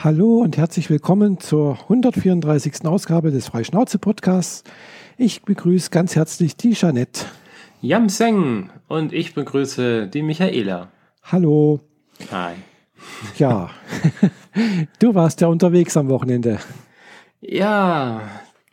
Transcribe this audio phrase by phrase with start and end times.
[0.00, 2.86] Hallo und herzlich willkommen zur 134.
[2.86, 4.62] Ausgabe des Freischnauze-Podcasts.
[5.16, 7.24] Ich begrüße ganz herzlich die Jeanette.
[7.82, 10.92] Yam Seng und ich begrüße die Michaela.
[11.24, 11.80] Hallo.
[12.30, 12.54] Hi.
[13.38, 13.70] Ja,
[15.00, 16.60] du warst ja unterwegs am Wochenende.
[17.40, 18.20] Ja,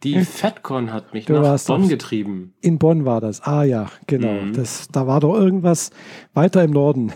[0.04, 2.54] die FedCon hat mich Du nach Bonn getrieben.
[2.62, 3.42] In Bonn war das.
[3.42, 4.44] Ah ja, genau.
[4.44, 4.54] Mhm.
[4.54, 5.90] Das, da war doch irgendwas
[6.36, 7.14] weiter im Norden.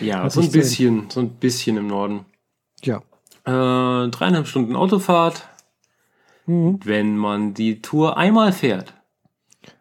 [0.00, 0.52] Ja, so ein sehen.
[0.52, 2.24] bisschen, so ein bisschen im Norden.
[2.84, 3.02] Ja.
[3.46, 3.50] Äh,
[4.10, 5.48] dreieinhalb Stunden Autofahrt,
[6.46, 6.80] Mhm.
[6.84, 8.94] wenn man die Tour einmal fährt.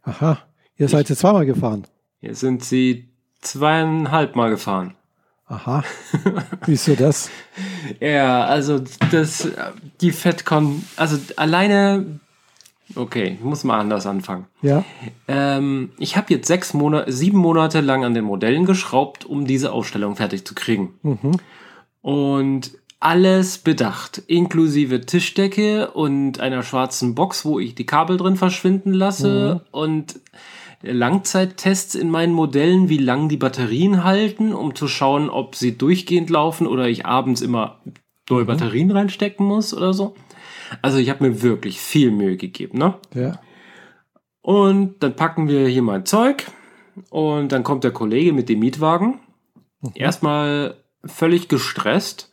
[0.04, 0.40] Aha.
[0.78, 1.86] Ihr seid jetzt zweimal gefahren.
[2.20, 3.10] Hier sind sie
[3.42, 4.96] zweieinhalb Mal gefahren.
[5.48, 5.84] Aha.
[6.66, 7.30] Wieso das?
[8.00, 9.48] Ja, also das,
[10.02, 12.20] die FedCon, also alleine,
[12.96, 14.48] okay, ich muss mal anders anfangen.
[14.64, 14.84] Ja.
[15.28, 19.72] Ähm, ich habe jetzt sechs Monate, sieben Monate lang an den Modellen geschraubt, um diese
[19.72, 20.96] Ausstellung fertig zu kriegen.
[21.04, 21.38] Mhm.
[22.02, 22.72] Und
[23.06, 29.64] alles bedacht, inklusive Tischdecke und einer schwarzen Box, wo ich die Kabel drin verschwinden lasse
[29.70, 30.20] und
[30.82, 36.32] Langzeittests in meinen Modellen, wie lang die Batterien halten, um zu schauen, ob sie durchgehend
[36.32, 37.80] laufen oder ich abends immer
[38.28, 40.16] neue Batterien reinstecken muss oder so.
[40.82, 42.96] Also ich habe mir wirklich viel Mühe gegeben, ne?
[43.14, 43.40] Ja.
[44.42, 46.48] Und dann packen wir hier mein Zeug
[47.12, 49.20] und dann kommt der Kollege mit dem Mietwagen.
[49.94, 52.32] Erstmal völlig gestresst,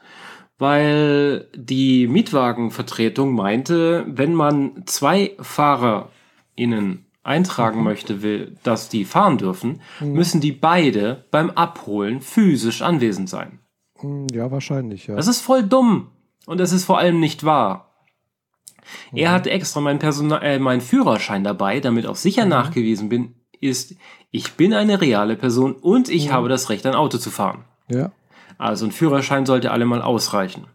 [0.62, 9.80] weil die Mietwagenvertretung meinte, wenn man zwei FahrerInnen eintragen möchte, will, dass die fahren dürfen,
[10.00, 13.58] müssen die beide beim Abholen physisch anwesend sein.
[13.98, 15.16] Hm, Ja, wahrscheinlich, ja.
[15.16, 16.12] Das ist voll dumm.
[16.46, 17.90] Und es ist vor allem nicht wahr.
[19.12, 23.96] Er hatte extra meinen, Personal äh, meinen Führerschein dabei, damit auch sicher nachgewiesen bin, ist,
[24.30, 27.64] ich bin eine reale Person und ich habe das Recht, ein Auto zu fahren.
[27.88, 28.12] Ja.
[28.62, 30.68] Also ein Führerschein sollte allemal ausreichen.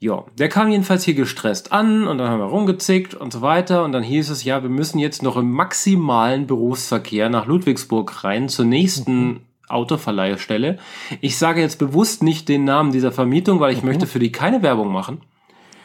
[0.00, 3.84] Ja, der kam jedenfalls hier gestresst an und dann haben wir rumgezickt und so weiter
[3.84, 8.50] und dann hieß es, ja, wir müssen jetzt noch im maximalen Berufsverkehr nach Ludwigsburg rein
[8.50, 10.78] zur nächsten Autoverleihstelle.
[11.22, 14.62] Ich sage jetzt bewusst nicht den Namen dieser Vermietung, weil ich möchte für die keine
[14.62, 15.22] Werbung machen.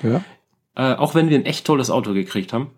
[0.04, 0.22] Ja.
[0.76, 2.72] Äh, auch wenn wir ein echt tolles Auto gekriegt haben,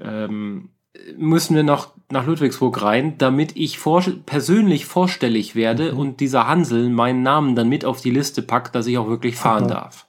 [0.00, 0.70] ähm,
[1.16, 6.90] müssen wir noch nach Ludwigsburg rein, damit ich vor, persönlich vorstellig werde und dieser Hansel
[6.90, 9.74] meinen Namen dann mit auf die Liste packt, dass ich auch wirklich fahren Aha.
[9.74, 10.06] darf.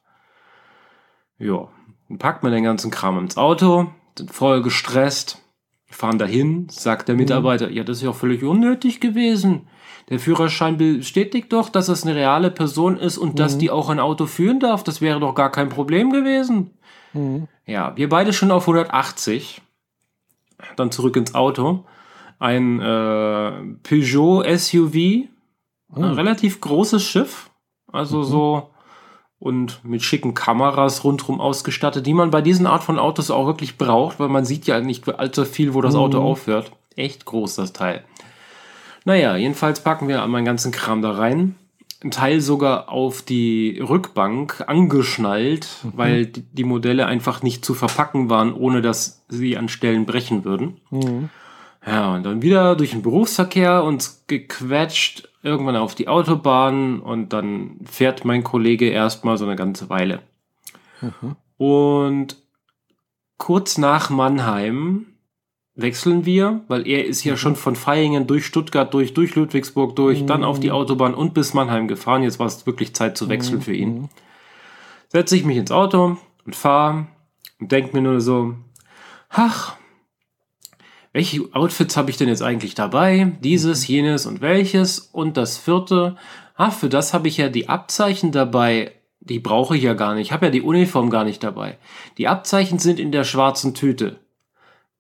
[1.40, 1.70] Ja,
[2.10, 5.42] dann packt man den ganzen Kram ins Auto, sind voll gestresst,
[5.88, 9.68] fahren dahin, sagt der Mitarbeiter, ja, das ist ja auch völlig unnötig gewesen.
[10.10, 14.02] Der Führerschein bestätigt doch, dass es eine reale Person ist und dass die auch ein
[14.02, 14.84] Auto führen darf.
[14.84, 16.72] Das wäre doch gar kein Problem gewesen.
[17.14, 17.48] Mhm.
[17.66, 19.63] Ja, wir beide schon auf 180.
[20.76, 21.86] Dann zurück ins Auto.
[22.40, 23.52] Ein äh,
[23.84, 25.28] Peugeot SUV.
[25.96, 27.50] Ein relativ großes Schiff.
[27.92, 28.70] Also so.
[29.40, 33.78] Und mit schicken Kameras rundherum ausgestattet, die man bei diesen Art von Autos auch wirklich
[33.78, 36.72] braucht, weil man sieht ja nicht allzu viel, wo das Auto aufhört.
[36.96, 38.04] Echt groß, das Teil.
[39.06, 41.56] Naja, jedenfalls packen wir meinen ganzen Kram da rein.
[42.04, 48.30] Ein Teil sogar auf die Rückbank angeschnallt, weil die, die Modelle einfach nicht zu verpacken
[48.30, 50.82] waren, ohne dass sie an Stellen brechen würden.
[50.90, 51.30] Mhm.
[51.86, 57.80] Ja, und dann wieder durch den Berufsverkehr uns gequetscht, irgendwann auf die Autobahn und dann
[57.86, 60.22] fährt mein Kollege erstmal so eine ganze Weile.
[61.58, 62.38] Und
[63.38, 65.08] kurz nach Mannheim
[65.76, 70.26] wechseln wir, weil er ist ja schon von Vaihingen durch Stuttgart durch, durch Ludwigsburg durch,
[70.26, 72.24] dann auf die Autobahn und bis Mannheim gefahren.
[72.24, 74.10] Jetzt war es wirklich Zeit zu wechseln für ihn.
[75.10, 77.08] Setze ich mich ins Auto und fahre
[77.60, 78.56] und denke mir nur so,
[79.30, 79.76] ach,
[81.12, 83.34] welche Outfits habe ich denn jetzt eigentlich dabei?
[83.44, 86.18] Dieses, jenes und welches und das vierte.
[86.56, 88.92] Ah, für das habe ich ja die Abzeichen dabei.
[89.20, 90.28] Die brauche ich ja gar nicht.
[90.28, 91.78] Ich habe ja die Uniform gar nicht dabei.
[92.18, 94.23] Die Abzeichen sind in der schwarzen Tüte.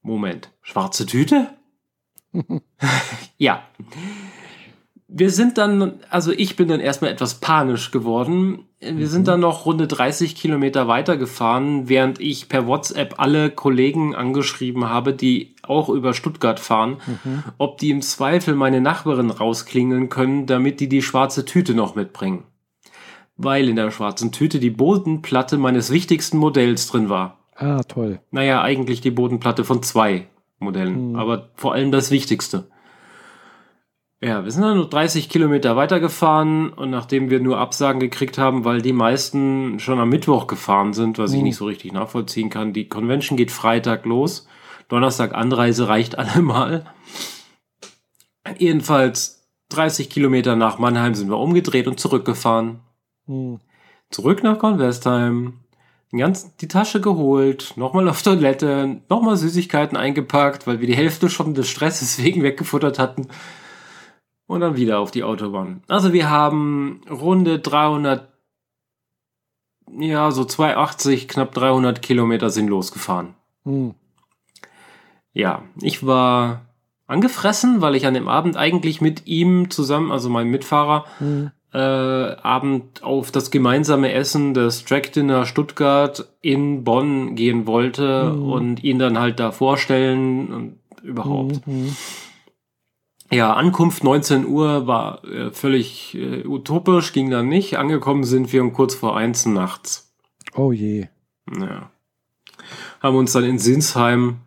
[0.04, 1.50] Moment, schwarze Tüte?
[3.38, 3.64] ja.
[5.08, 8.66] Wir sind dann, also ich bin dann erstmal etwas panisch geworden.
[8.80, 14.90] Wir sind dann noch runde 30 Kilometer weitergefahren, während ich per WhatsApp alle Kollegen angeschrieben
[14.90, 16.98] habe, die auch über Stuttgart fahren,
[17.60, 22.44] ob die im Zweifel meine Nachbarin rausklingeln können, damit die die schwarze Tüte noch mitbringen.
[23.38, 27.43] Weil in der schwarzen Tüte die Bodenplatte meines wichtigsten Modells drin war.
[27.64, 28.20] Ah, toll.
[28.32, 30.28] Naja, eigentlich die Bodenplatte von zwei
[30.60, 32.68] Modellen, aber vor allem das Wichtigste.
[34.22, 38.66] Ja, wir sind dann nur 30 Kilometer weitergefahren und nachdem wir nur Absagen gekriegt haben,
[38.66, 42.74] weil die meisten schon am Mittwoch gefahren sind, was ich nicht so richtig nachvollziehen kann.
[42.74, 44.46] Die Convention geht Freitag los.
[44.90, 46.86] Donnerstag Anreise reicht allemal.
[48.58, 52.82] Jedenfalls 30 Kilometer nach Mannheim sind wir umgedreht und zurückgefahren.
[53.26, 53.62] Hm.
[54.10, 55.63] zurück nach Convestheim,
[56.14, 61.28] den ganzen, die Tasche geholt, nochmal auf Toilette, nochmal Süßigkeiten eingepackt, weil wir die Hälfte
[61.28, 63.28] schon des Stresses wegen weggefuttert hatten.
[64.46, 65.82] Und dann wieder auf die Autobahn.
[65.88, 68.32] Also wir haben runde 300,
[69.98, 73.34] ja, so 280, knapp 300 Kilometer sind losgefahren.
[73.64, 73.96] Hm.
[75.32, 76.62] Ja, ich war
[77.08, 81.52] angefressen, weil ich an dem Abend eigentlich mit ihm zusammen, also meinem Mitfahrer, Hm.
[81.74, 88.44] Äh, Abend auf das gemeinsame Essen des Track Dinner Stuttgart in Bonn gehen wollte Mhm.
[88.52, 91.66] und ihn dann halt da vorstellen und überhaupt.
[91.66, 91.96] Hm.
[93.32, 97.78] Ja, Ankunft 19 Uhr war äh, völlig äh, utopisch, ging dann nicht.
[97.78, 100.14] Angekommen sind wir um kurz vor eins nachts.
[100.56, 101.08] Oh je.
[101.60, 101.90] Ja.
[103.02, 104.38] Haben uns dann in Sinsheim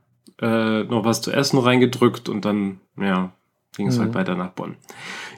[0.41, 3.33] äh, noch was zu essen reingedrückt und dann, ja,
[3.77, 4.03] ging es Mhm.
[4.03, 4.77] halt weiter nach Bonn.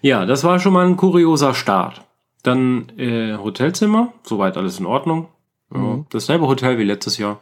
[0.03, 2.03] Ja, das war schon mal ein kurioser Start.
[2.43, 5.29] Dann äh, Hotelzimmer, soweit alles in Ordnung.
[5.73, 6.07] Ja, Mhm.
[6.11, 7.41] dasselbe Hotel wie letztes Jahr.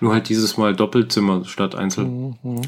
[0.00, 2.04] Nur halt dieses Mal Doppelzimmer statt Einzel.
[2.04, 2.36] Hm.
[2.42, 2.60] Hm.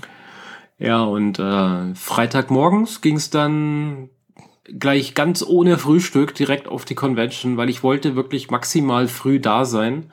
[0.79, 4.09] Ja, und äh, Freitagmorgens ging es dann
[4.65, 9.65] gleich ganz ohne Frühstück direkt auf die Convention, weil ich wollte wirklich maximal früh da
[9.65, 10.11] sein,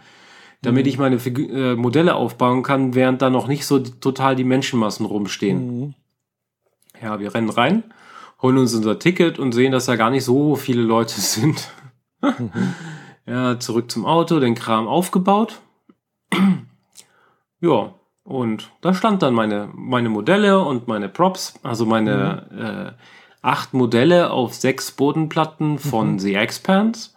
[0.61, 0.89] damit Mhm.
[0.89, 5.05] ich meine Figu äh, Modelle aufbauen kann, während da noch nicht so total die Menschenmassen
[5.05, 5.57] rumstehen.
[5.59, 5.93] Hm.
[7.01, 7.83] Ja, wir rennen rein,
[8.41, 11.69] holen uns unser Ticket und sehen, dass da gar nicht so viele Leute sind.
[12.21, 12.51] Mhm.
[13.27, 15.59] Ja, zurück zum Auto, den Kram aufgebaut.
[17.59, 17.93] ja,
[18.23, 23.03] und da stand dann meine, meine Modelle und meine Props, also meine äh,
[23.41, 26.19] acht Modelle auf sechs Bodenplatten von Mhm.
[26.19, 27.11] The Expanse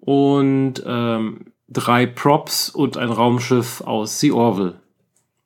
[0.00, 4.80] und ähm, drei Props und ein Raumschiff aus The Orville.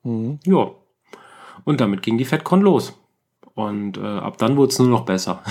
[0.02, 0.38] Hm.
[0.44, 0.70] Ja.
[1.64, 2.98] Und damit ging die FedCon los.
[3.54, 5.43] Und äh, ab dann wurde es nur noch besser.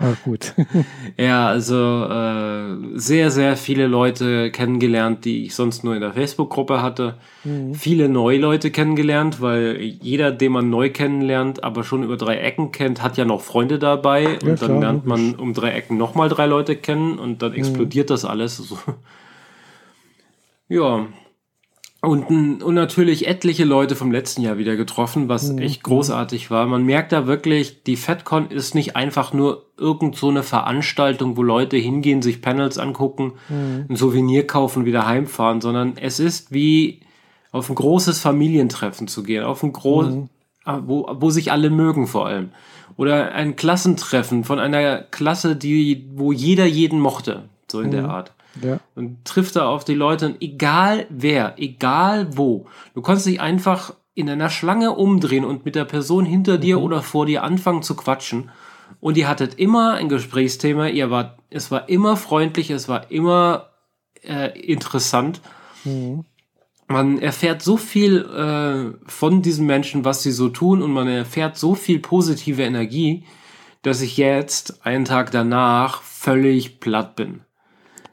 [0.00, 0.54] Ah, gut.
[1.18, 6.80] ja, also äh, sehr, sehr viele Leute kennengelernt, die ich sonst nur in der Facebook-Gruppe
[6.80, 7.18] hatte.
[7.42, 7.74] Hm.
[7.74, 12.72] Viele neue Leute kennengelernt, weil jeder, den man neu kennenlernt, aber schon über drei Ecken
[12.72, 14.38] kennt, hat ja noch Freunde dabei.
[14.42, 18.08] und dann klar, lernt man um drei Ecken nochmal drei Leute kennen und dann explodiert
[18.08, 18.74] das alles.
[20.72, 21.08] Ja.
[22.02, 25.58] Und, und natürlich etliche Leute vom letzten Jahr wieder getroffen, was Mhm.
[25.58, 26.66] echt großartig war.
[26.66, 31.42] Man merkt da wirklich, die FedCon ist nicht einfach nur irgend so eine Veranstaltung, wo
[31.42, 33.84] Leute hingehen, sich Panels angucken, Hm.
[33.90, 37.00] ein Souvenir kaufen, wieder heimfahren, sondern es ist wie
[37.52, 40.28] auf ein großes Familientreffen zu gehen, auf ein groß, Mhm.
[40.64, 42.48] ah, wo, wo sich alle mögen vor allem.
[42.96, 48.10] Oder ein Klassentreffen von einer Klasse, die, wo jeder jeden mochte, so in der Mhm.
[48.10, 48.32] Art
[48.62, 48.80] Ja.
[48.94, 52.66] und trifft da auf die Leute, und egal wer, egal wo.
[52.94, 57.02] Du konntest dich einfach in einer Schlange umdrehen und mit der Person hinter dir oder
[57.02, 58.50] vor dir anfangen zu quatschen.
[59.00, 63.70] Und ihr hattet immer ein Gesprächsthema, ihr wart, es war immer freundlich, es war immer
[64.22, 65.40] äh, interessant.
[65.84, 66.24] Hm.
[66.88, 71.56] Man erfährt so viel äh, von diesen Menschen, was sie so tun, und man erfährt
[71.56, 73.24] so viel positive Energie,
[73.82, 77.42] dass ich jetzt, einen Tag danach, völlig platt bin.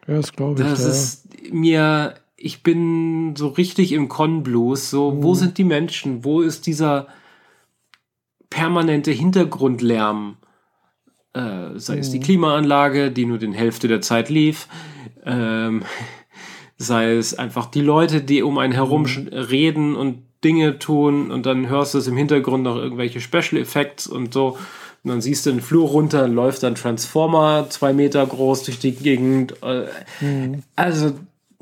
[0.07, 0.67] Ja, das glaube ich.
[0.67, 0.89] Das ja.
[0.89, 4.89] ist mir, ich bin so richtig im Con-Blues.
[4.89, 5.35] So, wo Mhm.
[5.35, 6.23] sind die Menschen?
[6.23, 7.07] Wo ist dieser
[8.49, 10.37] permanente Hintergrundlärm?
[11.33, 12.23] Äh, sei es die Mhm.
[12.23, 14.67] Klimaanlage, die nur den Hälfte der Zeit lief,
[15.25, 15.83] ähm,
[16.77, 19.27] sei es einfach die Leute, die um einen herum Mhm.
[19.27, 24.07] reden und Dinge tun und dann hörst du es im Hintergrund noch irgendwelche Special Effects
[24.07, 24.57] und so.
[25.07, 28.77] Und dann siehst du den Flur runter, dann läuft ein Transformer zwei Meter groß durch
[28.79, 29.63] die Gegend.
[29.63, 29.85] Äh,
[30.19, 30.63] Hm.
[30.75, 31.13] also,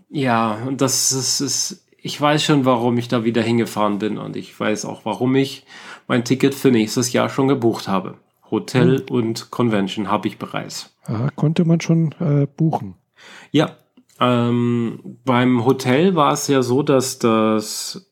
[0.10, 4.36] ja, und das ist, ist, ich weiß schon, warum ich da wieder hingefahren bin und
[4.36, 5.64] ich weiß auch, warum ich
[6.08, 8.16] mein Ticket für nächstes Jahr schon gebucht habe.
[8.50, 10.96] Hotel und Convention habe ich bereits.
[11.04, 12.96] Aha, konnte man schon äh, buchen.
[13.52, 13.76] Ja,
[14.20, 18.12] ähm, beim Hotel war es ja so, dass das,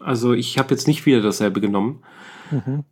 [0.00, 2.02] also ich habe jetzt nicht wieder dasselbe genommen,
[2.50, 2.82] Mhm.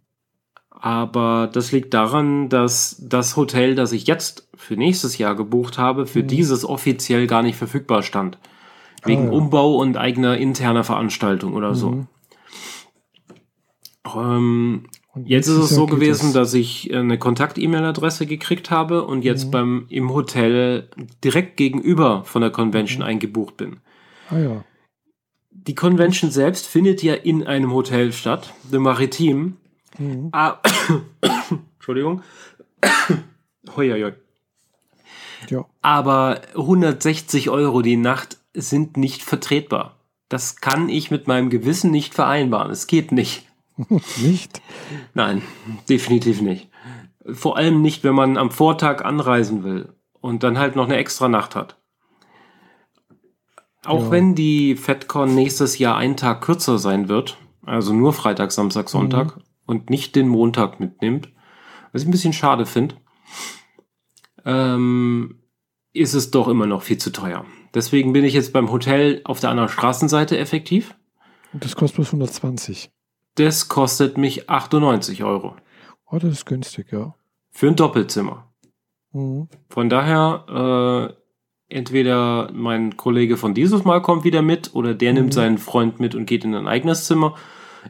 [0.80, 6.06] Aber das liegt daran, dass das Hotel, das ich jetzt für nächstes Jahr gebucht habe,
[6.06, 6.28] für Mhm.
[6.28, 8.38] dieses offiziell gar nicht verfügbar stand.
[9.04, 9.30] Wegen ja.
[9.30, 11.90] Umbau und eigener interner Veranstaltung oder so.
[11.92, 12.06] Mhm.
[14.16, 14.84] Ähm,
[15.24, 16.50] Jetzt ist es so gewesen, das.
[16.50, 19.50] dass ich eine Kontakt-E-Mail-Adresse gekriegt habe und jetzt Mhm.
[19.50, 20.88] beim im Hotel
[21.24, 23.08] direkt gegenüber von der Convention Mhm.
[23.08, 23.78] eingebucht bin.
[24.30, 24.64] Ah ja.
[25.50, 29.56] Die Convention selbst findet ja in einem Hotel statt, The Maritim.
[29.98, 30.28] Mhm.
[30.32, 30.58] Ah,
[31.76, 32.22] Entschuldigung.
[33.76, 34.12] Hoi.
[35.48, 35.64] Ja.
[35.82, 39.96] Aber 160 Euro die Nacht sind nicht vertretbar.
[40.28, 42.70] Das kann ich mit meinem Gewissen nicht vereinbaren.
[42.70, 43.46] Es geht nicht.
[44.20, 44.60] Nicht?
[45.14, 45.40] Nein,
[45.88, 46.68] definitiv nicht.
[47.24, 49.92] Vor allem nicht, wenn man am Vortag anreisen will.
[50.20, 51.76] und dann halt noch eine extra Nacht hat.
[53.84, 54.10] Auch Ja.
[54.10, 59.38] wenn die FedCon nächstes Jahr einen Tag kürzer sein wird, also nur Freitag, Samstag, Sonntag
[59.68, 61.28] und nicht den Montag mitnimmt,
[61.92, 62.96] was ich ein bisschen schade finde,
[64.44, 65.40] ähm,
[65.92, 67.44] ist es doch immer noch viel zu teuer.
[67.74, 70.96] Deswegen bin ich jetzt beim Hotel auf der anderen Straßenseite effektiv.
[71.52, 72.90] Das kostet bloß 120.
[73.34, 75.54] Das kostet mich 98 Euro
[76.10, 77.14] Oh, das ist günstig, ja.
[77.50, 78.50] für ein Doppelzimmer.
[79.12, 79.48] Mhm.
[79.68, 81.14] Von daher,
[81.68, 85.32] äh, entweder mein Kollege von dieses Mal kommt wieder mit oder der nimmt Mhm.
[85.32, 87.34] seinen Freund mit und geht in ein eigenes Zimmer.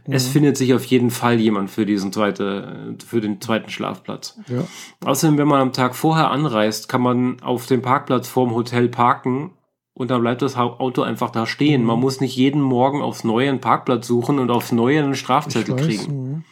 [0.04, 0.32] Es Mhm.
[0.32, 4.38] findet sich auf jeden Fall jemand für diesen zweite, für den zweiten Schlafplatz.
[4.48, 4.64] Ja.
[5.04, 9.52] Außerdem, wenn man am Tag vorher anreist, kann man auf dem Parkplatz vorm Hotel parken
[9.94, 11.80] und dann bleibt das Auto einfach da stehen.
[11.82, 11.86] Mhm.
[11.88, 15.74] Man muss nicht jeden Morgen aufs Neue einen Parkplatz suchen und aufs Neue einen Strafzettel
[15.76, 15.84] weiß.
[15.86, 16.12] kriegen.
[16.30, 16.44] Mhm.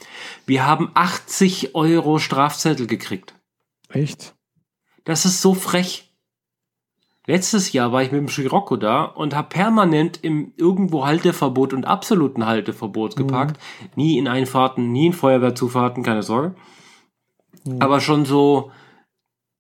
[0.47, 3.35] Wir haben 80 Euro Strafzettel gekriegt.
[3.89, 4.35] Echt?
[5.05, 6.06] Das ist so frech.
[7.27, 11.85] Letztes Jahr war ich mit dem Scirocco da und habe permanent im irgendwo Halteverbot und
[11.85, 13.21] absoluten Halteverbot Mhm.
[13.27, 13.61] geparkt.
[13.97, 16.55] Nie in Einfahrten, nie in Feuerwehrzufahrten, keine Sorge.
[17.65, 17.81] Mhm.
[17.83, 18.71] Aber schon so,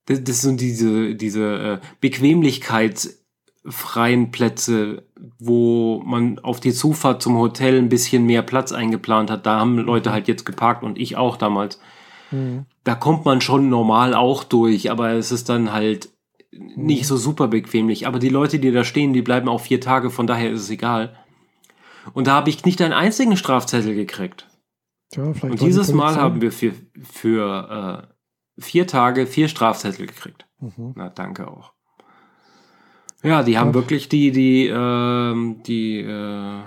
[0.06, 5.04] das, das sind diese, diese äh, bequemlichkeitsfreien Plätze,
[5.38, 9.46] wo man auf die Zufahrt zum Hotel ein bisschen mehr Platz eingeplant hat.
[9.46, 11.80] Da haben Leute halt jetzt geparkt und ich auch damals
[12.32, 12.66] Mhm.
[12.82, 16.08] da kommt man schon normal auch durch, aber es ist dann halt
[16.58, 18.06] nicht so super bequemlich.
[18.06, 20.70] Aber die Leute, die da stehen, die bleiben auch vier Tage, von daher ist es
[20.70, 21.16] egal.
[22.14, 24.48] Und da habe ich nicht einen einzigen Strafzettel gekriegt.
[25.12, 26.72] Vielleicht Und dieses Mal haben wir für,
[27.02, 28.08] für
[28.58, 30.46] äh, vier Tage vier Strafzettel gekriegt.
[30.60, 30.92] Mhm.
[30.96, 31.72] Na, danke auch.
[33.22, 33.74] Ja, die haben Ach.
[33.74, 36.60] wirklich die, die, ähm, die äh,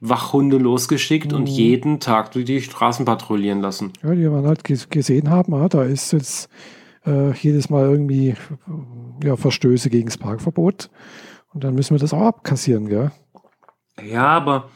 [0.00, 1.46] Wachhunde losgeschickt und Mhm.
[1.48, 3.92] jeden Tag durch die Straßen patrouillieren lassen.
[4.02, 6.48] Ja, die man halt ges- gesehen haben, ah, da ist jetzt
[7.06, 8.34] äh, jedes Mal irgendwie
[9.22, 10.90] ja, Verstöße gegen das Parkverbot.
[11.52, 13.10] Und dann müssen wir das auch abkassieren, gell?
[14.02, 14.70] Ja, aber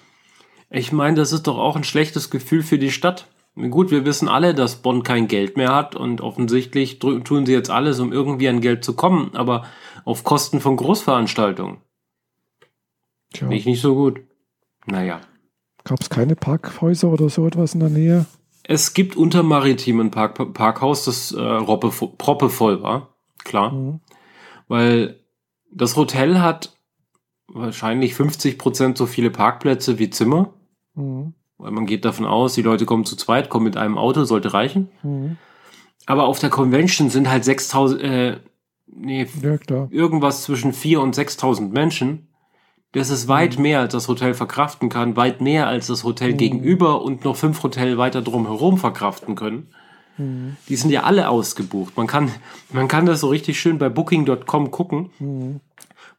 [0.71, 3.29] ich meine, das ist doch auch ein schlechtes Gefühl für die Stadt.
[3.57, 7.71] Gut, wir wissen alle, dass Bonn kein Geld mehr hat und offensichtlich tun sie jetzt
[7.71, 9.65] alles, um irgendwie an Geld zu kommen, aber
[10.05, 11.77] auf Kosten von Großveranstaltungen.
[13.33, 14.21] Tja, ich nicht so gut.
[14.87, 15.21] Naja.
[15.85, 18.27] gab es keine Parkhäuser oder so etwas in der Nähe?
[18.67, 23.15] Es gibt unter Maritimen Park Parkhaus, das äh, roppe, proppevoll war.
[23.45, 23.73] Klar.
[23.73, 24.01] Mhm.
[24.69, 25.21] Weil
[25.71, 26.75] das Hotel hat
[27.47, 30.55] wahrscheinlich 50 Prozent so viele Parkplätze wie Zimmer.
[30.95, 31.35] Mhm.
[31.59, 34.55] Weil man geht davon aus, die Leute kommen zu zweit, kommen mit einem Auto, sollte
[34.55, 34.89] reichen.
[35.03, 35.37] Mhm.
[36.07, 38.41] Aber auf der Convention sind halt 6000, äh,
[38.87, 39.27] nee,
[39.93, 42.29] Ja, irgendwas zwischen 4 und 6000 Menschen.
[42.95, 46.37] Das ist weit mehr, als das Hotel verkraften kann, weit mehr, als das Hotel Mhm.
[46.39, 49.69] gegenüber und noch fünf Hotel weiter drumherum verkraften können.
[50.17, 50.57] Mhm.
[50.69, 51.97] Die sind ja alle ausgebucht.
[51.97, 52.31] Man kann,
[52.73, 55.11] man kann das so richtig schön bei Booking.com gucken.
[55.19, 55.61] Mhm.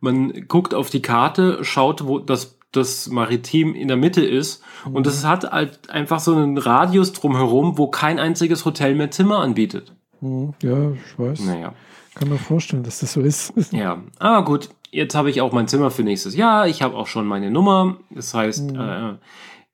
[0.01, 4.61] Man guckt auf die Karte, schaut, wo das, das Maritim in der Mitte ist.
[4.91, 9.39] Und es hat halt einfach so einen Radius drumherum, wo kein einziges Hotel mehr Zimmer
[9.39, 9.93] anbietet.
[10.19, 10.53] Mhm.
[10.61, 11.39] Ja, ich weiß.
[11.45, 11.73] Naja.
[12.15, 13.53] Kann mir vorstellen, dass das so ist.
[13.71, 16.67] Ja, ah gut, jetzt habe ich auch mein Zimmer für nächstes Jahr.
[16.67, 17.97] Ich habe auch schon meine Nummer.
[18.09, 18.79] Das heißt, Mhm.
[18.79, 19.13] äh,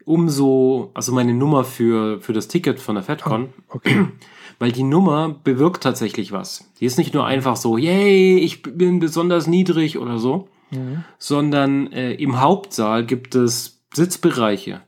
[0.05, 4.07] umso, also meine Nummer für, für das Ticket von der FedCon, Okay.
[4.59, 6.69] weil die Nummer bewirkt tatsächlich was.
[6.79, 11.03] Die ist nicht nur einfach so, yay, ich bin besonders niedrig oder so, Mhm.
[11.17, 14.81] sondern äh, im Hauptsaal gibt es Sitzbereiche.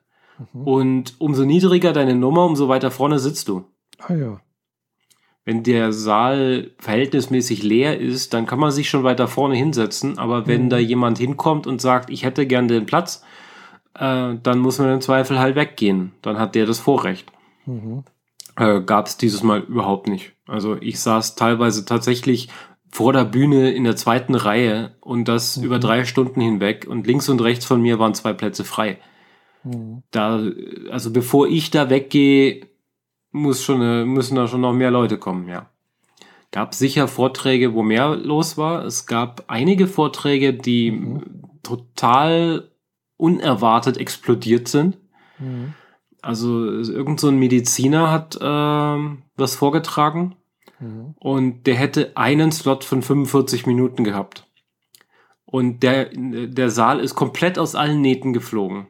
[0.54, 0.62] Mhm.
[0.68, 3.66] Und umso niedriger deine Nummer, umso weiter vorne sitzt du.
[4.00, 4.40] Ah ja.
[5.46, 10.18] Wenn der Saal verhältnismäßig leer ist, dann kann man sich schon weiter vorne hinsetzen.
[10.18, 10.70] Aber wenn Mhm.
[10.70, 13.24] da jemand hinkommt und sagt, ich hätte gern den Platz,
[13.96, 16.14] äh, dann muss man im Zweifel halt weggehen.
[16.22, 17.32] Dann hat der das Vorrecht.
[17.66, 18.04] Mhm.
[18.56, 20.34] Äh, Gab es dieses Mal überhaupt nicht.
[20.48, 22.50] Also ich saß teilweise tatsächlich
[22.90, 25.64] vor der Bühne in der zweiten Reihe und das Mhm.
[25.66, 28.98] über drei Stunden hinweg und links und rechts von mir waren zwei Plätze frei.
[29.64, 30.04] Mhm.
[30.12, 30.42] Da,
[30.92, 32.68] also bevor ich da weggehe,
[33.34, 35.70] muss schon, äh, müssen da schon noch mehr Leute kommen, ja.
[36.52, 38.86] Gab sicher Vorträge, wo mehr los war.
[38.86, 41.24] Es gab einige Vorträge, die Mhm.
[41.64, 42.70] total
[43.18, 44.98] unerwartet explodiert sind.
[45.40, 45.74] Mhm.
[46.22, 50.36] Also irgend so ein Mediziner hat ähm, was vorgetragen
[50.80, 51.16] Mhm.
[51.20, 54.48] und der hätte einen Slot von 45 Minuten gehabt.
[55.46, 58.88] Und der, der Saal ist komplett aus allen Nähten geflogen.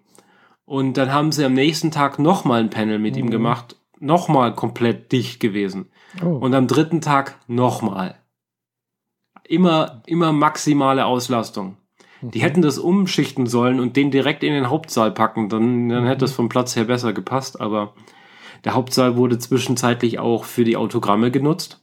[0.65, 3.31] Und dann haben sie am nächsten Tag nochmal ein Panel mit ihm Mhm.
[3.31, 5.87] gemacht, nochmal komplett dicht gewesen.
[6.23, 6.27] Oh.
[6.27, 8.15] Und am dritten Tag nochmal.
[9.47, 11.77] Immer, immer maximale Auslastung.
[12.21, 12.43] Die Mhm.
[12.43, 16.31] hätten das umschichten sollen und den direkt in den Hauptsaal packen, dann, dann hätte es
[16.31, 17.93] vom Platz her besser gepasst, aber
[18.63, 21.79] der Hauptsaal wurde zwischenzeitlich auch für die Autogramme genutzt,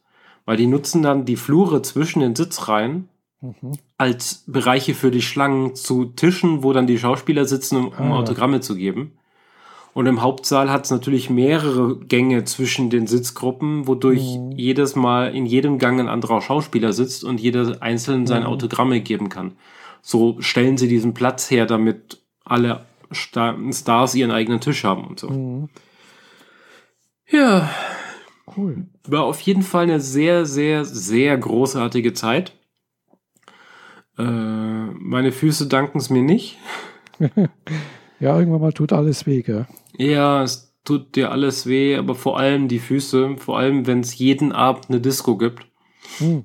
[0.46, 3.08] Weil die nutzen dann die Flure zwischen den Sitzreihen
[3.42, 3.72] Mhm.
[3.98, 8.16] als Bereiche für die Schlangen zu Tischen, wo dann die Schauspieler sitzen, um, um Ah.
[8.16, 9.12] Autogramme zu geben.
[9.92, 14.52] Und im Hauptsaal hat es natürlich mehrere Gänge zwischen den Sitzgruppen, wodurch Mhm.
[14.52, 18.52] jedes Mal in jedem Gang ein anderer Schauspieler sitzt und jeder einzeln seine Mhm.
[18.52, 19.56] Autogramme geben kann.
[20.00, 25.18] So stellen sie diesen Platz her, damit alle Sta- Stars ihren eigenen Tisch haben und
[25.18, 25.28] so.
[25.30, 25.68] Mhm.
[27.28, 27.68] Ja,
[28.56, 28.86] Cool.
[29.08, 32.52] war auf jeden Fall eine sehr, sehr, sehr großartige Zeit.
[34.18, 36.58] Äh, meine Füße danken es mir nicht.
[38.20, 39.66] Ja, irgendwann mal tut alles weh, gell?
[39.96, 44.16] Ja, es tut dir alles weh, aber vor allem die Füße, vor allem wenn es
[44.18, 45.66] jeden Abend eine Disco gibt
[46.18, 46.44] Hm.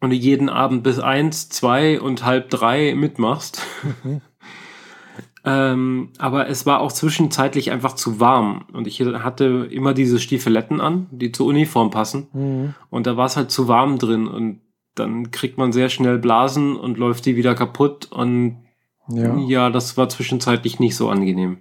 [0.00, 3.62] und du jeden Abend bis eins, zwei und halb drei mitmachst.
[4.04, 4.20] Mhm.
[5.44, 10.80] ähm, aber es war auch zwischenzeitlich einfach zu warm und ich hatte immer diese Stiefeletten
[10.80, 12.74] an, die zur Uniform passen Mhm.
[12.90, 14.60] und da war es halt zu warm drin und
[14.94, 18.64] dann kriegt man sehr schnell Blasen und läuft die wieder kaputt und
[19.08, 19.36] Ja.
[19.38, 21.58] ja, das war zwischenzeitlich nicht so angenehm.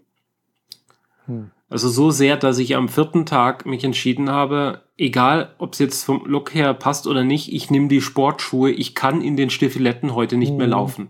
[1.25, 1.51] Hm.
[1.69, 6.03] Also so sehr, dass ich am vierten Tag mich entschieden habe, egal ob es jetzt
[6.05, 10.15] vom Look her passt oder nicht, ich nehme die Sportschuhe, ich kann in den Stiefeletten
[10.15, 10.71] heute nicht mehr Mhm.
[10.71, 11.09] laufen.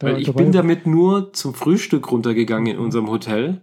[0.00, 3.60] Da- Weil ich bin damit nur zum Frühstück runtergegangen in unserem Hotel.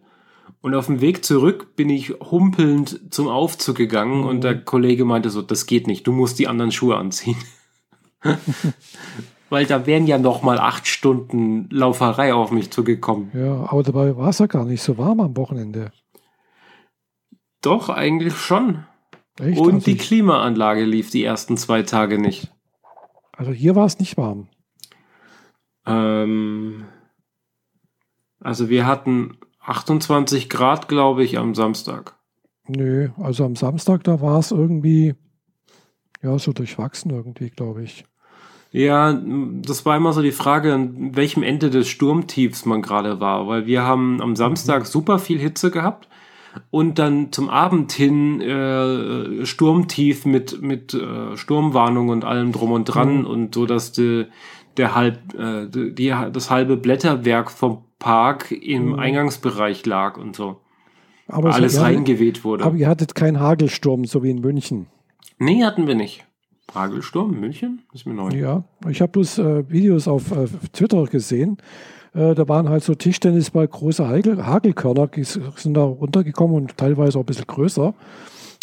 [0.62, 5.30] Und auf dem Weg zurück bin ich humpelnd zum Aufzug gegangen und der Kollege meinte
[5.30, 7.38] so, das geht nicht, du musst die anderen Schuhe anziehen.
[9.50, 13.32] Weil da wären ja noch mal acht Stunden Lauferei auf mich zugekommen.
[13.34, 15.92] Ja, aber dabei war es ja gar nicht so warm am Wochenende.
[17.62, 18.86] Doch, eigentlich schon.
[19.40, 19.60] Echt?
[19.60, 22.52] Und also, die Klimaanlage lief die ersten zwei Tage nicht.
[23.36, 24.50] also hier war es nicht warm.
[25.86, 26.86] Ähm,
[28.40, 32.16] also wir hatten 28 Grad, glaube ich, am Samstag.
[32.68, 35.16] Nö, also am Samstag, da war es irgendwie,
[36.22, 38.06] ja, so durchwachsen irgendwie, glaube ich.
[38.72, 39.14] Ja,
[39.64, 43.66] das war immer so die Frage, an welchem Ende des Sturmtiefs man gerade war, weil
[43.66, 46.08] wir haben am Samstag super viel Hitze gehabt
[46.70, 52.86] und dann zum Abend hin äh, Sturmtief mit, mit äh, Sturmwarnung und allem drum und
[52.86, 53.26] dran Mhm.
[53.26, 54.26] und so, dass die,
[54.78, 59.00] der halb, äh, die, das halbe Blätterwerk vom Park im Mhm.
[59.00, 60.58] Eingangsbereich lag und so.
[61.28, 62.64] Aber, es- Alles hattet- reingeweht wurde.
[62.66, 64.86] aber ihr hattet keinen Hagelsturm, so wie in München.
[65.40, 66.26] nee, hatten wir nicht.
[66.74, 67.82] Hagelsturm in München?
[67.94, 68.30] Ist mir neu.
[68.30, 71.58] Ja, ich habe bloß äh, Videos auf äh, Twitter gesehen.
[72.14, 77.18] Äh, da waren halt so Tischtennisball große Hagel, Hagelkörner, die sind da runtergekommen und teilweise
[77.18, 77.94] auch ein bisschen größer.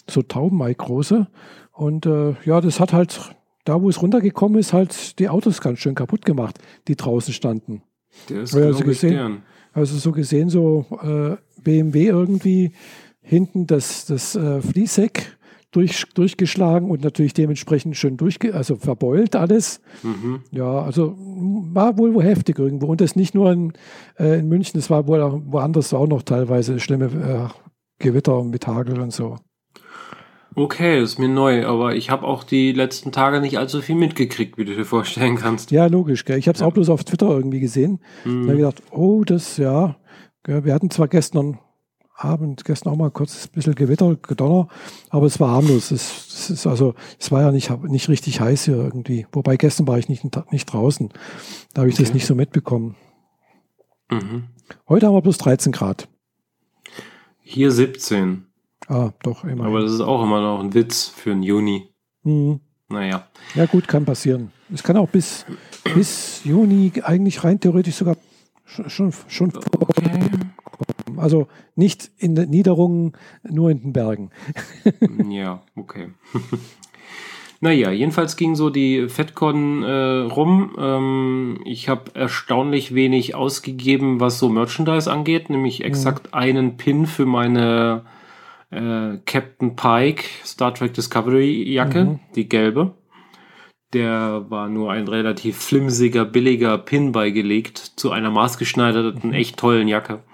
[0.09, 1.27] So Taubenei große.
[1.73, 5.79] Und äh, ja, das hat halt, da wo es runtergekommen ist, halt die Autos ganz
[5.79, 7.83] schön kaputt gemacht, die draußen standen.
[8.29, 9.11] Das Ja, glaube also ich gesehen.
[9.11, 9.43] gern.
[9.73, 12.73] Also so gesehen, so äh, BMW irgendwie
[13.21, 15.36] hinten das, das äh, Fließheck
[15.77, 19.81] durch, durchgeschlagen und natürlich dementsprechend schön durchge also verbeult alles.
[20.03, 20.41] Mhm.
[20.51, 22.87] Ja, also war wohl wo heftig irgendwo.
[22.87, 23.73] Und das nicht nur in,
[24.19, 27.49] äh, in München, es war wohl auch woanders auch noch teilweise schlimme äh,
[27.99, 29.37] Gewitter mit Hagel und so.
[30.55, 34.57] Okay, ist mir neu, aber ich habe auch die letzten Tage nicht allzu viel mitgekriegt,
[34.57, 35.71] wie du dir vorstellen kannst.
[35.71, 36.25] Ja, logisch.
[36.25, 36.39] Gell?
[36.39, 36.67] Ich habe es Ja.
[36.67, 38.01] auch bloß auf Twitter irgendwie gesehen.
[38.25, 38.57] Da habe ich Mhm.
[38.57, 39.97] gedacht, oh, das, ja.
[40.45, 41.59] Gell, Wir hatten zwar gestern
[42.19, 44.69] Abend, gestern auch mal kurz ein bisschen Gewitter, Gedonner,
[45.11, 45.91] aber es war harmlos.
[45.91, 49.27] Es, es ist also, es war ja nicht, nicht richtig heiß hier irgendwie.
[49.33, 51.11] Wobei gestern war ich nicht, nicht draußen.
[51.75, 52.15] Da habe ich das Okay.
[52.15, 52.97] nicht so mitbekommen.
[54.11, 54.45] Mhm.
[54.89, 56.09] Heute haben wir bloß 13 Grad.
[57.43, 58.47] Hier 17,
[58.89, 59.65] Ah, doch, immer.
[59.67, 61.89] aber das ist auch immer noch ein Witz für den Juni.
[62.23, 62.61] Mhm.
[62.89, 64.53] Naja, Ja, gut, kann passieren.
[64.73, 65.45] Es kann auch bis,
[65.95, 68.17] bis Juni eigentlich rein theoretisch sogar
[68.65, 69.53] schon, schon, schon
[71.17, 71.25] okay.
[71.25, 74.31] also nicht in den Niederungen, nur in den Bergen.
[75.31, 76.09] ja, okay.
[77.61, 80.77] naja, jedenfalls ging so die FedCon äh, rum.
[80.79, 87.27] Ähm, ich habe erstaunlich wenig ausgegeben, was so Merchandise angeht, nämlich exakt einen Pin für
[87.27, 88.05] meine
[88.71, 92.21] äh, Captain Pike Star Trek Discovery Jacke, Mhm.
[92.35, 92.95] die gelbe.
[93.93, 100.25] Der war nur ein relativ flimsiger, billiger Pin beigelegt zu einer maßgeschneiderten, echt tollen Jacke.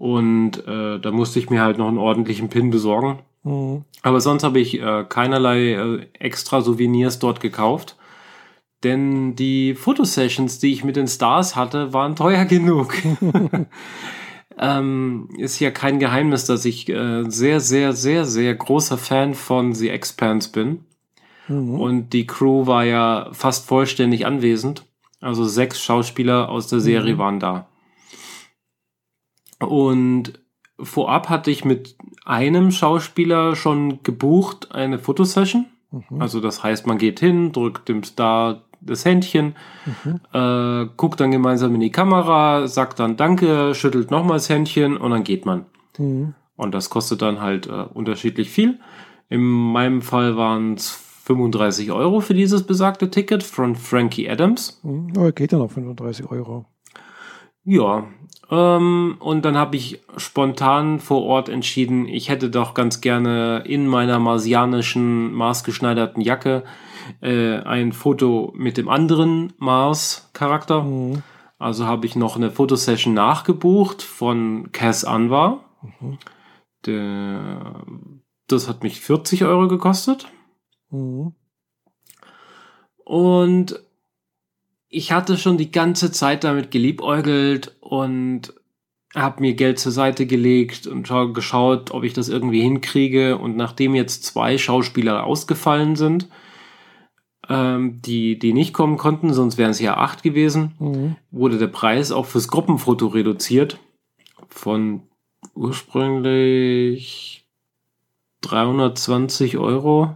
[0.00, 3.18] Und äh, da musste ich mir halt noch einen ordentlichen Pin besorgen.
[3.42, 3.84] Mhm.
[4.00, 7.98] Aber sonst habe ich äh, keinerlei äh, extra Souvenirs dort gekauft.
[8.82, 12.94] Denn die Fotosessions, die ich mit den Stars hatte, waren teuer genug.
[14.58, 19.74] ähm, ist ja kein Geheimnis, dass ich äh, sehr, sehr, sehr, sehr großer Fan von
[19.74, 20.86] The Expanse bin.
[21.46, 21.78] Mhm.
[21.78, 24.86] Und die Crew war ja fast vollständig anwesend.
[25.20, 27.18] Also sechs Schauspieler aus der Serie Mhm.
[27.18, 27.66] waren da.
[29.60, 30.40] Und
[30.80, 35.66] vorab hatte ich mit einem Schauspieler schon gebucht eine Fotosession.
[35.90, 36.20] Mhm.
[36.20, 40.20] Also das heißt, man geht hin, drückt dem Star das Händchen, mhm.
[40.32, 45.24] äh, guckt dann gemeinsam in die Kamera, sagt dann Danke, schüttelt nochmals Händchen und dann
[45.24, 45.66] geht man.
[45.98, 46.34] Mhm.
[46.56, 48.80] Und das kostet dann halt äh, unterschiedlich viel.
[49.28, 50.90] In meinem Fall waren es
[51.24, 54.80] 35 Euro für dieses besagte Ticket von Frankie Adams.
[54.82, 55.12] Mhm.
[55.16, 56.66] Aber geht dann auf 35 Euro.
[57.64, 58.06] Ja,
[58.50, 63.86] ähm, und dann habe ich spontan vor Ort entschieden, ich hätte doch ganz gerne in
[63.86, 66.64] meiner marsianischen, maßgeschneiderten Jacke
[67.20, 70.82] äh, ein Foto mit dem anderen Mars-Charakter.
[70.82, 71.22] Mhm.
[71.58, 75.64] Also habe ich noch eine Fotosession nachgebucht von Cass Anwar.
[76.00, 76.18] Mhm.
[76.86, 77.84] Der,
[78.48, 80.26] das hat mich 40 Euro gekostet.
[80.90, 81.34] Mhm.
[83.04, 83.80] Und
[84.88, 88.54] ich hatte schon die ganze Zeit damit geliebäugelt und
[89.16, 93.36] habe mir Geld zur Seite gelegt und geschaut, ob ich das irgendwie hinkriege.
[93.36, 96.28] Und nachdem jetzt zwei Schauspieler ausgefallen sind,
[97.48, 101.16] ähm, die, die nicht kommen konnten, sonst wären es ja acht gewesen, mhm.
[101.32, 103.80] wurde der Preis auch fürs Gruppenfoto reduziert
[104.46, 105.02] von
[105.56, 107.44] ursprünglich
[108.42, 110.14] 320 Euro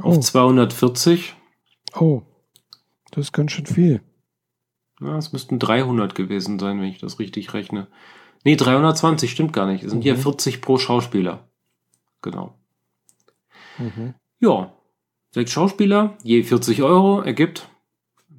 [0.00, 0.04] oh.
[0.04, 1.34] auf 240.
[1.96, 2.22] Oh,
[3.10, 4.00] das ist ganz schön viel.
[5.04, 7.86] Ja, es müssten 300 gewesen sein, wenn ich das richtig rechne.
[8.44, 9.82] Nee, 320 stimmt gar nicht.
[9.82, 10.02] Es sind mhm.
[10.02, 11.44] hier 40 pro Schauspieler.
[12.22, 12.54] Genau.
[13.78, 14.14] Mhm.
[14.40, 14.72] Ja,
[15.30, 17.68] sechs Schauspieler, je 40 Euro, ergibt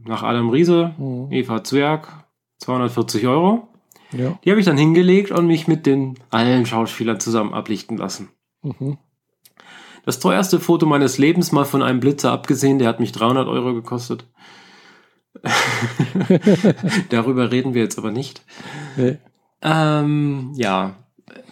[0.05, 1.31] nach Adam Riese, mhm.
[1.31, 2.25] Eva Zwerg,
[2.59, 3.67] 240 Euro.
[4.11, 4.39] Ja.
[4.43, 8.29] Die habe ich dann hingelegt und mich mit den allen Schauspielern zusammen ablichten lassen.
[8.61, 8.97] Mhm.
[10.05, 13.73] Das teuerste Foto meines Lebens, mal von einem Blitzer abgesehen, der hat mich 300 Euro
[13.73, 14.25] gekostet.
[17.09, 18.43] Darüber reden wir jetzt aber nicht.
[18.97, 19.17] Nee.
[19.61, 20.95] Ähm, ja,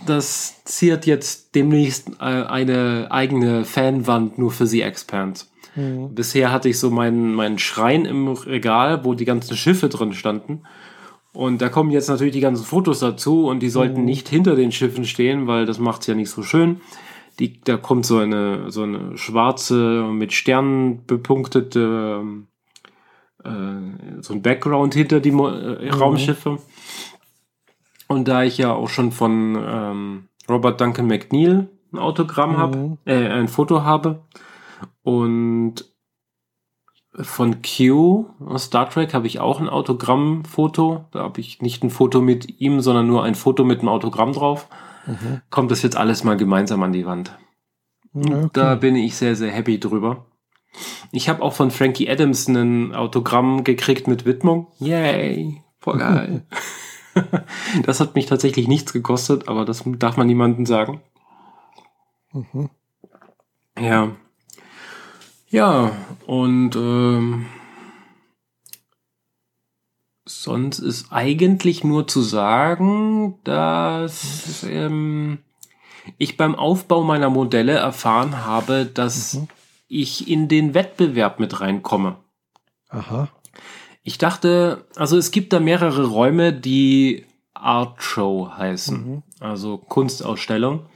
[0.05, 5.51] das ziert jetzt demnächst äh, eine eigene Fanwand nur für sie Expands.
[5.75, 6.13] Mhm.
[6.13, 10.63] Bisher hatte ich so meinen, meinen Schrein im Regal, wo die ganzen Schiffe drin standen.
[11.33, 14.05] Und da kommen jetzt natürlich die ganzen Fotos dazu und die sollten mhm.
[14.05, 16.81] nicht hinter den Schiffen stehen, weil das macht es ja nicht so schön.
[17.39, 22.21] Die, da kommt so eine, so eine schwarze, mit Sternen bepunktete,
[23.43, 25.91] äh, so ein Background hinter die Mo äh, mhm.
[25.91, 26.59] Raumschiffe.
[28.07, 32.57] Und da ich ja auch schon von ähm, Robert Duncan McNeil ein Autogramm mhm.
[32.57, 34.23] habe, äh, ein Foto habe
[35.03, 35.85] und
[37.15, 41.05] von Q aus Star Trek habe ich auch ein Autogrammfoto.
[41.11, 44.33] Da habe ich nicht ein Foto mit ihm, sondern nur ein Foto mit einem Autogramm
[44.33, 44.67] drauf.
[45.05, 45.41] Mhm.
[45.51, 47.37] Kommt das jetzt alles mal gemeinsam an die Wand.
[48.15, 48.49] Okay.
[48.53, 50.25] Da bin ich sehr, sehr happy drüber.
[51.11, 54.67] Ich habe auch von Frankie Adams ein Autogramm gekriegt mit Widmung.
[54.79, 56.45] Yay, voll geil.
[57.85, 61.01] das hat mich tatsächlich nichts gekostet, aber das darf man niemandem sagen.
[62.31, 62.69] Mhm.
[63.79, 64.11] Ja.
[65.49, 65.91] Ja,
[66.25, 67.45] und ähm,
[70.25, 75.39] sonst ist eigentlich nur zu sagen, dass ähm,
[76.17, 79.47] ich beim Aufbau meiner Modelle erfahren habe, dass mhm.
[79.87, 82.17] Ich in den Wettbewerb mit reinkomme.
[82.89, 83.29] Aha.
[84.03, 89.23] Ich dachte, also es gibt da mehrere Räume, die Art Show heißen, mhm.
[89.39, 90.87] also Kunstausstellung.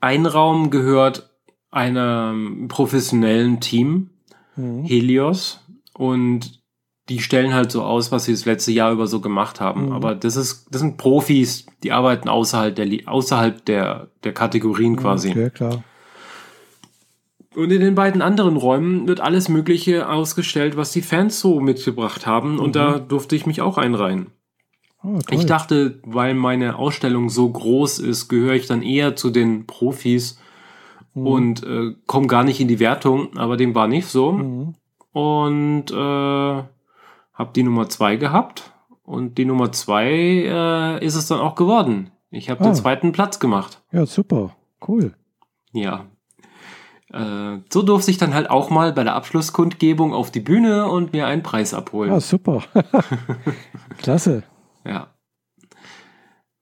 [0.00, 1.30] Ein Raum gehört
[1.70, 4.10] einem professionellen Team,
[4.56, 4.84] mhm.
[4.84, 5.60] Helios,
[5.94, 6.62] und
[7.08, 9.86] die stellen halt so aus, was sie das letzte Jahr über so gemacht haben.
[9.86, 9.92] Mhm.
[9.92, 15.30] Aber das ist, das sind Profis, die arbeiten außerhalb der, außerhalb der, der Kategorien quasi.
[15.30, 15.82] Okay, klar.
[17.54, 22.26] Und in den beiden anderen Räumen wird alles Mögliche ausgestellt, was die Fans so mitgebracht
[22.26, 22.54] haben.
[22.54, 22.60] Mhm.
[22.60, 24.28] Und da durfte ich mich auch einreihen.
[25.04, 29.66] Oh, ich dachte, weil meine Ausstellung so groß ist, gehöre ich dann eher zu den
[29.66, 30.38] Profis
[31.14, 31.26] mhm.
[31.26, 33.36] und äh, komme gar nicht in die Wertung.
[33.36, 34.32] Aber dem war nicht so.
[34.32, 34.74] Mhm.
[35.12, 38.72] Und äh, habe die Nummer zwei gehabt.
[39.04, 42.12] Und die Nummer zwei äh, ist es dann auch geworden.
[42.30, 42.64] Ich habe ah.
[42.64, 43.82] den zweiten Platz gemacht.
[43.90, 44.56] Ja, super.
[44.86, 45.12] Cool.
[45.72, 46.06] Ja,
[47.12, 51.12] äh, so durfte ich dann halt auch mal bei der Abschlusskundgebung auf die Bühne und
[51.12, 52.10] mir einen Preis abholen.
[52.10, 52.62] Ah, super.
[53.98, 54.44] Klasse.
[54.86, 55.08] Ja.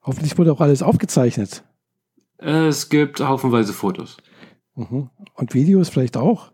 [0.02, 1.62] Hoffentlich wurde auch alles aufgezeichnet.
[2.38, 4.16] Es gibt haufenweise Fotos.
[4.74, 5.10] Mhm.
[5.34, 6.50] Und Videos vielleicht auch?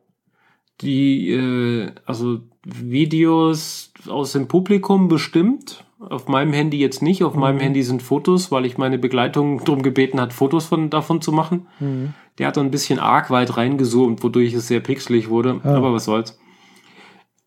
[0.83, 5.85] Die, äh, also Videos aus dem Publikum bestimmt.
[5.99, 7.25] Auf meinem Handy jetzt nicht.
[7.25, 7.41] Auf mhm.
[7.41, 11.33] meinem Handy sind Fotos, weil ich meine Begleitung darum gebeten hat, Fotos von, davon zu
[11.33, 11.69] machen.
[11.81, 12.13] Mhm.
[12.39, 15.61] Der hat dann ein bisschen arg weit reingezoomt, wodurch es sehr pixelig wurde.
[15.65, 15.75] Ja.
[15.75, 16.39] Aber was soll's.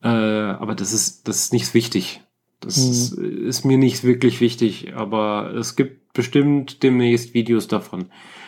[0.02, 2.22] Äh, aber das ist, das ist nicht wichtig.
[2.60, 3.48] Das mhm.
[3.48, 8.08] ist mir nicht wirklich wichtig, aber es gibt bestimmt demnächst Videos davon.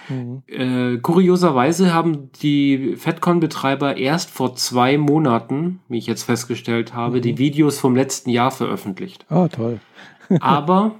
[0.09, 0.43] Mhm.
[0.47, 7.21] Äh, kurioserweise haben die FedCon-Betreiber erst vor zwei Monaten, wie ich jetzt festgestellt habe, mhm.
[7.21, 9.25] die Videos vom letzten Jahr veröffentlicht.
[9.29, 9.79] Ah, toll.
[10.39, 10.95] aber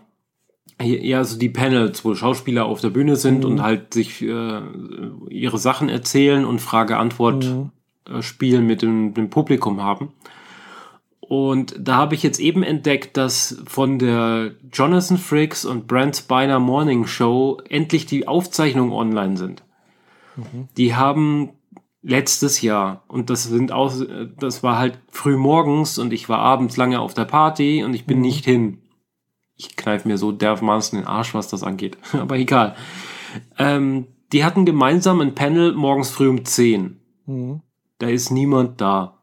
[0.81, 3.45] ja, also die Panels, wo Schauspieler auf der Bühne sind mhm.
[3.45, 4.61] und halt sich äh,
[5.29, 8.69] ihre Sachen erzählen und Frage-Antwort-Spielen mhm.
[8.69, 10.13] äh, mit dem, dem Publikum haben.
[11.31, 16.59] Und da habe ich jetzt eben entdeckt, dass von der Jonathan Frakes und Brent Spiner
[16.59, 19.63] Morning Show endlich die Aufzeichnungen online sind.
[20.35, 20.67] Mhm.
[20.75, 21.51] Die haben
[22.01, 23.93] letztes Jahr und das sind auch,
[24.39, 28.05] das war halt früh morgens und ich war abends lange auf der Party und ich
[28.05, 28.23] bin mhm.
[28.23, 28.80] nicht hin.
[29.61, 31.97] Ich kneife mir so dermaßen den Arsch, was das angeht.
[32.13, 32.75] Aber egal.
[33.59, 36.99] Ähm, die hatten gemeinsam ein Panel morgens früh um 10.
[37.27, 37.61] Mhm.
[37.99, 39.19] Da ist niemand da.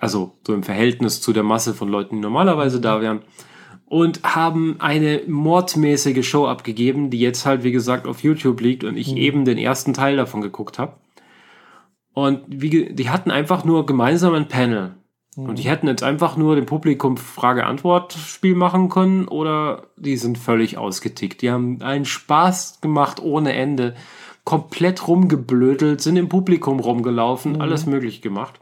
[0.00, 3.22] Also so im Verhältnis zu der Masse von Leuten, die normalerweise da wären.
[3.86, 8.96] Und haben eine mordmäßige Show abgegeben, die jetzt halt, wie gesagt, auf YouTube liegt und
[8.96, 9.18] ich mhm.
[9.18, 10.96] eben den ersten Teil davon geguckt habe.
[12.12, 14.96] Und wie, die hatten einfach nur gemeinsam ein Panel.
[15.36, 15.48] Mhm.
[15.50, 20.78] Und die hätten jetzt einfach nur dem Publikum Frage-Antwort-Spiel machen können oder die sind völlig
[20.78, 21.42] ausgetickt.
[21.42, 23.94] Die haben einen Spaß gemacht ohne Ende,
[24.44, 27.60] komplett rumgeblödelt, sind im Publikum rumgelaufen, mhm.
[27.60, 28.60] alles möglich gemacht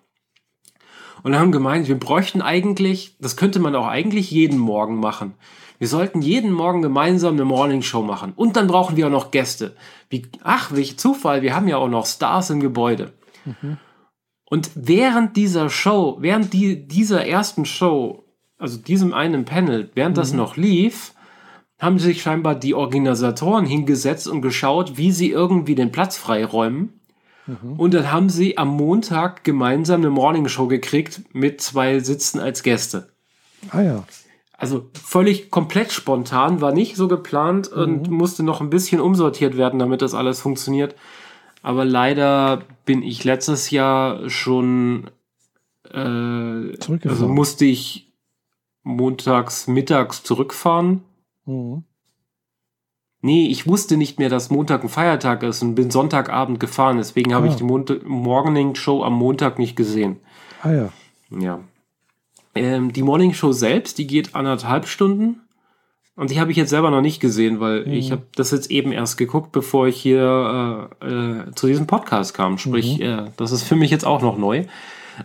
[1.22, 5.34] und haben gemeint, wir bräuchten eigentlich, das könnte man auch eigentlich jeden Morgen machen.
[5.78, 8.32] Wir sollten jeden Morgen gemeinsam eine Morning Show machen.
[8.36, 9.76] Und dann brauchen wir auch noch Gäste.
[10.10, 13.12] Wie, ach, welch Zufall, wir haben ja auch noch Stars im Gebäude.
[13.44, 13.78] Mhm.
[14.50, 18.24] Und während dieser Show, während die, dieser ersten Show,
[18.58, 20.20] also diesem einen Panel, während mhm.
[20.20, 21.14] das noch lief,
[21.78, 27.00] haben sich scheinbar die Organisatoren hingesetzt und geschaut, wie sie irgendwie den Platz freiräumen
[27.50, 27.78] Mhm.
[27.78, 33.10] Und dann haben sie am Montag gemeinsam eine Morningshow gekriegt mit zwei Sitzen als Gäste.
[33.70, 34.04] Ah ja.
[34.56, 37.82] Also völlig komplett spontan, war nicht so geplant mhm.
[37.82, 40.94] und musste noch ein bisschen umsortiert werden, damit das alles funktioniert.
[41.62, 45.10] Aber leider bin ich letztes Jahr schon,
[45.92, 48.12] äh, also musste ich
[48.82, 51.02] montags mittags zurückfahren.
[51.44, 51.84] Mhm.
[53.22, 56.96] Nee, ich wusste nicht mehr, dass Montag ein Feiertag ist und bin Sonntagabend gefahren.
[56.96, 57.36] Deswegen ah.
[57.36, 60.16] habe ich die Mont Morning Show am Montag nicht gesehen.
[60.62, 60.88] Ah ja.
[61.30, 61.60] Ja.
[62.54, 65.42] Ähm, die Morning Show selbst, die geht anderthalb Stunden.
[66.20, 67.92] Und die habe ich jetzt selber noch nicht gesehen, weil mhm.
[67.94, 72.34] ich habe das jetzt eben erst geguckt, bevor ich hier äh, äh, zu diesem Podcast
[72.34, 72.58] kam.
[72.58, 73.02] Sprich, mhm.
[73.02, 74.66] äh, das ist für mich jetzt auch noch neu.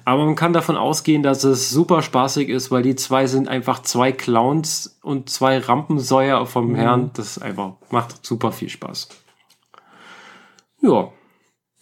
[0.05, 3.81] Aber man kann davon ausgehen, dass es super spaßig ist, weil die zwei sind einfach
[3.81, 6.75] zwei Clowns und zwei Rampensäuer vom mhm.
[6.75, 7.11] Herrn.
[7.13, 9.09] Das einfach macht super viel Spaß.
[10.81, 11.09] Ja,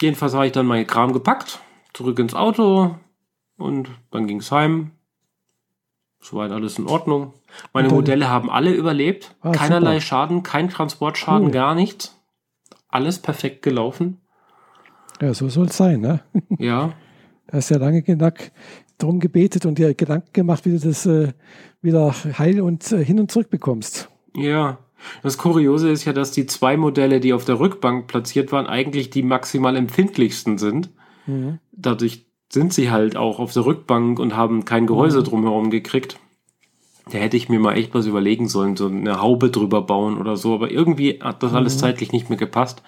[0.01, 1.59] jedenfalls habe ich dann meinen Kram gepackt,
[1.93, 2.95] zurück ins Auto
[3.57, 4.89] und dann ging es heim.
[6.19, 7.33] Soweit alles in Ordnung.
[7.73, 9.35] Meine Modelle haben alle überlebt.
[9.41, 10.01] Ah, Keinerlei super.
[10.01, 11.51] Schaden, kein Transportschaden, cool.
[11.51, 12.19] gar nichts.
[12.89, 14.21] Alles perfekt gelaufen.
[15.21, 16.21] Ja, so soll es sein, ne?
[16.59, 16.93] Ja.
[17.47, 18.33] Du hast ja lange genug
[18.97, 21.33] darum gebetet und dir Gedanken gemacht, wie du das äh,
[21.81, 24.09] wieder heil und äh, hin und zurück bekommst.
[24.35, 24.79] Ja.
[25.21, 29.09] Das Kuriose ist ja, dass die zwei Modelle, die auf der Rückbank platziert waren, eigentlich
[29.09, 30.91] die maximal empfindlichsten sind.
[31.25, 31.59] Mhm.
[31.73, 35.23] Dadurch sind sie halt auch auf der Rückbank und haben kein Gehäuse mhm.
[35.25, 36.19] drumherum gekriegt.
[37.11, 40.37] Da hätte ich mir mal echt was überlegen sollen, so eine Haube drüber bauen oder
[40.37, 40.53] so.
[40.53, 41.79] Aber irgendwie hat das alles mhm.
[41.79, 42.81] zeitlich nicht mehr gepasst.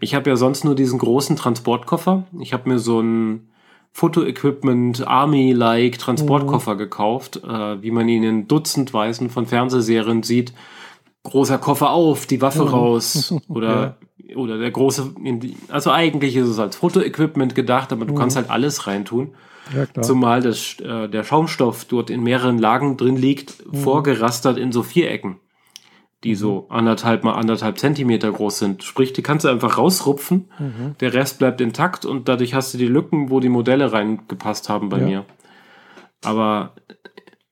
[0.00, 2.24] Ich habe ja sonst nur diesen großen Transportkoffer.
[2.40, 3.48] Ich habe mir so einen
[3.92, 6.78] Fotoequipment, Army-like Transportkoffer mhm.
[6.78, 10.52] gekauft, äh, wie man ihn in Dutzendweisen von Fernsehserien sieht.
[11.22, 12.68] Großer Koffer auf, die Waffe mhm.
[12.68, 14.36] raus oder ja.
[14.36, 15.14] oder der große,
[15.68, 18.18] also eigentlich ist es als Fotoequipment gedacht, aber du mhm.
[18.18, 19.34] kannst halt alles reintun.
[19.74, 20.02] Ja.
[20.02, 23.78] Zumal das, äh, der Schaumstoff dort in mehreren Lagen drin liegt, mhm.
[23.78, 25.40] vorgerastert in so Vierecken
[26.24, 28.82] die so anderthalb mal anderthalb Zentimeter groß sind.
[28.82, 30.96] Sprich, die kannst du einfach rausrupfen, mhm.
[30.98, 34.88] der Rest bleibt intakt und dadurch hast du die Lücken, wo die Modelle reingepasst haben
[34.88, 35.06] bei ja.
[35.06, 35.24] mir.
[36.24, 36.74] Aber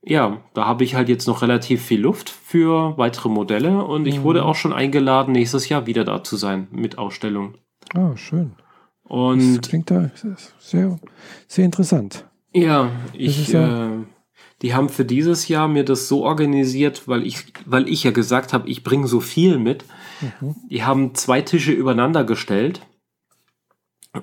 [0.03, 4.19] ja, da habe ich halt jetzt noch relativ viel Luft für weitere Modelle und ich
[4.19, 4.23] mhm.
[4.25, 7.55] wurde auch schon eingeladen, nächstes Jahr wieder da zu sein mit Ausstellung.
[7.95, 8.57] Ah, schön.
[9.05, 10.11] Und das klingt da
[10.59, 10.99] sehr,
[11.47, 12.25] sehr interessant.
[12.53, 13.99] Ja, ich ja äh,
[14.65, 18.55] die haben für dieses Jahr mir das so organisiert, weil ich, weil ich ja gesagt
[18.55, 19.85] habe, ich bringe so viel mit.
[20.23, 20.57] Mhm.
[20.71, 22.81] Die haben zwei Tische übereinander gestellt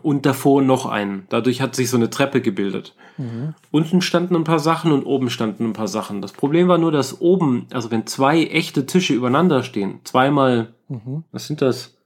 [0.02, 1.28] und davor noch einen.
[1.30, 2.96] Dadurch hat sich so eine Treppe gebildet.
[3.18, 3.54] Mhm.
[3.70, 6.24] Unten standen ein paar Sachen und oben standen ein paar Sachen.
[6.24, 11.24] Das Problem war nur, dass oben, also wenn zwei echte Tische übereinander stehen, zweimal, mhm.
[11.32, 11.98] was sind das?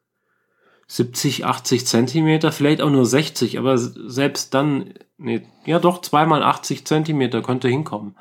[0.88, 6.86] 70, 80 Zentimeter, vielleicht auch nur 60, aber selbst dann, nee, ja doch, zweimal 80
[6.86, 8.16] Zentimeter könnte hinkommen.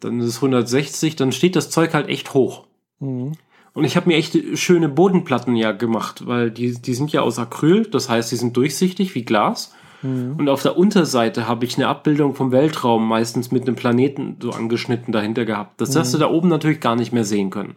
[0.00, 2.66] dann ist es 160, dann steht das Zeug halt echt hoch.
[2.98, 3.32] Mhm.
[3.72, 7.38] Und ich habe mir echt schöne Bodenplatten ja gemacht, weil die, die sind ja aus
[7.38, 9.74] Acryl, das heißt, die sind durchsichtig wie Glas.
[10.02, 10.36] Mhm.
[10.38, 14.50] Und auf der Unterseite habe ich eine Abbildung vom Weltraum, meistens mit einem Planeten so
[14.50, 15.80] angeschnitten dahinter gehabt.
[15.80, 17.76] Das hast du da oben natürlich gar nicht mehr sehen können.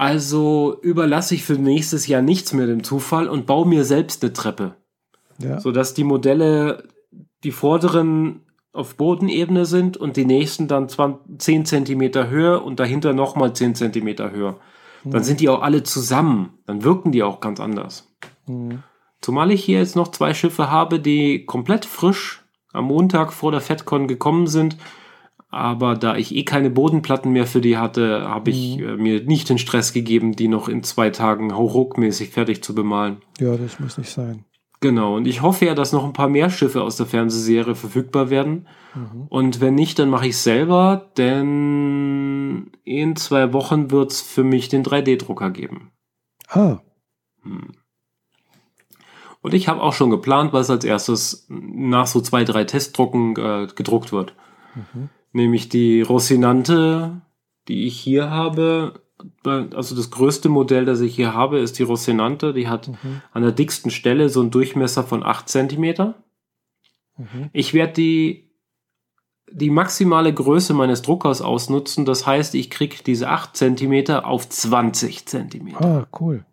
[0.00, 4.32] Also überlasse ich für nächstes Jahr nichts mehr dem Zufall und baue mir selbst eine
[4.32, 4.76] Treppe,
[5.36, 5.60] Ja.
[5.60, 6.84] sodass die Modelle,
[7.44, 8.40] die vorderen
[8.72, 13.74] auf Bodenebene sind und die nächsten dann 20, 10 Zentimeter höher und dahinter nochmal 10
[13.74, 14.56] Zentimeter höher.
[15.04, 16.54] Dann sind die auch alle zusammen.
[16.66, 18.08] Dann wirken die auch ganz anders.
[18.46, 18.82] Mhm.
[19.20, 23.60] Zumal ich hier jetzt noch zwei Schiffe habe, die komplett frisch am Montag vor der
[23.60, 24.78] FedCon gekommen sind.
[25.52, 29.48] Aber da ich eh keine Bodenplatten mehr für die hatte, habe ich äh, mir nicht
[29.48, 33.18] den Stress gegeben, die noch in zwei Tagen hauruckmäßig fertig zu bemalen.
[33.38, 34.44] ja, das muss nicht sein.
[34.82, 38.30] Genau, und ich hoffe ja, dass noch ein paar mehr Schiffe aus der Fernsehserie verfügbar
[38.30, 38.66] werden.
[39.28, 44.70] Und wenn nicht, dann mache ich selber, denn in zwei Wochen wird es für mich
[44.70, 45.92] den 3D-Drucker geben.
[46.48, 46.78] Ah,
[49.42, 53.68] Und ich habe auch schon geplant, was als erstes nach so zwei, drei Testdrucken äh,
[53.74, 54.34] gedruckt wird.
[55.32, 57.20] Nämlich die Rocinante,
[57.68, 59.02] die ich hier habe.
[59.44, 62.52] Also das größte Modell, das ich hier habe, ist die Rocinante.
[62.52, 62.90] Die hat
[63.32, 66.14] an der dicksten Stelle so einen Durchmesser von 8 cm.
[67.16, 67.50] Mhm.
[67.52, 68.50] Ich werde die,
[69.52, 72.04] die maximale Größe meines Druckers ausnutzen.
[72.04, 75.76] Das heißt, ich kriege diese 8 cm auf 20 cm.
[75.76, 76.44] ah, cool.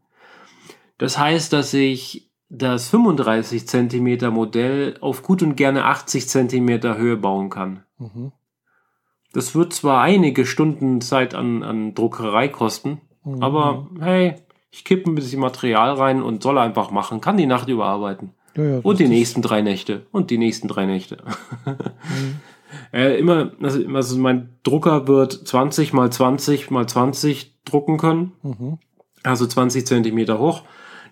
[0.97, 7.17] Das heißt, dass ich das 35 Zentimeter Modell auf gut und gerne 80 Zentimeter Höhe
[7.17, 7.83] bauen kann.
[7.97, 8.31] Mhm.
[9.37, 13.43] Das wird zwar einige Stunden Zeit an, an Druckerei kosten, Mhm.
[13.43, 14.33] aber hey,
[14.71, 18.31] ich kippe ein bisschen Material rein und soll einfach machen, kann die Nacht überarbeiten.
[18.55, 20.07] Ja, ja, Und die nächsten drei Nächte.
[20.11, 21.17] Und die nächsten drei Nächte.
[21.65, 22.39] Mhm.
[22.93, 28.31] äh, immer, also, also mein Drucker wird 20 mal 20 mal 20 drucken können.
[28.41, 28.79] Mhm.
[29.21, 30.63] Also 20 Zentimeter hoch.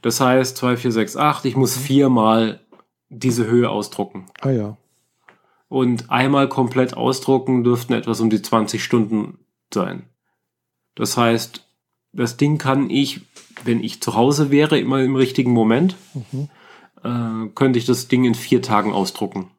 [0.01, 1.45] Das heißt 2, 4, 6, 8.
[1.45, 2.61] Ich muss viermal
[3.09, 4.25] diese Höhe ausdrucken.
[4.41, 4.77] Ah ja.
[5.67, 9.39] Und einmal komplett ausdrucken dürften etwas um die 20 Stunden
[9.73, 10.03] sein.
[10.95, 11.67] Das heißt,
[12.13, 13.21] das Ding kann ich,
[13.63, 16.49] wenn ich zu Hause wäre, immer im richtigen Moment, Mhm.
[17.03, 19.49] äh, könnte ich das Ding in vier Tagen ausdrucken.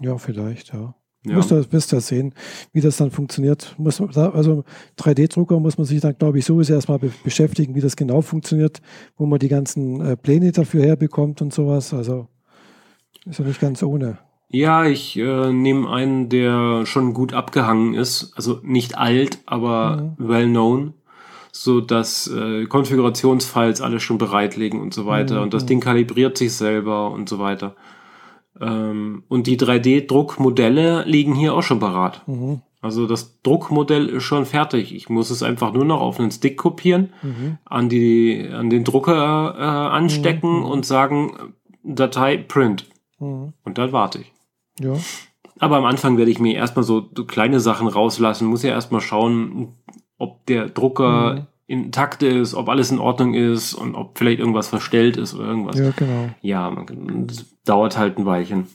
[0.00, 0.94] Ja, vielleicht, ja.
[1.24, 1.36] Ja.
[1.36, 2.34] Müsst ihr, müsst ihr sehen,
[2.72, 3.74] wie das dann funktioniert.
[3.76, 4.64] Muss also
[4.98, 8.80] 3D-Drucker muss man sich dann, glaube ich, sowieso erstmal be beschäftigen, wie das genau funktioniert,
[9.16, 11.92] wo man die ganzen äh, Pläne dafür herbekommt und sowas.
[11.92, 12.26] Also
[13.26, 14.18] ist ja nicht ganz ohne.
[14.52, 20.46] Ja, ich äh, nehme einen, der schon gut abgehangen ist, also nicht alt, aber well
[20.48, 20.94] known,
[21.52, 25.42] so dass äh, Konfigurationsfiles alle schon bereitlegen und so weiter Mhm.
[25.44, 27.76] und das Ding kalibriert sich selber und so weiter.
[28.60, 32.26] Ähm, und die 3D-Druckmodelle liegen hier auch schon parat.
[32.26, 32.60] Mhm.
[32.82, 34.94] Also das Druckmodell ist schon fertig.
[34.94, 37.58] Ich muss es einfach nur noch auf einen Stick kopieren, Mhm.
[37.66, 42.86] an die an den Drucker äh, anstecken und sagen Datei Print
[43.20, 43.52] Mhm.
[43.64, 44.32] und dann warte ich.
[44.80, 44.94] Ja,
[45.58, 49.00] Aber am Anfang werde ich mir erstmal so, so kleine Sachen rauslassen, muss ja erstmal
[49.00, 49.74] schauen,
[50.18, 51.46] ob der Drucker Mhm.
[51.66, 55.78] intakt ist, ob alles in Ordnung ist und ob vielleicht irgendwas verstellt ist oder irgendwas.
[55.78, 55.84] Ja,
[56.42, 56.70] ja genau.
[56.70, 58.66] man, kann- das dauert halt ein Weilchen.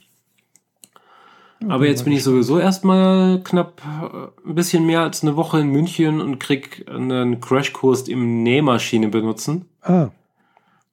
[1.61, 5.59] Ja, Aber jetzt bin ich sowieso erstmal knapp äh, ein bisschen mehr als eine Woche
[5.59, 10.09] in München und krieg einen Crashkurs im Nähmaschine benutzen, Ah,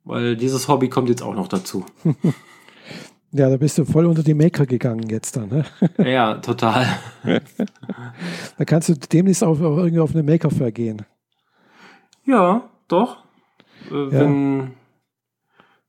[0.04, 1.84] weil dieses Hobby kommt jetzt auch noch dazu.
[3.32, 5.48] ja, da bist du voll unter die Maker gegangen jetzt dann.
[5.48, 5.64] Ne?
[6.10, 6.86] ja, total.
[8.58, 11.02] Da kannst du demnächst auch auch irgendwie auf eine Maker-Fair gehen.
[12.24, 13.18] Ja, doch.
[13.90, 14.10] Äh, Ja.
[14.12, 14.70] Wenn,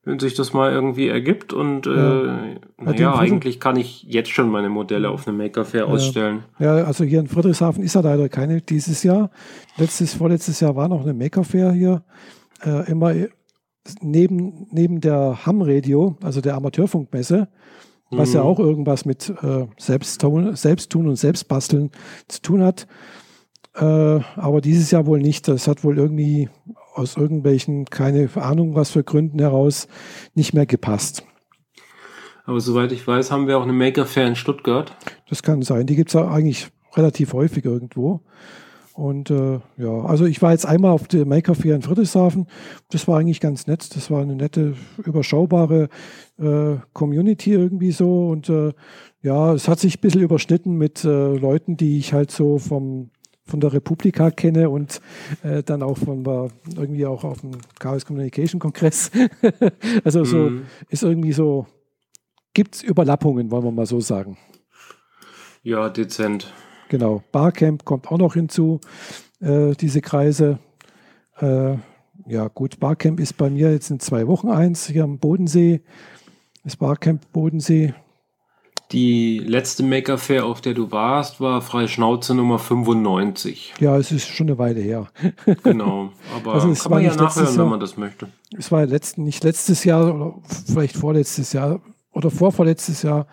[0.05, 1.91] wenn sich das mal irgendwie ergibt und Ja.
[2.45, 6.43] äh, naja, eigentlich kann ich jetzt schon meine Modelle auf einem Maker Fair ausstellen.
[6.59, 9.29] Ja, also hier in Friedrichshafen ist ja leider keine dieses Jahr.
[9.77, 12.03] Letztes, vorletztes Jahr war noch eine Maker-Fair hier.
[12.65, 13.13] Äh, immer
[14.01, 17.47] neben, neben der Ham-Radio, also der Amateurfunkmesse,
[18.11, 18.47] was ja Mhm.
[18.47, 21.91] auch irgendwas mit äh, Selbsttun, Selbsttun und Selbstbasteln
[22.27, 22.87] zu tun hat.
[23.75, 25.47] Äh, aber dieses Jahr wohl nicht.
[25.47, 26.49] Das hat wohl irgendwie
[26.93, 29.87] aus irgendwelchen, keine Ahnung was für Gründen heraus,
[30.35, 31.25] nicht mehr gepasst.
[32.45, 34.95] Aber soweit ich weiß, haben wir auch eine Maker Fair in Stuttgart.
[35.29, 35.87] Das kann sein.
[35.87, 38.21] Die gibt es ja eigentlich relativ häufig irgendwo.
[38.93, 42.47] Und äh, ja, also ich war jetzt einmal auf der Maker Fair in Friedrichshafen.
[42.91, 43.95] Das war eigentlich ganz nett.
[43.95, 45.89] Das war eine nette, überschaubare
[46.37, 48.29] äh, Community irgendwie so.
[48.29, 48.73] Und äh,
[49.21, 53.09] ja, es hat sich ein bisschen überschnitten mit äh, Leuten, die ich halt so vom
[53.45, 55.01] von der Republika kenne und
[55.43, 59.11] äh, dann auch von der, irgendwie auch auf dem Chaos Communication Kongress.
[60.05, 60.65] also so Mhm.
[60.89, 61.67] ist irgendwie so,
[62.53, 64.37] gibt es Überlappungen, wollen wir mal so sagen.
[65.61, 66.53] Ja, dezent.
[66.89, 67.23] Genau.
[67.31, 68.79] Barcamp kommt auch noch hinzu,
[69.41, 70.59] äh, diese Kreise.
[71.39, 71.75] Äh,
[72.27, 75.81] ja, gut, Barcamp ist bei mir jetzt in zwei Wochen eins hier am Bodensee.
[76.63, 77.93] Das Barcamp Bodensee.
[78.91, 83.73] Die letzte Maker Fair, auf der du warst, war Freie Schnauze Nummer 95.
[83.79, 85.07] Ja, es ist schon eine Weile her.
[85.63, 87.57] Genau, aber Also es kann war man ja nachhören, Jahr.
[87.57, 88.27] wenn man das möchte.
[88.55, 90.35] Es war letzt, nicht letztes Jahr oder
[90.71, 91.81] vielleicht vorletztes Jahr
[92.11, 93.25] oder vorvorletztes Jahr.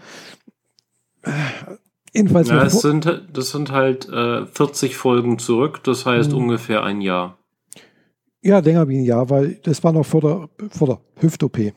[2.12, 6.38] Jedenfalls Ja, vor, sind, das sind halt äh, 40 Folgen zurück, das heißt Mhm.
[6.38, 7.38] ungefähr ein Jahr.
[8.42, 11.72] ja, länger wie ein Jahr, weil das war noch vor der, vor der Hüft-OP.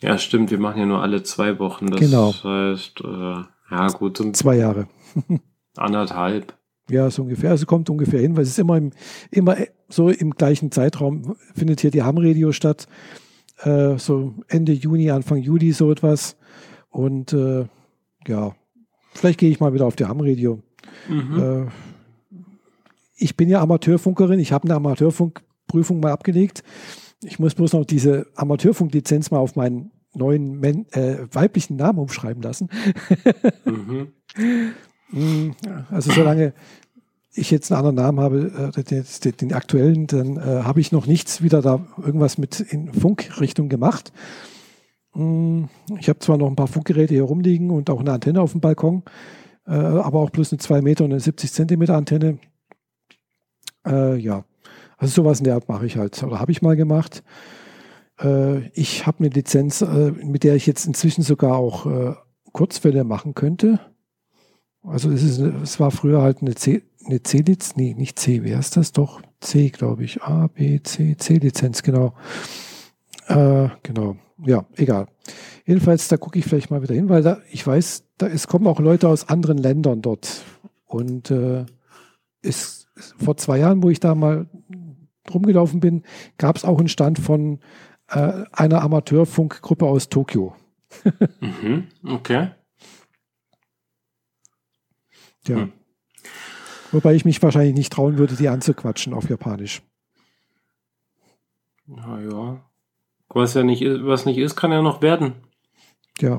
[0.00, 1.86] Ja, stimmt, wir machen ja nur alle zwei Wochen.
[1.86, 2.32] Das Genau.
[2.44, 4.88] heißt, äh, ja gut, sind Zwei Jahre.
[5.76, 6.54] anderthalb.
[6.90, 7.50] Ja, so ungefähr.
[7.50, 8.92] Also kommt ungefähr hin, weil es ist immer, im,
[9.30, 9.56] immer
[9.88, 12.86] so im gleichen Zeitraum findet hier die Ham-Radio statt.
[13.62, 16.36] Äh, so Ende Juni, Anfang Juli, so etwas.
[16.90, 17.66] Und äh,
[18.28, 18.54] ja,
[19.16, 20.62] vielleicht gehe ich mal wieder auf die Ham-Radio.
[21.08, 21.66] Mhm.
[21.66, 21.66] Äh,
[23.16, 24.38] ich bin ja Amateurfunkerin.
[24.38, 26.62] Ich habe eine Amateurfunkprüfung mal abgelegt.
[27.22, 32.42] Ich muss bloß noch diese Amateurfunklizenz mal auf meinen neuen Men äh, weiblichen Namen umschreiben
[32.42, 32.68] lassen.
[33.64, 34.08] Mhm.
[35.12, 35.50] Mm,
[35.88, 36.52] Also solange
[37.32, 40.90] ich jetzt einen anderen Namen habe, äh, den, den, den aktuellen, dann äh, habe ich
[40.90, 44.12] noch nichts wieder da irgendwas mit in Funkrichtung gemacht.
[45.16, 45.64] Mm,
[45.98, 48.60] Ich habe zwar noch ein paar Funkgeräte hier rumliegen und auch eine Antenne auf dem
[48.60, 49.02] Balkon,
[49.66, 52.38] äh, aber auch bloß eine 2 Meter und eine 70 Zentimeter Antenne.
[53.86, 54.44] Äh, ja,
[54.98, 57.22] also sowas in der Art mache ich halt oder habe ich mal gemacht.
[58.20, 62.14] Äh, ich habe eine Lizenz, äh, mit der ich jetzt inzwischen sogar auch äh,
[62.52, 63.80] Kurzwelle machen könnte.
[64.82, 68.58] Also es, ist, es war früher halt eine C, eine C-Lizenz, nee, nicht C, wer
[68.58, 68.92] ist das?
[68.92, 70.22] Doch C, glaube ich.
[70.22, 72.14] A, B, C, C-Lizenz, genau.
[73.28, 75.06] Genau, ja, egal.
[75.64, 78.66] Jedenfalls, da gucke ich vielleicht mal wieder hin, weil da, ich weiß, da es kommen
[78.66, 80.44] auch Leute aus anderen Ländern dort.
[80.84, 81.64] Und äh,
[82.42, 84.46] es, vor zwei Jahren, wo ich da mal
[85.32, 86.04] rumgelaufen bin,
[86.38, 87.60] gab es auch einen Stand von
[88.08, 90.54] äh, einer Amateurfunkgruppe aus Tokio.
[91.40, 91.88] Mhm.
[92.04, 92.50] Okay.
[95.46, 95.56] Ja.
[95.56, 95.72] Hm.
[96.92, 99.82] Wobei ich mich wahrscheinlich nicht trauen würde, die anzuquatschen auf Japanisch.
[101.86, 102.65] Ja, ja.
[103.28, 105.34] Was ja nicht, ist- was nicht ist, kann ja noch werden.
[106.20, 106.38] Ja,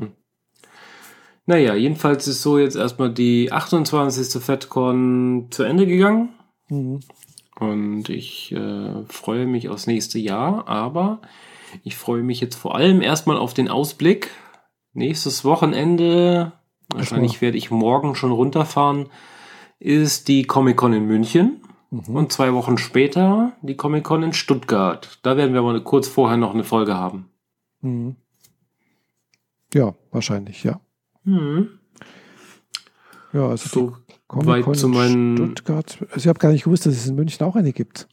[1.46, 4.42] Naja, jedenfalls ist so jetzt erstmal die 28.
[4.44, 6.30] FedCon zu Ende gegangen.
[6.70, 7.00] mhm.
[7.60, 11.22] Und ich äh, freue mich aufs nächste Jahr, aber
[11.84, 14.30] ich freue mich jetzt vor allem erstmal auf den Ausblick.
[14.94, 16.52] Nächstes Wochenende,
[16.94, 19.10] wahrscheinlich werde ich morgen schon runterfahren,
[19.80, 21.62] ist die Comic-Con in München.
[21.90, 22.16] Mhm.
[22.16, 25.20] Und zwei Wochen später die Comic-Con in Stuttgart.
[25.24, 27.30] Da werden wir mal kurz vorher noch eine Folge haben.
[27.82, 28.16] Mhm.
[29.74, 30.80] Ja, wahrscheinlich, ja.
[31.24, 31.70] Mhm.
[33.34, 35.38] Ja, also So Comic-Con zu in meinen.
[35.38, 35.98] Stuttgart.
[36.10, 38.08] Also ich habe gar nicht gewusst, dass es in München auch eine gibt.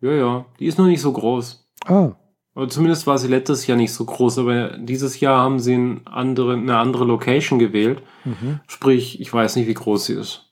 [0.00, 1.68] Ja, ja, die ist noch nicht so groß.
[1.86, 2.12] Ah,
[2.54, 6.06] Oder zumindest war sie letztes Jahr nicht so groß, aber dieses Jahr haben sie ein
[6.06, 8.02] andere, eine andere Location gewählt.
[8.24, 8.60] mhm.
[8.66, 10.50] Sprich, ich weiß nicht, wie groß sie ist.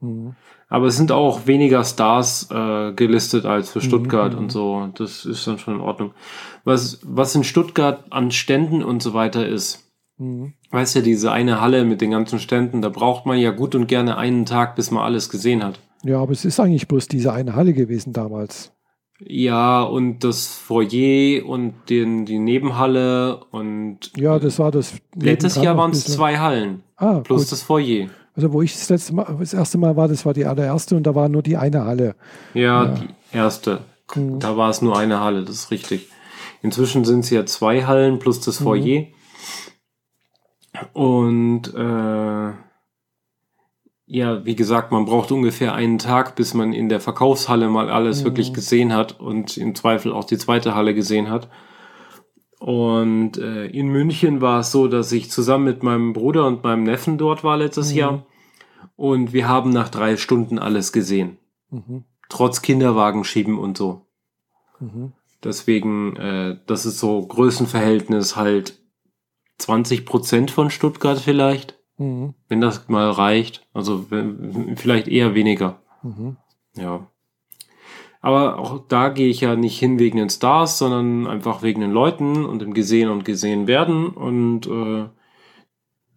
[0.00, 0.34] Mhm.
[0.70, 4.38] Aber es sind auch weniger Stars äh, gelistet als für Mhm, Stuttgart mhm.
[4.38, 4.88] und so.
[4.96, 6.12] Das ist dann schon in Ordnung.
[6.64, 9.84] Was, was in Stuttgart an Ständen und so weiter ist,
[10.18, 10.52] Mhm.
[10.70, 13.86] weißt ja, diese eine Halle mit den ganzen Ständen, da braucht man ja gut und
[13.86, 15.78] gerne einen Tag, bis man alles gesehen hat.
[16.04, 18.72] Ja, aber es ist eigentlich bloß diese eine Halle gewesen damals.
[19.20, 24.94] Ja, und das Foyer und den, die Nebenhalle und Ja, das war das.
[25.16, 27.52] letztes Jahr waren es zwei Hallen Ah, plus gut.
[27.52, 28.08] das Foyer.
[28.38, 31.02] Also wo ich das letzte Mal, das erste Mal war, das war die allererste und
[31.02, 32.14] da war nur die eine Halle.
[32.54, 32.94] Ja, Ja.
[32.94, 33.80] die erste.
[34.14, 34.38] Mhm.
[34.38, 36.08] Da war es nur eine Halle, das ist richtig.
[36.62, 38.64] Inzwischen sind es ja zwei Hallen plus das Mhm.
[38.64, 39.02] Foyer.
[40.92, 42.52] Und äh,
[44.06, 48.20] ja, wie gesagt, man braucht ungefähr einen Tag, bis man in der Verkaufshalle mal alles
[48.20, 48.24] Mhm.
[48.26, 51.48] wirklich gesehen hat und im Zweifel auch die zweite Halle gesehen hat.
[52.60, 56.82] Und äh, in München war es so, dass ich zusammen mit meinem Bruder und meinem
[56.82, 57.96] Neffen dort war letztes Mhm.
[57.98, 58.26] Jahr.
[58.96, 61.38] Und wir haben nach drei Stunden alles gesehen.
[61.70, 62.04] Mhm.
[62.28, 64.06] Trotz Kinderwagen schieben und so.
[64.80, 65.12] Mhm.
[65.44, 68.80] Deswegen, äh, das ist so Größenverhältnis halt
[69.58, 72.34] 20 Prozent von Stuttgart vielleicht, Mhm.
[72.48, 73.66] wenn das mal reicht.
[73.72, 74.06] Also
[74.76, 75.80] vielleicht eher weniger.
[76.02, 76.36] Mhm.
[76.76, 77.06] Ja.
[78.20, 81.92] Aber auch da gehe ich ja nicht hin wegen den Stars, sondern einfach wegen den
[81.92, 84.08] Leuten und dem Gesehen und Gesehen werden.
[84.08, 85.06] Und äh,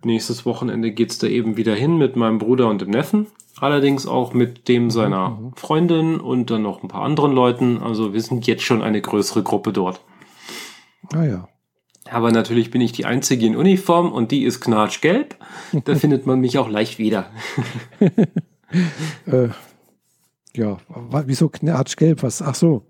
[0.04, 3.28] nächstes Wochenende geht's da eben wieder hin mit meinem Bruder und dem Neffen.
[3.60, 5.54] Allerdings auch mit dem seiner mhm.
[5.56, 7.78] Freundin und dann noch ein paar anderen Leuten.
[7.78, 10.02] Also wir sind jetzt schon eine größere Gruppe dort.
[11.14, 11.48] Ah ja.
[12.10, 15.36] Aber natürlich bin ich die Einzige in Uniform und die ist knatschgelb.
[15.86, 17.30] Da findet man mich auch leicht wieder.
[19.28, 19.50] äh,
[20.56, 20.78] ja,
[21.26, 22.24] wieso knatschgelb?
[22.24, 22.42] Was?
[22.42, 22.86] Ach so.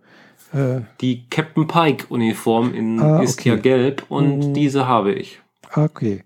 [0.53, 4.53] Äh, die Captain Pike Uniform in, ah, ist ja gelb und mhm.
[4.53, 5.39] diese habe ich.
[5.71, 6.23] Ah, okay.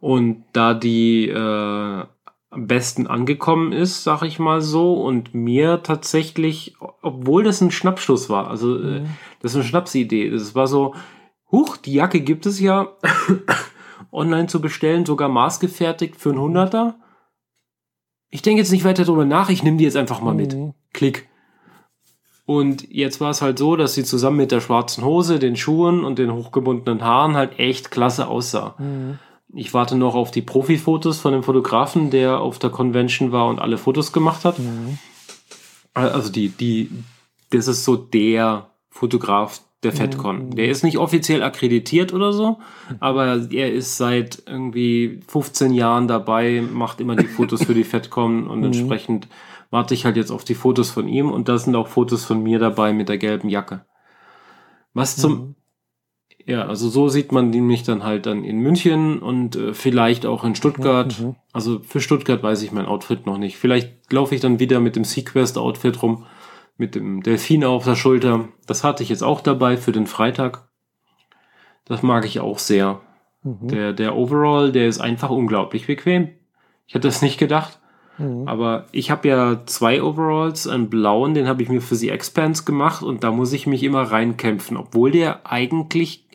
[0.00, 2.04] Und da die äh,
[2.56, 8.30] am besten angekommen ist, sag ich mal so, und mir tatsächlich, obwohl das ein Schnappschuss
[8.30, 9.06] war, also äh, mhm.
[9.42, 10.94] das ist eine Schnapsidee, das war so,
[11.52, 12.88] huch, die Jacke gibt es ja
[14.12, 16.98] online zu bestellen, sogar maßgefertigt für einen Hunderter.
[18.30, 20.36] Ich denke jetzt nicht weiter darüber nach, ich nehme die jetzt einfach mal mhm.
[20.36, 20.56] mit.
[20.92, 21.28] Klick.
[22.46, 26.04] Und jetzt war es halt so, dass sie zusammen mit der schwarzen Hose, den Schuhen
[26.04, 28.76] und den hochgebundenen Haaren halt echt klasse aussah.
[28.78, 29.18] Mhm.
[29.52, 33.58] Ich warte noch auf die Profi-Fotos von dem Fotografen, der auf der Convention war und
[33.58, 34.58] alle Fotos gemacht hat.
[34.58, 34.98] Mhm.
[35.92, 36.90] Also die, die,
[37.50, 39.92] das ist so der Fotograf der.
[39.92, 40.50] FedCon.
[40.50, 42.58] Der ist nicht offiziell akkreditiert oder so,
[42.98, 48.46] aber er ist seit irgendwie 15 Jahren dabei, macht immer die Fotos für die FedCon
[48.46, 48.66] und mhm.
[48.66, 49.28] entsprechend
[49.70, 52.42] warte ich halt jetzt auf die Fotos von ihm und da sind auch Fotos von
[52.42, 53.84] mir dabei mit der gelben Jacke.
[54.94, 55.54] Was zum, mhm.
[56.46, 60.44] ja, also so sieht man mich dann halt dann in München und äh, vielleicht auch
[60.44, 61.20] in Stuttgart.
[61.20, 61.36] Mhm.
[61.52, 63.58] Also für Stuttgart weiß ich mein Outfit noch nicht.
[63.58, 66.24] Vielleicht laufe ich dann wieder mit dem Sequest-Outfit rum,
[66.76, 68.48] mit dem Delfin auf der Schulter.
[68.66, 70.68] Das hatte ich jetzt auch dabei für den Freitag.
[71.84, 73.00] Das mag ich auch sehr.
[73.42, 73.68] Mhm.
[73.68, 76.30] Der, der Overall, der ist einfach unglaublich bequem.
[76.86, 77.80] Ich hätte das nicht gedacht.
[78.18, 78.48] Mhm.
[78.48, 82.64] Aber ich habe ja zwei Overalls, einen blauen, den habe ich mir für die Expanse
[82.64, 86.28] gemacht und da muss ich mich immer reinkämpfen, obwohl der eigentlich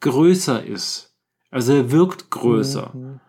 [0.00, 1.16] größer ist.
[1.50, 2.90] Also er wirkt größer.
[2.94, 3.20] Mhm.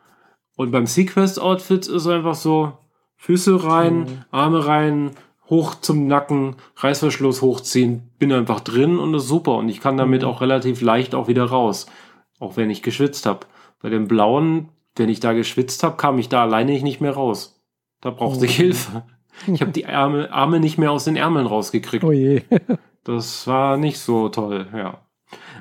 [0.55, 2.77] Und beim Sequest Outfit ist einfach so
[3.15, 4.25] Füße rein, mhm.
[4.31, 5.11] Arme rein,
[5.53, 10.23] hoch zum Nacken, Reißverschluss hochziehen, bin einfach drin und ist super und ich kann damit
[10.23, 10.27] mhm.
[10.27, 11.85] auch relativ leicht auch wieder raus,
[12.39, 13.47] auch wenn ich geschwitzt habe.
[13.81, 17.61] Bei dem blauen wenn ich da geschwitzt habe, kam ich da alleine nicht mehr raus.
[18.01, 18.63] Da brauchte ich oh.
[18.63, 19.03] Hilfe.
[19.47, 22.03] Ich habe die Ärmel, Arme nicht mehr aus den Ärmeln rausgekriegt.
[22.03, 22.43] Oh je.
[23.03, 24.99] das war nicht so toll, ja.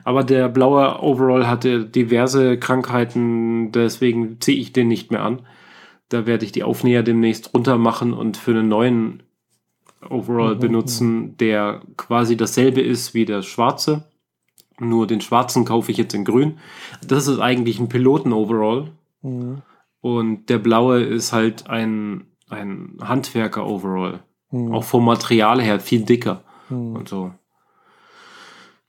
[0.04, 5.46] Aber der blaue Overall hatte diverse Krankheiten, deswegen ziehe ich den nicht mehr an.
[6.10, 9.22] Da werde ich die Aufnäher demnächst runter machen und für einen neuen
[10.08, 14.04] Overall mhm, benutzen, der quasi dasselbe ist wie der schwarze.
[14.78, 16.58] Nur den schwarzen kaufe ich jetzt in grün.
[17.06, 18.90] Das ist eigentlich ein Piloten-Overall.
[19.22, 19.62] Mhm.
[20.00, 24.20] Und der blaue ist halt ein, ein Handwerker-Overall.
[24.50, 24.72] Mhm.
[24.72, 26.96] Auch vom Material her viel dicker mhm.
[26.96, 27.32] und so.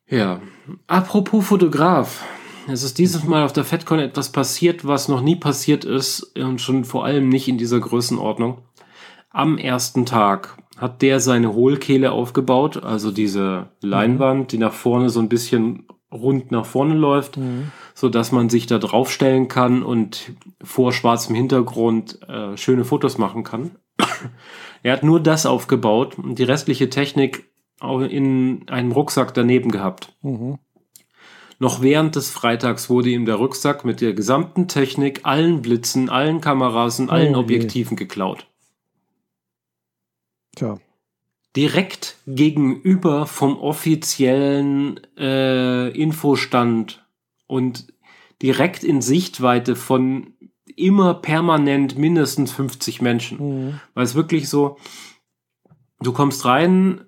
[0.07, 0.41] Ja.
[0.88, 2.24] Apropos Fotograf.
[2.68, 6.61] Es ist dieses Mal auf der FedCon etwas passiert, was noch nie passiert ist und
[6.61, 8.59] schon vor allem nicht in dieser Größenordnung.
[9.30, 15.19] Am ersten Tag hat der seine Hohlkehle aufgebaut, also diese Leinwand, die nach vorne so
[15.19, 17.71] ein bisschen rund nach vorne läuft, mhm.
[17.93, 23.43] so dass man sich da draufstellen kann und vor schwarzem Hintergrund äh, schöne Fotos machen
[23.43, 23.71] kann.
[24.84, 27.49] er hat nur das aufgebaut und die restliche Technik
[28.09, 30.15] in einem Rucksack daneben gehabt.
[30.21, 30.57] Mhm.
[31.59, 36.41] Noch während des Freitags wurde ihm der Rucksack mit der gesamten Technik, allen Blitzen, allen
[36.41, 38.47] Kameras und allen oh, Objektiven geklaut.
[40.55, 40.79] Tja
[41.55, 47.05] direkt gegenüber vom offiziellen äh, Infostand
[47.47, 47.87] und
[48.41, 50.33] direkt in Sichtweite von
[50.75, 53.37] immer permanent mindestens 50 Menschen.
[53.37, 53.79] Mhm.
[53.93, 54.77] Weil es wirklich so,
[56.01, 57.01] du kommst rein,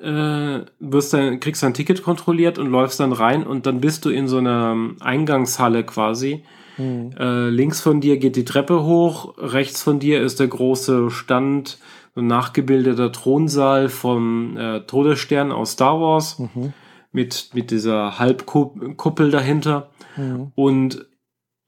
[0.00, 4.10] äh, wirst dann, kriegst dein Ticket kontrolliert und läufst dann rein und dann bist du
[4.10, 6.42] in so einer Eingangshalle quasi.
[6.76, 7.12] Mhm.
[7.16, 11.78] Äh, links von dir geht die Treppe hoch, rechts von dir ist der große Stand
[12.14, 16.72] ein nachgebildeter Thronsaal vom äh, Todesstern aus Star Wars mhm.
[17.10, 19.90] mit, mit dieser Halbkuppel dahinter.
[20.16, 20.52] Mhm.
[20.54, 21.06] Und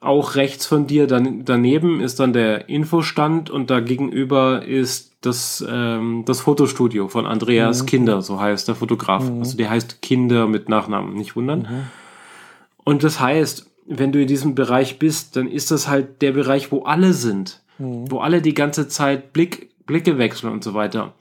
[0.00, 5.64] auch rechts von dir dann, daneben ist dann der Infostand und da gegenüber ist das,
[5.66, 7.86] ähm, das Fotostudio von Andreas mhm.
[7.86, 9.28] Kinder, so heißt der Fotograf.
[9.28, 9.38] Mhm.
[9.38, 11.60] Also der heißt Kinder mit Nachnamen, nicht wundern.
[11.60, 11.82] Mhm.
[12.84, 16.70] Und das heißt, wenn du in diesem Bereich bist, dann ist das halt der Bereich,
[16.70, 18.10] wo alle sind, mhm.
[18.10, 21.14] wo alle die ganze Zeit Blick Blicke wechseln und so weiter.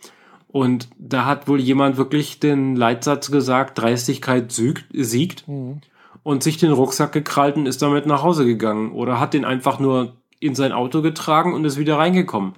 [0.47, 5.81] Und da hat wohl jemand wirklich den Leitsatz gesagt, Dreistigkeit siegt, siegt mhm.
[6.21, 8.91] und sich den Rucksack gekrallt und ist damit nach Hause gegangen.
[8.91, 12.53] Oder hat den einfach nur in sein Auto getragen und ist wieder reingekommen.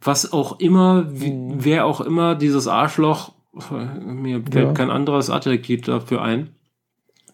[0.00, 1.56] Was auch immer, mhm.
[1.58, 3.32] wer auch immer dieses Arschloch,
[4.00, 4.72] mir fällt ja.
[4.72, 6.54] kein anderes Adjektiv dafür ein,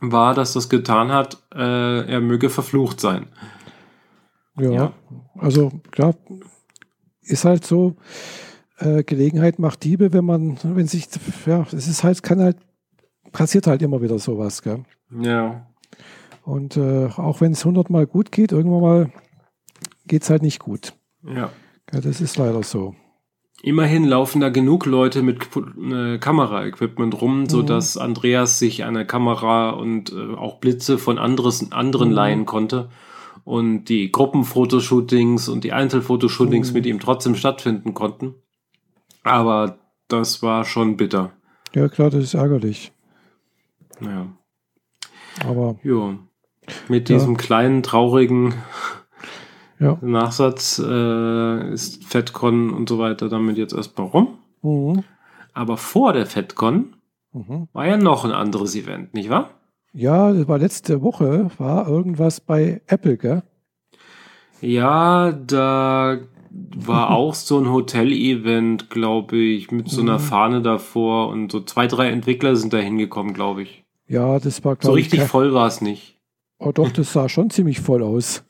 [0.01, 3.27] war, dass das getan hat, äh, er möge verflucht sein.
[4.59, 4.93] Ja, ja,
[5.39, 6.15] also klar,
[7.25, 7.97] ist halt so,
[8.79, 11.09] äh, Gelegenheit macht Diebe, wenn man, wenn sich,
[11.47, 12.57] ja, es ist halt, kann halt
[13.33, 14.85] passiert halt immer wieder sowas, gell?
[15.21, 15.67] Ja.
[16.43, 19.13] Und äh, auch wenn es hundertmal gut geht, irgendwann mal
[20.07, 20.95] geht es halt nicht gut.
[21.27, 21.51] Ja.
[21.93, 22.95] Ja, das ist leider so.
[23.63, 25.49] Immerhin laufen da genug Leute mit
[25.91, 31.73] äh, Kameraequipment rum, so dass Andreas sich eine Kamera und äh, auch Blitze von anderes,
[31.73, 32.15] anderen Mhm.
[32.15, 32.91] leihen konnte
[33.45, 36.75] und die Gruppenfotoshootings und die Einzelfotoshootings Mhm.
[36.75, 38.35] mit ihm trotzdem stattfinden konnten.
[39.23, 39.79] Aber
[40.09, 41.33] das war schon bitter.
[41.75, 42.93] Ja, klar, das ist ärgerlich.
[44.01, 44.27] Ja.
[45.47, 46.19] Aber Jo.
[46.89, 47.17] Mit Ja.
[47.17, 48.55] diesem kleinen, traurigen
[49.79, 49.99] ja.
[50.01, 54.39] Nachsatz äh, ist FedCon und so weiter damit jetzt erstmal rum.
[54.63, 55.05] Mhm.
[55.53, 56.95] Aber vor der FedCon
[57.33, 57.69] Mhm.
[57.73, 59.51] war ja noch ein anderes Event, nicht wahr?
[59.95, 63.43] Ja, das war letzte Woche, war irgendwas bei Apple, gell?
[64.61, 66.19] Ja, da
[66.51, 70.23] war auch so ein Hotel-Event, glaube ich, mit so einer Mhm.
[70.23, 73.85] Fahne davor und so zwei, drei Entwickler sind da hingekommen, glaube ich.
[74.09, 75.05] Ja, das war, So glaube ich.
[75.07, 76.19] richtig kein- voll war es nicht.
[76.59, 78.45] Oh, doch, das sah schon ziemlich voll aus.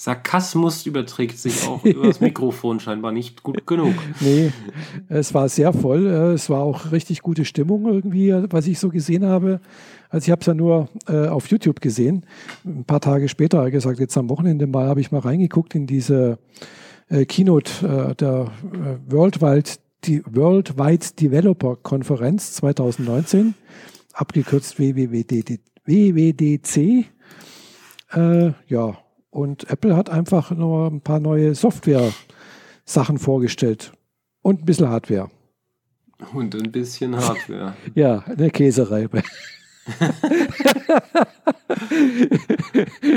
[0.00, 3.94] Sarkasmus überträgt sich auch über das Mikrofon scheinbar nicht gut genug.
[4.20, 4.52] Nee,
[5.08, 6.06] es war sehr voll.
[6.06, 9.60] äh, Es war auch richtig gute Stimmung irgendwie, äh, was ich so gesehen habe.
[10.08, 12.24] Also ich habe es ja nur äh, auf YouTube gesehen.
[12.64, 16.38] Ein paar Tage später, gesagt, jetzt am Wochenende mal habe ich mal reingeguckt in diese
[17.08, 19.68] äh, Keynote äh, der äh, Worldwide,
[20.04, 23.54] die Worldwide Developer Konferenz 2019,
[24.12, 25.58] abgekürzt WWDC.
[28.68, 28.96] Ja,
[29.30, 33.92] und Apple hat einfach nur ein paar neue Software-Sachen vorgestellt.
[34.42, 35.30] Und ein bisschen Hardware.
[36.32, 37.74] Und ein bisschen Hardware.
[37.94, 39.22] Ja, eine Käsereibe.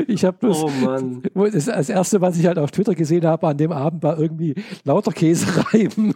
[0.07, 0.63] ich habe bloß.
[0.63, 1.23] Oh Mann.
[1.33, 4.55] Das, das erste, was ich halt auf Twitter gesehen habe an dem Abend, war irgendwie
[4.83, 6.13] lauter Käsereiben.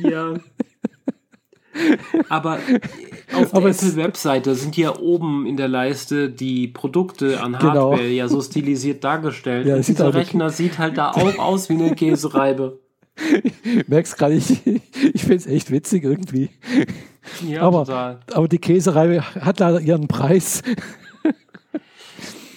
[0.00, 0.34] Ja.
[2.28, 2.58] Aber
[3.34, 7.90] auf Aber der Apple-Webseite sind ja oben in der Leiste die Produkte an Genau.
[7.92, 9.66] Hardware ja so stilisiert dargestellt.
[9.66, 12.78] Ja, dieser Rechner sieht halt da auch aus wie eine Käsereibe.
[13.86, 16.50] Merkst gerade, ich, ich finde es echt witzig irgendwie.
[17.46, 18.20] Ja, Aber- total.
[18.32, 20.62] Aber die Käsereibe hat leider ihren Preis.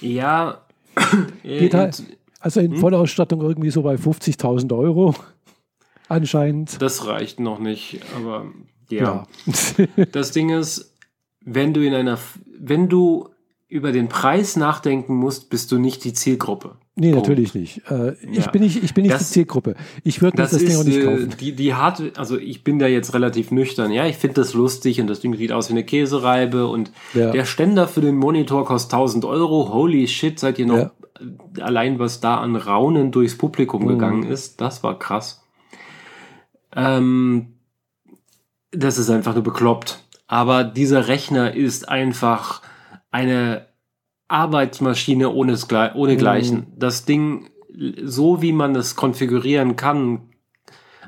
[0.01, 0.61] Ja.
[1.43, 2.03] äh, Geht halt.
[2.41, 5.13] Also in Vollausstattung irgendwie so bei 50.000 Euro.
[6.07, 6.81] Anscheinend.
[6.81, 8.45] das reicht noch nicht, aber
[8.89, 9.25] ja.
[9.47, 9.85] Ja.
[10.11, 10.93] Das Ding ist,
[11.45, 12.17] wenn du in einer,
[12.59, 13.29] wenn du
[13.67, 16.75] über den Preis nachdenken musst, bist du nicht die Zielgruppe.
[16.95, 17.27] nee, Punkt.
[17.29, 17.81] natürlich nicht.
[17.89, 18.51] Äh, ich, Ja.
[18.51, 19.75] bin nicht ich bin nicht Das- die Zielgruppe.
[20.03, 21.35] Ich würde das, Das, Ding auch nicht äh, kaufen.
[21.39, 24.99] die, die Hardware, also ich bin da jetzt relativ nüchtern, ja, ich finde das lustig
[24.99, 27.31] und das Ding sieht aus wie eine Käsereibe und Ja.
[27.31, 30.91] der Ständer für den Monitor kostet 1000 Euro, holy shit, seid ihr noch, Ja.
[31.61, 33.87] allein was da an Raunen durchs Publikum Mhm.
[33.89, 35.43] gegangen ist, das war krass.
[36.75, 37.53] Ähm,
[38.71, 40.03] das ist einfach nur bekloppt.
[40.27, 42.61] Aber dieser Rechner ist einfach
[43.11, 43.67] eine
[44.27, 45.57] Arbeitsmaschine ohne,
[45.95, 46.67] ohnegleichen.
[46.77, 47.49] Das Ding,
[48.03, 50.29] so wie man es konfigurieren kann,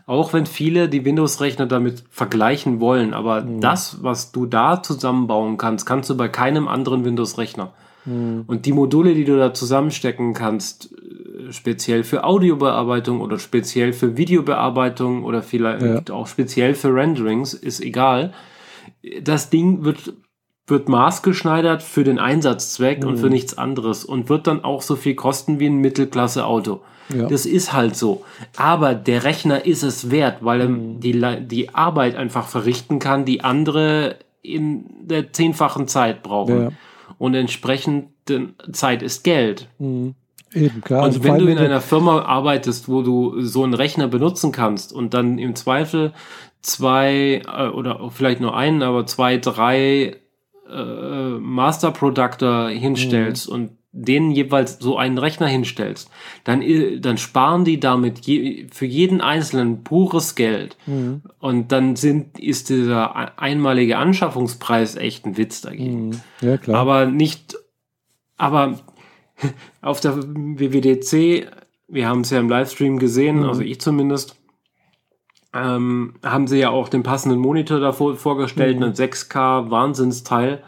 [0.08, 5.86] auch wenn viele die Windows-Rechner damit vergleichen wollen, aber das, was du da zusammenbauen kannst,
[5.86, 7.74] kannst du bei keinem anderen Windows-Rechner.
[8.06, 14.18] Und die Module, die du da zusammenstecken kannst, äh, speziell für Audiobearbeitung oder speziell für
[14.18, 18.34] Videobearbeitung oder vielleicht auch speziell für Renderings, ist egal.
[19.22, 20.14] Das Ding wird,
[20.68, 25.14] wird maßgeschneidert für den Einsatzzweck und für nichts anderes und wird dann auch so viel
[25.16, 26.82] kosten wie ein Mittelklasse-Auto.
[27.16, 27.28] Ja.
[27.28, 28.24] Das ist halt so.
[28.58, 33.26] Aber der Rechner ist es wert, weil er die, Le- die Arbeit einfach verrichten kann,
[33.26, 36.62] die andere in der zehnfachen Zeit brauchen.
[36.64, 36.72] Ja.
[37.22, 38.08] Und entsprechend
[38.72, 39.68] Zeit ist Geld.
[39.78, 40.16] Mhm.
[40.56, 41.04] Eben, klar.
[41.04, 45.14] Und wenn du in einer Firma arbeitest, wo du so einen Rechner benutzen kannst und
[45.14, 46.14] dann im Zweifel
[46.64, 50.18] zwei äh, oder vielleicht nur einen, aber zwei, drei
[50.68, 53.54] äh, Master Productor hinstellst Mhm.
[53.54, 56.10] und denen jeweils so einen Rechner hinstellst,
[56.46, 56.64] dann,
[57.02, 60.78] dann sparen die damit je, für jeden Einzelnen pures Geld.
[60.86, 61.24] Mhm.
[61.40, 66.10] Und dann sind, ist dieser ein- einmalige Anschaffungspreis echt ein Witz dagegen.
[66.10, 66.22] Mhm.
[66.42, 66.80] Ja, klar.
[66.80, 67.58] Aber nicht,
[68.38, 68.80] aber
[69.82, 71.48] auf der WWDC,
[71.90, 73.44] wir haben es ja im Livestream gesehen, Mhm.
[73.50, 74.38] also ich zumindest,
[75.54, 78.84] ähm, haben sie ja auch den passenden Monitor davor vorgestellt, Mhm.
[78.84, 80.64] einen 6K Wahnsinnsteil.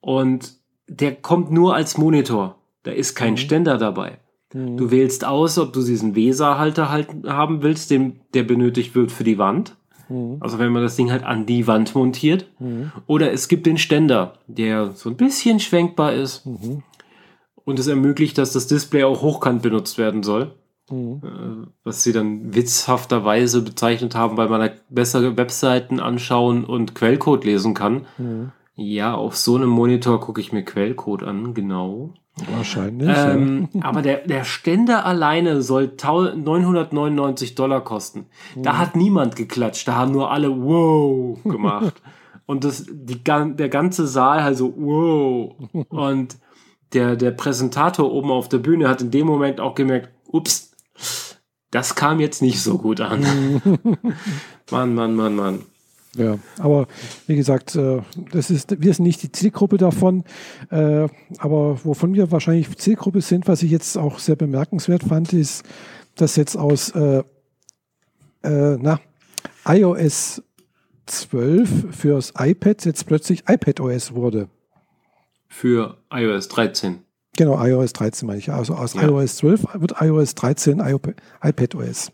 [0.00, 0.54] Und
[0.88, 2.56] der kommt nur als Monitor.
[2.82, 4.18] Da ist kein Ständer dabei.
[4.54, 4.76] Mhm.
[4.76, 9.24] Du wählst aus, ob du diesen Weser-Halter halt haben willst, den, der benötigt wird für
[9.24, 9.76] die Wand.
[10.08, 10.38] Mhm.
[10.40, 12.46] Also wenn man das Ding halt an die Wand montiert.
[13.06, 16.46] Oder es gibt den Ständer, der so ein bisschen schwenkbar ist.
[16.46, 16.82] Mhm.
[17.64, 20.54] Und es ermöglicht, dass das Display auch hochkant benutzt werden soll.
[20.90, 21.20] mhm.
[21.22, 27.44] äh, was sie dann witzhafterweise bezeichnet haben, weil man da bessere Webseiten anschauen und Quellcode
[27.44, 28.06] lesen kann.
[28.78, 28.84] Mhm.
[28.84, 32.14] Ja, auf so einem Monitor gucke ich mir Quellcode an, genau.
[32.54, 33.10] Wahrscheinlich.
[33.16, 33.84] Ähm, ja.
[33.84, 38.26] aber der, der Ständer alleine soll 999 Dollar kosten.
[38.54, 38.62] Mhm.
[38.62, 42.00] Da hat niemand geklatscht, da haben nur alle wow gemacht.
[42.46, 45.54] Und das, die, der ganze Saal halt so wow.
[45.88, 46.36] Und
[46.94, 50.72] der, der Präsentator oben auf der Bühne hat in dem Moment auch gemerkt, ups,
[51.70, 53.20] das kam jetzt nicht so gut an.
[54.70, 55.64] Mann, Mann, Mann, Mann.
[56.16, 56.88] Ja, aber
[57.26, 58.00] wie gesagt, äh,
[58.32, 60.24] das ist, wir sind nicht die Zielgruppe davon,
[60.70, 61.06] äh,
[61.38, 65.64] aber wovon wir wahrscheinlich Zielgruppe sind, was ich jetzt auch sehr bemerkenswert fand, ist,
[66.16, 67.22] dass jetzt aus äh,
[68.42, 69.00] na,
[69.66, 70.42] iOS
[71.06, 74.48] 12 fürs iPad jetzt plötzlich iPadOS wurde.
[75.48, 77.00] Für iOS 13.
[77.36, 78.50] Genau, iOS 13 meine ich.
[78.50, 79.02] Also aus ja.
[79.02, 80.82] iOS 12 wird iOS 13
[81.42, 82.12] iPadOS.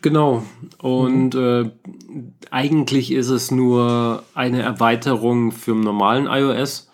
[0.00, 0.42] Genau.
[0.80, 1.72] Und mhm.
[1.74, 6.90] äh, eigentlich ist es nur eine Erweiterung für den normalen iOS,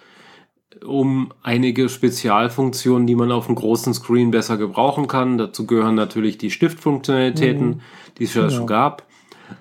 [0.84, 5.38] um einige Spezialfunktionen, die man auf einem großen Screen besser gebrauchen kann.
[5.38, 7.80] Dazu gehören natürlich die Stiftfunktionalitäten, mhm.
[8.18, 8.54] die es ja genau.
[8.54, 9.06] schon gab.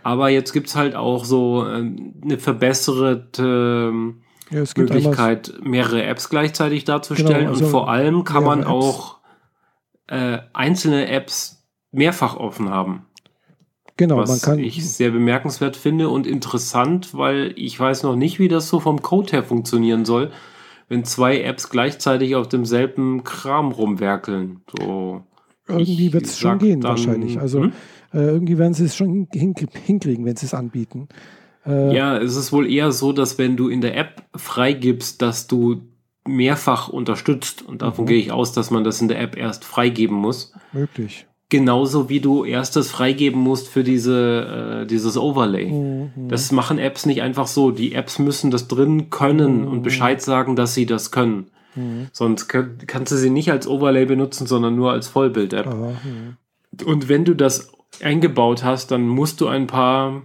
[0.02, 1.92] Aber jetzt gibt es halt auch so äh,
[2.24, 3.94] eine verbesserte
[4.50, 7.40] ja, Möglichkeit, mehrere Apps gleichzeitig darzustellen.
[7.40, 8.70] Genau, also und vor allem kann man Apps.
[8.70, 9.18] auch
[10.08, 13.06] äh, einzelne Apps mehrfach offen haben.
[13.98, 14.60] Genau, was man kann.
[14.60, 19.02] ich sehr bemerkenswert finde und interessant, weil ich weiß noch nicht, wie das so vom
[19.02, 20.32] Code her funktionieren soll,
[20.90, 24.62] wenn zwei Apps gleichzeitig auf demselben Kram rumwerkeln.
[24.80, 25.24] So,
[25.68, 27.40] irgendwie wird es schon gehen, dann, wahrscheinlich.
[27.40, 27.74] Also hm?
[28.14, 31.08] äh, irgendwie werden sie es schon hinkriegen, wenn sie es anbieten.
[31.66, 35.48] Äh, ja, es ist wohl eher so, dass wenn du in der App freigibst, dass
[35.48, 35.82] du
[36.26, 38.10] mehrfach unterstützt und davon mhm.
[38.10, 40.54] gehe ich aus, dass man das in der App erst freigeben muss.
[40.72, 41.28] Möglich.
[41.54, 45.72] Genauso wie du erstes freigeben musst für diese, äh, dieses Overlay.
[45.72, 46.28] Mhm.
[46.28, 47.70] Das machen Apps nicht einfach so.
[47.70, 49.68] Die Apps müssen das drin können mhm.
[49.68, 51.52] und Bescheid sagen, dass sie das können.
[51.76, 52.08] Mhm.
[52.12, 55.72] Sonst kann, kannst du sie nicht als Overlay benutzen, sondern nur als Vollbild-App.
[55.72, 56.38] Mhm.
[56.86, 60.24] Und wenn du das eingebaut hast, dann musst du ein paar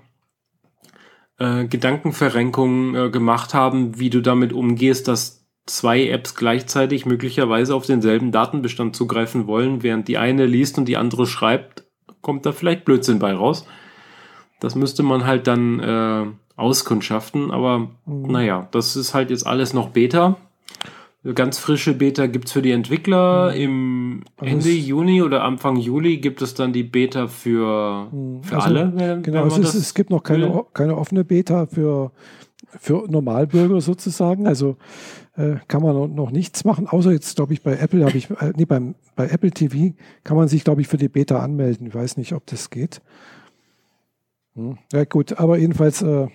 [1.37, 5.38] äh, Gedankenverrenkungen äh, gemacht haben, wie du damit umgehst, dass
[5.69, 10.97] zwei Apps gleichzeitig möglicherweise auf denselben Datenbestand zugreifen wollen, während die eine liest und die
[10.97, 11.85] andere schreibt,
[12.21, 13.67] kommt da vielleicht Blödsinn bei raus.
[14.61, 18.33] Das müsste man halt dann äh, auskundschaften, aber mhm.
[18.33, 20.37] naja, das ist halt jetzt alles noch Beta.
[21.35, 23.51] Ganz frische Beta gibt es für die Entwickler.
[23.51, 23.61] Mhm.
[23.61, 28.43] Im also Ende Juni oder Anfang Juli gibt es dann die Beta für, mhm.
[28.43, 29.21] für also, alle.
[29.23, 32.13] Genau, es, ist, es, gibt noch keine, keine offene Beta für,
[32.79, 34.47] für Normalbürger sozusagen.
[34.47, 34.77] Also
[35.37, 38.53] äh, kann man noch nichts machen, außer jetzt, glaube ich, bei Apple habe ich, äh,
[38.57, 39.95] nee, beim, bei Apple TV
[40.25, 41.87] kann man sich, glaube ich, für die Beta anmelden.
[41.87, 43.01] Ich weiß nicht, ob das geht.
[44.55, 44.79] Hm.
[44.93, 46.27] Ja, gut, aber jedenfalls äh,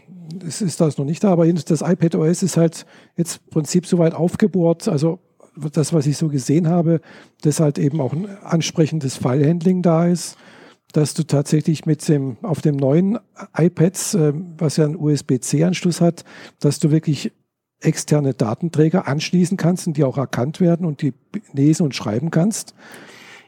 [0.46, 2.86] ist, ist das noch nicht da, aber das iPad OS ist halt
[3.18, 5.20] jetzt im Prinzip soweit aufgebohrt, also
[5.56, 7.02] das, was ich so gesehen habe,
[7.42, 10.38] dass halt eben auch ein ansprechendes File-Handling da ist,
[10.94, 13.20] dass du tatsächlich mit dem, auf dem neuen
[13.58, 16.24] iPads, äh, was ja einen USB-C-Anschluss hat,
[16.60, 17.34] dass du wirklich
[17.82, 21.14] externe Datenträger anschließen kannst und die auch erkannt werden und die
[21.52, 22.74] lesen und schreiben kannst.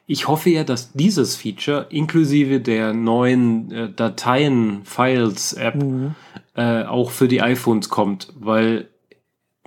[0.08, 6.16] Ich hoffe ja, dass dieses Feature inklusive der neuen äh, Dateien, Files-App mhm.
[6.56, 8.90] äh, auch für die iPhones kommt, weil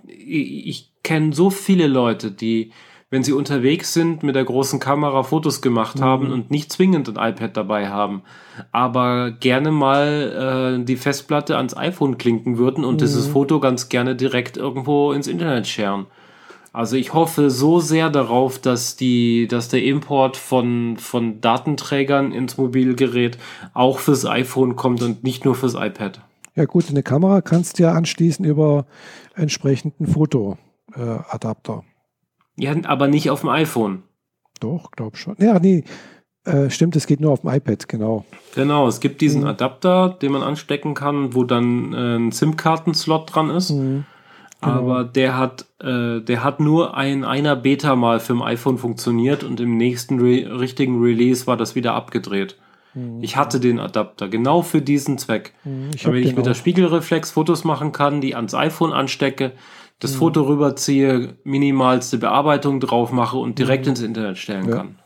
[0.07, 2.73] ich, ich kenne so viele Leute, die
[3.11, 6.05] wenn sie unterwegs sind, mit der großen Kamera Fotos gemacht mhm.
[6.05, 8.23] haben und nicht zwingend ein iPad dabei haben,
[8.71, 12.99] aber gerne mal äh, die Festplatte ans iPhone klinken würden und mhm.
[12.99, 16.07] dieses Foto ganz gerne direkt irgendwo ins Internet scheren.
[16.73, 22.59] Also ich hoffe so sehr darauf, dass die, dass der Import von, von Datenträgern ins
[22.59, 23.39] Mobilgerät
[23.73, 26.21] auch fürs iPhone kommt und nicht nur fürs iPad.
[26.55, 28.85] Ja gut, eine Kamera kannst du ja anschließen über
[29.35, 31.85] entsprechenden Fotoadapter.
[32.59, 34.03] Ja, aber nicht auf dem iPhone.
[34.61, 35.37] Doch, glaub schon.
[35.39, 35.85] Ja, nee.
[36.45, 38.25] Äh, stimmt, es geht nur auf dem iPad, genau.
[38.55, 39.49] Genau, es gibt diesen mhm.
[39.49, 43.71] Adapter, den man anstecken kann, wo dann äh, ein SIM-Karten-Slot dran ist.
[43.71, 44.05] Mhm.
[44.61, 44.75] Genau.
[44.75, 49.45] Aber der hat, äh, der hat nur ein einer Beta mal für ein iPhone funktioniert
[49.45, 52.57] und im nächsten Re richtigen Release war das wieder abgedreht.
[52.95, 53.23] Mhm.
[53.23, 55.53] Ich hatte den Adapter genau für diesen Zweck.
[55.65, 56.49] Mhm, ich damit ich mit auch.
[56.49, 59.53] der Spiegelreflex Fotos machen kann, die ans iPhone anstecke,
[60.01, 63.91] das Foto rüberziehe, minimalste Bearbeitung drauf mache und direkt mhm.
[63.91, 64.77] ins Internet stellen ja.
[64.77, 64.99] kann.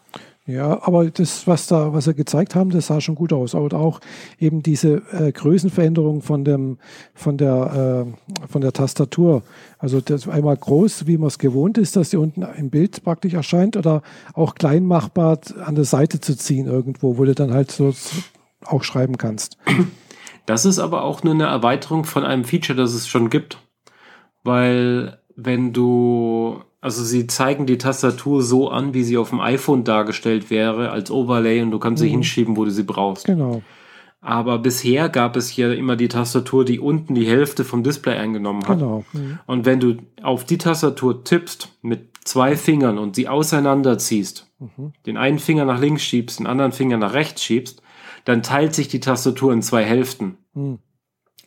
[0.44, 3.54] Ja, aber das, was da, was sie gezeigt haben, das sah schon gut aus.
[3.54, 4.00] Und auch
[4.40, 6.78] eben diese äh, Größenveränderung von dem,
[7.14, 9.44] von der, äh, von der Tastatur.
[9.78, 13.34] Also das einmal groß, wie man es gewohnt ist, dass die unten im Bild praktisch
[13.34, 14.02] erscheint, oder
[14.34, 17.94] auch klein machbar an der Seite zu ziehen irgendwo, wo du dann halt so
[18.64, 19.58] auch schreiben kannst.
[20.46, 23.58] Das ist aber auch nur eine Erweiterung von einem Feature, das es schon gibt.
[24.42, 29.84] Weil wenn du also sie zeigen die Tastatur so an, wie sie auf dem iPhone
[29.84, 32.06] dargestellt wäre, als Overlay und du kannst mhm.
[32.06, 33.24] sie hinschieben, wo du sie brauchst.
[33.24, 33.62] Genau.
[34.20, 38.66] Aber bisher gab es hier immer die Tastatur, die unten die Hälfte vom Display eingenommen
[38.66, 38.80] hat.
[38.80, 39.04] Genau.
[39.12, 39.38] Mhm.
[39.46, 44.92] Und wenn du auf die Tastatur tippst mit zwei Fingern und sie auseinanderziehst, mhm.
[45.06, 47.80] den einen Finger nach links schiebst, den anderen Finger nach rechts schiebst,
[48.24, 50.36] dann teilt sich die Tastatur in zwei Hälften.
[50.54, 50.78] Mhm.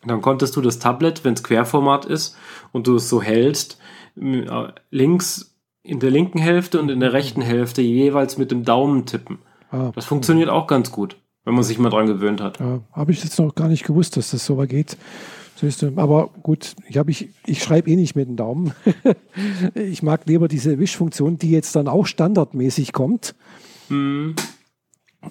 [0.07, 2.37] Dann konntest du das Tablet, wenn es Querformat ist
[2.71, 3.79] und du es so hältst,
[4.19, 9.05] äh, links in der linken Hälfte und in der rechten Hälfte jeweils mit dem Daumen
[9.05, 9.39] tippen.
[9.71, 12.59] Ah, das funktioniert auch ganz gut, wenn man sich mal dran gewöhnt hat.
[12.59, 14.97] Ja, habe ich jetzt noch gar nicht gewusst, dass das so geht.
[15.95, 18.73] Aber gut, ich, ich, ich schreibe eh nicht mit dem Daumen.
[19.73, 23.35] ich mag lieber diese Wischfunktion, die jetzt dann auch standardmäßig kommt.
[23.89, 24.35] Mhm.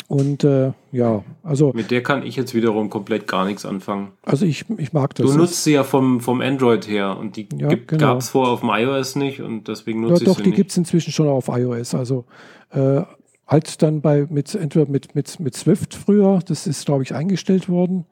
[0.08, 1.72] Und äh, ja, also.
[1.74, 4.12] Mit der kann ich jetzt wiederum komplett gar nichts anfangen.
[4.22, 5.30] Also ich, ich mag das.
[5.30, 7.98] Du nutzt sie ja vom, vom Android her und die ja, genau.
[7.98, 10.52] gab es vorher auf dem iOS nicht und deswegen nutze ja, ich doch, sie die
[10.52, 11.94] gibt es inzwischen schon auf iOS.
[11.94, 12.24] Also
[12.70, 13.02] äh,
[13.46, 17.68] halt dann bei mit entweder mit, mit, mit Swift früher, das ist, glaube ich, eingestellt
[17.68, 18.06] worden.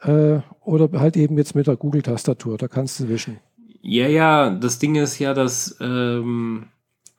[0.00, 3.38] Äh, oder halt eben jetzt mit der Google-Tastatur, da kannst du wischen.
[3.80, 6.66] Ja, ja, das Ding ist ja, dass ähm,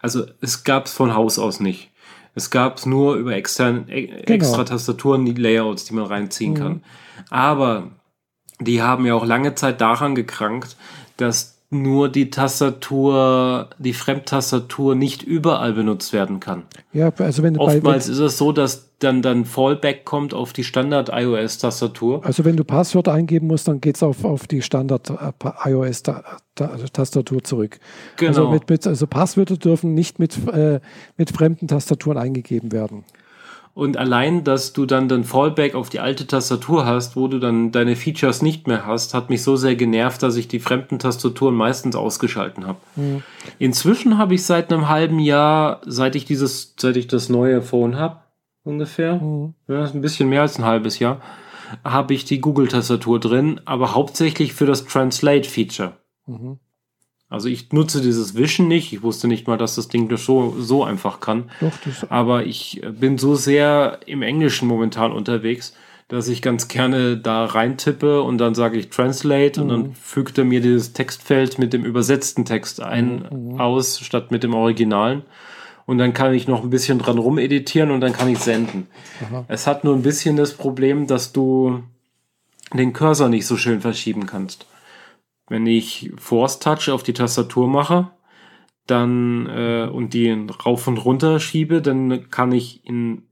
[0.04, 1.93] also es gab es von Haus aus nicht.
[2.36, 4.22] Es gab nur über extern, e genau.
[4.28, 6.58] extra Tastaturen die Layouts, die man reinziehen mhm.
[6.58, 6.84] kann.
[7.30, 7.92] Aber
[8.60, 10.76] die haben ja auch lange Zeit daran gekrankt,
[11.18, 16.64] dass nur die Tastatur, die Fremdtastatur nicht überall benutzt werden kann.
[16.94, 20.64] Ja, also wenn Oftmals bei, ist es so, dass dann, dann Fallback kommt auf die
[20.64, 22.26] Standard-iOS-Tastatur.
[22.26, 27.80] Also wenn du Passwort eingeben musst, dann geht es auf, auf die Standard-iOS-Tastatur zurück.
[28.18, 28.30] Genau.
[28.30, 30.80] Also, mit, mit, also Passwörter dürfen nicht mit, äh,
[31.18, 33.04] mit fremden Tastaturen eingegeben werden.
[33.76, 37.72] Und allein, dass du dann den Fallback auf die alte Tastatur hast, wo du dann
[37.72, 41.56] deine Features nicht mehr hast, hat mich so sehr genervt, dass ich die fremden Tastaturen
[41.56, 42.78] meistens ausgeschalten habe.
[42.96, 43.24] Mhm.
[43.58, 47.98] Inzwischen habe ich seit einem halben Jahr, seit ich dieses, seit ich das neue Phone
[47.98, 48.20] habe,
[48.64, 49.56] ungefähr, mhm.
[49.68, 51.20] ja, ein bisschen mehr als ein halbes Jahr,
[51.84, 55.94] habe ich die Google-Tastatur drin, aber hauptsächlich für das Translate-Feature.
[56.28, 56.60] Mhm.
[57.34, 58.94] Also ich nutze dieses Wischen nicht.
[58.94, 61.50] Ich wusste nicht mal, dass das Ding das so, so einfach kann.
[61.62, 65.74] Doch, das Aber ich bin so sehr im Englischen momentan unterwegs,
[66.10, 69.64] dass ich ganz gerne da reintippe und dann sage ich Translate mhm.
[69.64, 69.94] und dann mhm.
[69.96, 73.60] fügt er mir dieses Textfeld mit dem übersetzten Text ein mhm.
[73.60, 75.24] aus, statt mit dem Originalen.
[75.88, 78.86] Und dann kann ich noch ein bisschen dran rumeditieren und dann kann ich senden.
[79.28, 79.46] Aha.
[79.48, 81.82] Es hat nur ein bisschen das Problem, dass du
[82.72, 84.68] den Cursor nicht so schön verschieben kannst.
[85.48, 88.12] Wenn ich Force Touch auf die Tastatur mache,
[88.88, 90.30] dann äh, und die
[90.66, 93.24] rauf und runter schiebe, dann kann ich in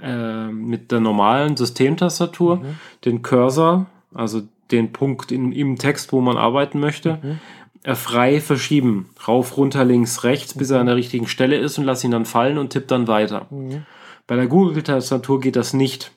[0.00, 2.78] äh, mit der normalen Systemtastatur mhm.
[3.04, 7.38] den Cursor, also den Punkt in, im Text, wo man arbeiten möchte, mhm.
[7.82, 9.10] äh, frei verschieben.
[9.26, 12.26] Rauf, runter, links, rechts, bis er an der richtigen Stelle ist und lass ihn dann
[12.26, 13.46] fallen und tipp dann weiter.
[13.50, 13.86] Mhm.
[14.26, 16.12] Bei der Google-Tastatur geht das nicht.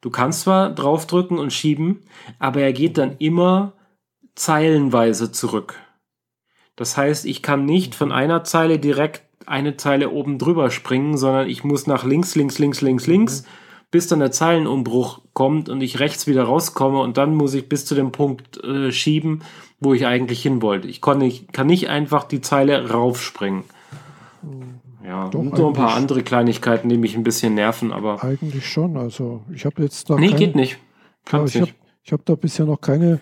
[0.00, 2.02] Du kannst zwar draufdrücken und schieben,
[2.38, 3.72] aber er geht dann immer
[4.38, 5.74] zeilenweise zurück.
[6.76, 11.48] Das heißt, ich kann nicht von einer Zeile direkt eine Zeile oben drüber springen, sondern
[11.48, 13.46] ich muss nach links, links, links, links, links, mhm.
[13.90, 17.84] bis dann der Zeilenumbruch kommt und ich rechts wieder rauskomme und dann muss ich bis
[17.84, 19.42] zu dem Punkt äh, schieben,
[19.80, 20.86] wo ich eigentlich hin wollte.
[20.88, 23.64] Ich kann nicht, kann nicht einfach die Zeile raufspringen.
[25.04, 28.22] Ja, Doch, und so ein paar andere Kleinigkeiten, die mich ein bisschen nerven, aber.
[28.22, 28.96] Eigentlich schon.
[28.96, 30.16] Also ich habe jetzt da.
[30.16, 30.78] Nee, keine, geht nicht.
[31.24, 31.72] Kann ich habe
[32.10, 33.20] hab da bisher noch keine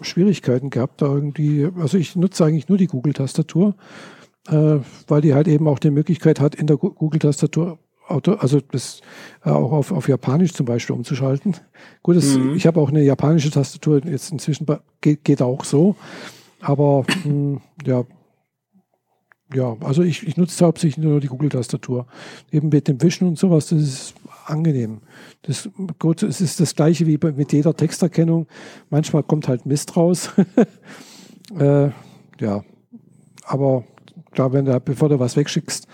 [0.00, 3.74] Schwierigkeiten gehabt, da irgendwie, also ich nutze eigentlich nur die Google-Tastatur,
[4.48, 4.78] äh,
[5.08, 7.78] weil die halt eben auch die Möglichkeit hat, in der Google-Tastatur
[8.10, 9.02] also das
[9.44, 11.56] äh, auch auf, auf Japanisch zum Beispiel umzuschalten.
[12.02, 12.56] Gut, das, mhm.
[12.56, 14.66] ich habe auch eine japanische Tastatur, jetzt inzwischen
[15.00, 15.94] geht, geht auch so.
[16.60, 18.04] Aber mh, hm, ja,
[19.52, 22.06] ja, also ich, ich nutze hauptsächlich nur die Google-Tastatur.
[22.52, 24.14] Eben mit dem Wischen und sowas, das ist
[24.50, 25.00] angenehm.
[25.42, 28.46] Das, gut, es ist das gleiche wie mit jeder Texterkennung.
[28.90, 30.30] Manchmal kommt halt Mist raus.
[31.58, 31.90] äh,
[32.40, 32.64] ja,
[33.44, 33.84] aber
[34.32, 35.86] klar, wenn du, bevor du was wegschickst,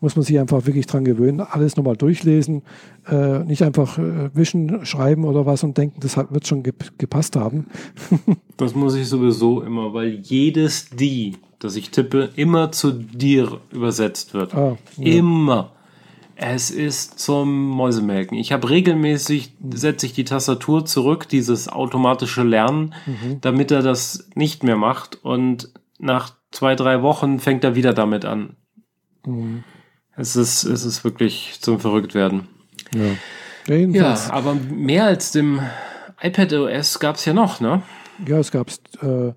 [0.00, 2.62] muss man sich einfach wirklich dran gewöhnen, alles nochmal durchlesen,
[3.08, 7.36] äh, nicht einfach äh, wischen, schreiben oder was und denken, das hat, wird schon gepasst
[7.36, 7.66] haben.
[8.56, 14.34] das muss ich sowieso immer, weil jedes die, das ich tippe, immer zu dir übersetzt
[14.34, 14.54] wird.
[14.54, 15.18] Ah, ja.
[15.18, 15.72] Immer.
[16.44, 18.36] Es ist zum Mäusemelken.
[18.36, 23.40] Ich habe regelmäßig, setze ich die Tastatur zurück, dieses automatische Lernen, Mhm.
[23.40, 25.24] damit er das nicht mehr macht.
[25.24, 28.56] Und nach zwei, drei Wochen fängt er wieder damit an.
[29.24, 29.62] Mhm.
[30.16, 32.48] Es ist, es ist wirklich zum Verrücktwerden.
[32.94, 33.76] Ja.
[33.86, 35.60] Ja, aber mehr als dem
[36.20, 37.82] iPad OS gab es ja noch, ne?
[38.26, 38.68] Ja, es gab
[39.00, 39.32] äh,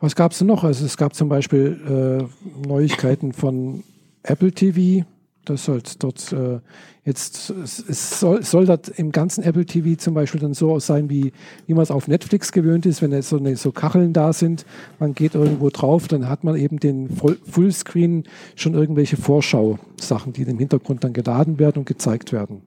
[0.00, 0.64] was gab es denn noch?
[0.64, 3.84] Also es gab zum Beispiel äh, Neuigkeiten von
[4.24, 5.06] Apple TV.
[5.44, 6.60] Das soll dort äh,
[7.04, 11.32] jetzt, es, soll, soll dort im ganzen Apple TV zum Beispiel dann so sein, wie,
[11.66, 14.64] wie man es auf Netflix gewöhnt ist, wenn jetzt so, eine, so Kacheln da sind,
[14.98, 18.24] man geht irgendwo drauf, dann hat man eben den Fullscreen
[18.56, 22.62] schon irgendwelche Vorschau-Sachen, die im Hintergrund dann geladen werden und gezeigt werden.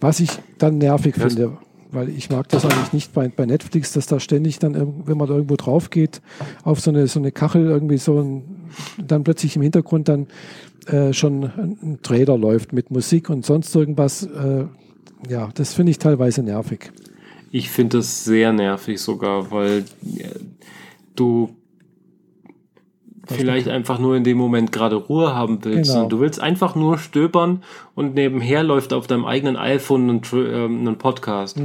[0.00, 1.56] Was ich dann nervig Das- finde,
[1.92, 4.74] weil ich mag das eigentlich nicht bei, bei Netflix, dass da ständig dann,
[5.06, 6.20] wenn man da irgendwo drauf geht,
[6.64, 8.42] auf so eine, so eine Kachel irgendwie so ein,
[9.06, 10.26] dann plötzlich im Hintergrund dann
[10.86, 14.24] äh, schon ein, Trailer läuft mit Musik und sonst irgendwas.
[14.24, 14.66] Äh,
[15.28, 16.92] ja, das finde ich teilweise nervig.
[17.50, 19.84] Ich finde das sehr nervig sogar, weil
[20.18, 20.28] äh,
[21.14, 21.50] du
[23.26, 25.92] vielleicht einfach nur in dem Moment gerade Ruhe haben willst.
[25.92, 26.04] Genau.
[26.04, 27.62] Und du willst einfach nur stöbern
[27.94, 31.58] und nebenher läuft auf deinem eigenen iPhone ein, ähm, ein Podcast.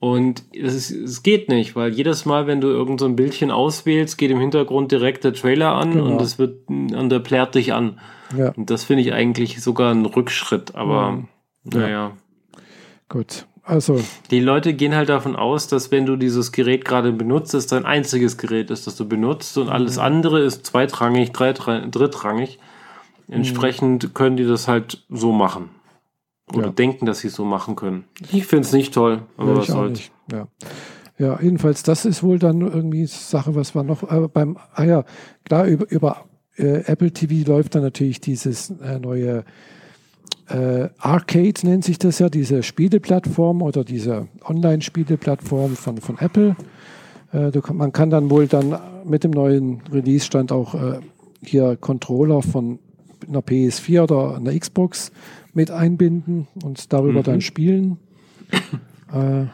[0.00, 4.16] Und es, es geht nicht, weil jedes Mal, wenn du irgend so ein Bildchen auswählst,
[4.18, 6.06] geht im Hintergrund direkt der Trailer an Genau.
[6.06, 7.98] und es wird und der plärt dich an.
[8.36, 11.28] Ja, Und das finde ich eigentlich sogar ein Rückschritt, aber Mhm.
[11.64, 12.12] naja.
[13.08, 13.46] gut.
[13.62, 14.00] Also,
[14.30, 17.84] Die Leute gehen halt davon aus, dass wenn du dieses Gerät gerade benutzt, es dein
[17.84, 22.58] einziges Gerät ist, das du benutzt und alles andere ist zweitrangig, drittrangig.
[23.28, 25.68] Entsprechend können die das halt so machen.
[26.54, 26.72] Oder Ja.
[26.72, 28.04] denken, dass sie es so machen können.
[28.32, 30.10] Ich finde es nicht toll, aber ja, was soll's.
[30.32, 30.48] Ja.
[31.18, 35.04] ja, jedenfalls, das ist wohl dann irgendwie Sache, was war noch äh, beim, ah ja,
[35.44, 36.24] klar, über, über
[36.58, 39.44] äh, Apple TV läuft dann natürlich dieses äh, neue
[40.48, 46.56] äh, Arcade, nennt sich das ja, diese Spieleplattform oder diese Online-Spieleplattform von, von Apple.
[47.32, 51.00] Äh, du man kann dann wohl dann mit dem neuen Release-Stand auch äh,
[51.42, 52.78] hier Controller von
[53.28, 55.12] einer PS4 oder einer Xbox
[55.52, 57.24] mit einbinden und darüber Mhm.
[57.24, 57.98] dann spielen.
[59.12, 59.46] äh,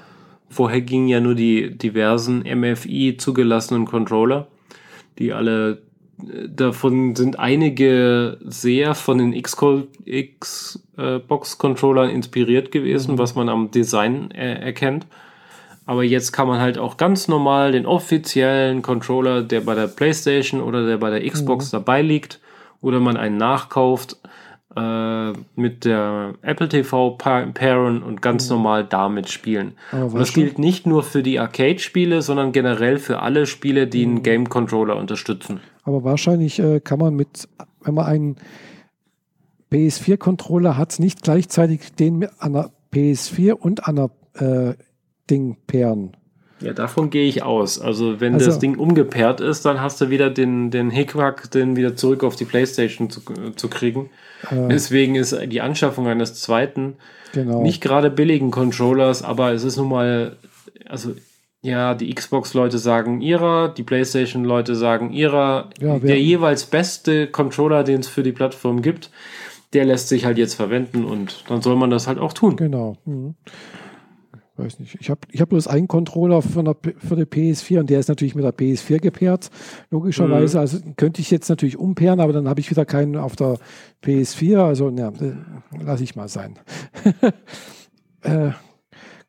[0.48, 4.46] Vorher gingen ja nur die diversen MFI zugelassenen Controller,
[5.18, 5.82] die alle
[6.48, 9.32] davon sind einige sehr von den
[10.96, 15.06] Xbox-Controllern inspiriert gewesen, was man am Design äh, erkennt.
[15.86, 20.62] Aber jetzt kann man halt auch ganz normal den offiziellen Controller, der bei der PlayStation
[20.62, 22.40] oder der bei der Xbox dabei liegt,
[22.80, 24.16] oder man einen nachkauft,
[24.76, 29.72] äh, mit der Apple TV pa- pairen und ganz normal damit spielen.
[30.06, 34.22] Und das gilt nicht nur für die Arcade-Spiele, sondern generell für alle Spiele, die einen
[34.22, 35.60] Game-Controller unterstützen.
[35.84, 37.48] Aber wahrscheinlich äh, kann man mit,
[37.82, 38.36] wenn man einen
[39.72, 44.74] PS4-Controller hat, nicht gleichzeitig den mit einer PS4 und einer äh,
[45.30, 46.16] Ding pairen.
[46.60, 47.80] Ja, davon gehe ich aus.
[47.80, 51.76] Also wenn Also- das Ding umgepaart ist, dann hast du wieder den, den Hickwack, den
[51.76, 53.20] wieder zurück auf die Playstation zu,
[53.56, 54.10] zu kriegen.
[54.50, 56.94] Äh, Deswegen ist die Anschaffung eines zweiten
[57.32, 57.62] genau.
[57.62, 60.36] nicht gerade billigen Controllers, aber es ist nun mal,
[60.88, 61.14] also
[61.64, 65.70] ja, die Xbox-Leute sagen ihrer, die PlayStation-Leute sagen ihrer.
[65.80, 69.10] Ja, der jeweils beste Controller, den es für die Plattform gibt,
[69.72, 72.56] der lässt sich halt jetzt verwenden und dann soll man das halt auch tun.
[72.56, 72.98] Genau.
[73.06, 73.34] Mhm.
[74.58, 74.98] Weiß nicht.
[75.00, 78.08] Ich habe ich hab bloß einen Controller für, eine, für die PS4 und der ist
[78.08, 79.50] natürlich mit der PS4 gepaart.
[79.90, 80.58] Logischerweise.
[80.58, 80.60] Mhm.
[80.60, 83.56] Also könnte ich jetzt natürlich umpairen, aber dann habe ich wieder keinen auf der
[84.04, 84.58] PS4.
[84.58, 85.10] Also, ja,
[85.82, 86.58] lasse ich mal sein.
[88.22, 88.50] äh,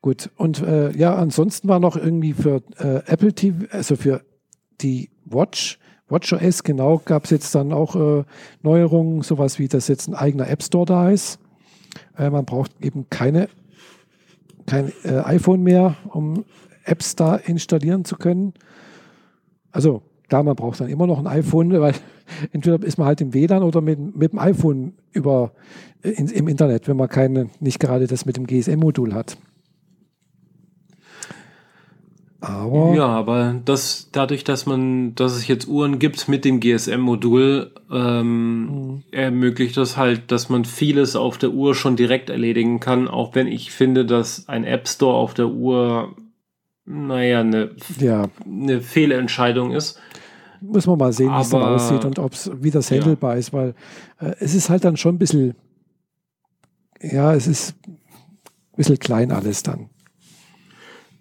[0.06, 0.30] gut.
[0.38, 4.22] Und äh, ja, ansonsten war noch irgendwie für äh, Apple TV, also für
[4.80, 5.80] die Watch,
[6.10, 8.24] WatchOS genau, gab es jetzt dann auch äh,
[8.62, 11.40] Neuerungen, sowas wie, dass jetzt ein eigener App Store da ist.
[12.20, 13.50] Äh, man braucht eben keine
[14.68, 16.46] kein äh, iPhone mehr, um
[16.84, 18.54] Apps da installieren zu können.
[19.72, 21.96] Also klar, man braucht dann immer noch ein iPhone, weil
[22.52, 25.52] entweder ist man halt im WLAN oder mit, mit dem iPhone über,
[26.04, 29.38] äh, in, im Internet, wenn man keine, nicht gerade das mit dem GSM-Modul hat.
[32.46, 37.72] Aber Ja, aber das, dadurch, dass man, dass es jetzt Uhren gibt mit dem GSM-Modul,
[37.92, 43.34] ähm, ermöglicht das halt, dass man vieles auf der Uhr schon direkt erledigen kann, auch
[43.34, 46.16] wenn ich finde, dass ein App Store auf der Uhr,
[46.86, 50.00] naja, eine, ja, eine Fehlentscheidung ist.
[50.62, 52.98] muss man mal sehen, wie es dann aussieht und ob's, wie das Ja.
[53.00, 53.74] handelbar ist, weil
[54.20, 55.56] äh, es ist halt dann schon ein bisschen,
[57.02, 57.98] ja, es ist ein
[58.78, 59.90] bisschen klein alles dann.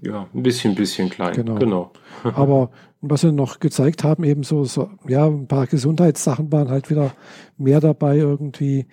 [0.04, 1.34] Ja, ein bisschen, bisschen klein.
[1.34, 1.54] Genau.
[1.56, 1.92] genau.
[2.22, 6.90] Aber was sie noch gezeigt haben, eben so, so, ja, ein paar Gesundheitssachen waren halt
[6.90, 7.12] wieder
[7.56, 8.86] mehr dabei irgendwie.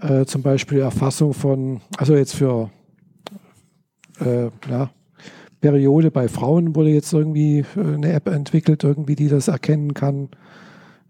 [0.00, 2.70] äh, zum Beispiel Erfassung von, also jetzt für
[4.20, 4.90] äh, ja,
[5.60, 10.28] Periode bei Frauen wurde jetzt irgendwie äh, eine App entwickelt, irgendwie, die das erkennen kann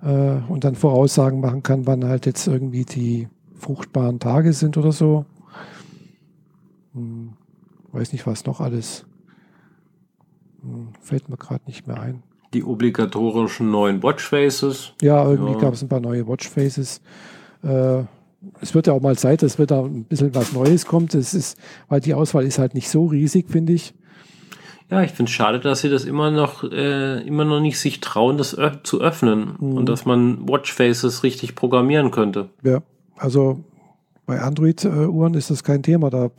[0.03, 4.93] äh, und dann Voraussagen machen kann, wann halt jetzt irgendwie die fruchtbaren Tage sind oder
[4.93, 5.25] so.
[6.95, 7.35] Hm,
[7.93, 9.05] weiß nicht, was noch alles.
[10.63, 12.23] Hm, fällt mir gerade nicht mehr ein.
[12.53, 14.93] Die obligatorischen neuen Watchfaces.
[15.01, 15.59] Ja, irgendwie ja.
[15.59, 17.01] gab es ein paar neue Watchfaces.
[17.63, 18.03] Äh,
[18.61, 21.15] es wird ja auch mal Zeit, dass wieder ein bisschen was Neues kommt.
[21.15, 21.59] Es ist,
[21.89, 23.95] weil die Auswahl ist halt nicht so riesig, finde ich.
[24.91, 28.01] Ja, ich finde es schade, dass sie das immer noch, äh, immer noch nicht sich
[28.01, 29.77] trauen, das zu öffnen mhm.
[29.77, 32.49] und dass man Watchfaces richtig programmieren könnte.
[32.65, 32.83] Ja,
[33.17, 33.63] also
[34.31, 36.09] bei Android-Uhren ist das kein Thema.
[36.09, 36.31] Da,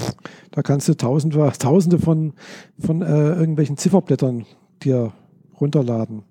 [0.52, 2.32] da kannst du tausende, tausende von,
[2.80, 4.46] von äh, irgendwelchen Zifferblättern
[4.82, 5.12] dir
[5.60, 6.24] runterladen.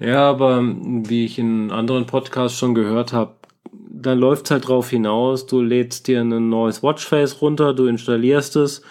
[0.00, 3.34] Ja, aber wie ich in anderen Podcasts schon gehört habe,
[3.70, 8.56] dann läuft es halt drauf hinaus, du lädst dir ein neues Watchface runter, du installierst
[8.56, 8.82] es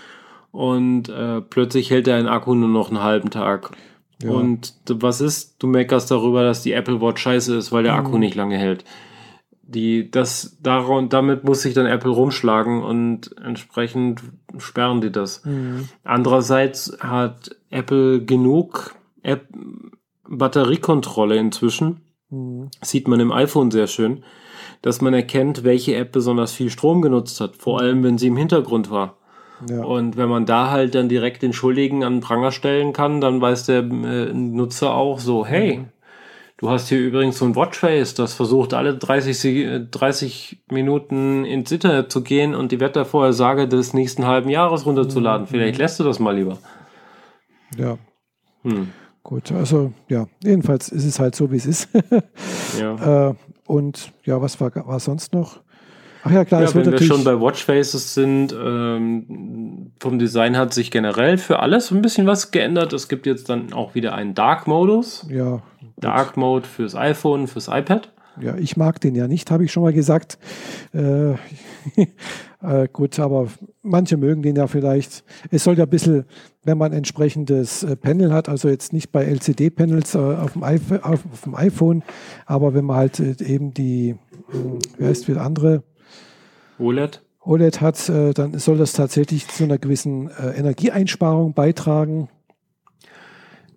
[0.53, 3.71] und äh, plötzlich hält dein Akku nur noch einen halben Tag.
[4.23, 4.31] Ja.
[4.31, 5.61] Und was ist?
[5.61, 8.19] Du meckerst darüber, dass die Apple Watch scheiße ist, weil der Akku mhm.
[8.19, 8.85] nicht lange hält.
[9.63, 14.21] Die, das, darum, damit muss sich dann Apple rumschlagen und entsprechend
[14.57, 15.45] sperren die das.
[15.45, 15.87] Mhm.
[16.03, 19.47] Andererseits hat Apple genug App
[20.27, 22.01] Batteriekontrolle inzwischen.
[22.29, 22.69] Mhm.
[22.81, 24.23] Sieht man im iPhone sehr schön,
[24.81, 27.55] dass man erkennt, welche App besonders viel Strom genutzt hat.
[27.55, 29.17] Vor allem, wenn sie im Hintergrund war.
[29.69, 29.83] Ja.
[29.83, 33.41] Und wenn man da halt dann direkt den Schuldigen an den Pranger stellen kann, dann
[33.41, 35.85] weiß der äh, Nutzer auch so, hey, mhm.
[36.61, 42.11] Du hast hier übrigens so ein Watchface, das versucht alle 30, 30 Minuten ins Internet
[42.11, 45.47] zu gehen und die Wettervorhersage des nächsten halben Jahres runterzuladen.
[45.47, 45.49] Mhm.
[45.49, 46.59] Vielleicht lässt du das mal lieber.
[47.77, 47.97] Ja.
[48.61, 48.89] Hm.
[49.23, 51.89] Gut, also ja, jedenfalls ist es halt so, wie es ist.
[52.79, 53.29] ja.
[53.29, 53.35] Äh,
[53.65, 55.61] und ja, was war, war sonst noch?
[56.23, 56.61] Ach ja, klar.
[56.61, 61.91] Ja, wenn wir schon bei Watchfaces sind, ähm, vom Design hat sich generell für alles
[61.91, 62.93] ein bisschen was geändert.
[62.93, 65.27] Es gibt jetzt dann auch wieder einen Dark-Modus.
[65.29, 65.61] Ja.
[65.97, 68.11] Dark Mode fürs iPhone, fürs iPad.
[68.39, 70.37] Ja, ich mag den ja nicht, habe ich schon mal gesagt.
[70.93, 71.31] Äh,
[72.61, 73.47] äh, gut, aber
[73.81, 75.23] manche mögen den ja vielleicht.
[75.51, 76.25] Es soll ja ein bisschen,
[76.63, 80.81] wenn man entsprechendes äh, Panel hat, also jetzt nicht bei LCD-Panels äh, auf, dem auf,
[81.03, 82.03] auf, dem iPhone,
[82.45, 84.15] aber wenn man halt äh, eben die,
[84.51, 85.83] hm, wie heißt viel andere
[86.81, 87.21] OLED.
[87.43, 92.29] OLED hat, äh, dann soll das tatsächlich zu einer gewissen äh, Energieeinsparung beitragen.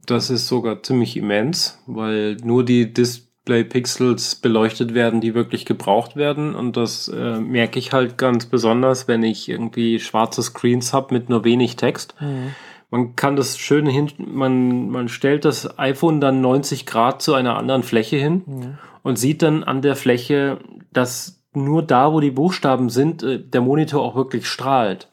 [0.06, 6.54] Das ist sogar ziemlich immens, weil nur die Display-Pixels beleuchtet werden, die wirklich gebraucht werden.
[6.54, 11.30] Und das äh, merke ich halt ganz besonders, wenn ich irgendwie schwarze Screens habe mit
[11.30, 12.14] nur wenig Text.
[12.20, 12.54] Mhm.
[12.90, 17.56] Man kann das schön hin, man, man stellt das iPhone dann 90 Grad zu einer
[17.56, 18.78] anderen Fläche hin mhm.
[19.02, 20.58] und sieht dann an der Fläche,
[20.92, 25.08] dass nur da, wo die Buchstaben sind, äh, der Monitor auch wirklich strahlt.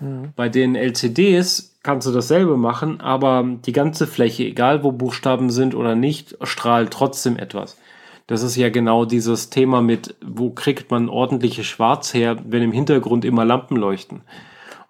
[0.00, 0.32] Mhm.
[0.36, 5.74] Bei den LCDs kannst du dasselbe machen, aber die ganze Fläche, egal wo Buchstaben sind
[5.74, 7.76] oder nicht, strahlt trotzdem etwas.
[8.26, 12.72] Das ist ja genau dieses Thema mit, wo kriegt man ordentliches Schwarz her, wenn im
[12.72, 14.22] Hintergrund immer Lampen leuchten.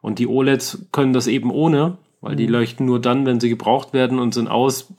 [0.01, 2.53] Und die OLEDs können das eben ohne, weil die mhm.
[2.53, 4.93] leuchten nur dann, wenn sie gebraucht werden und sind aus,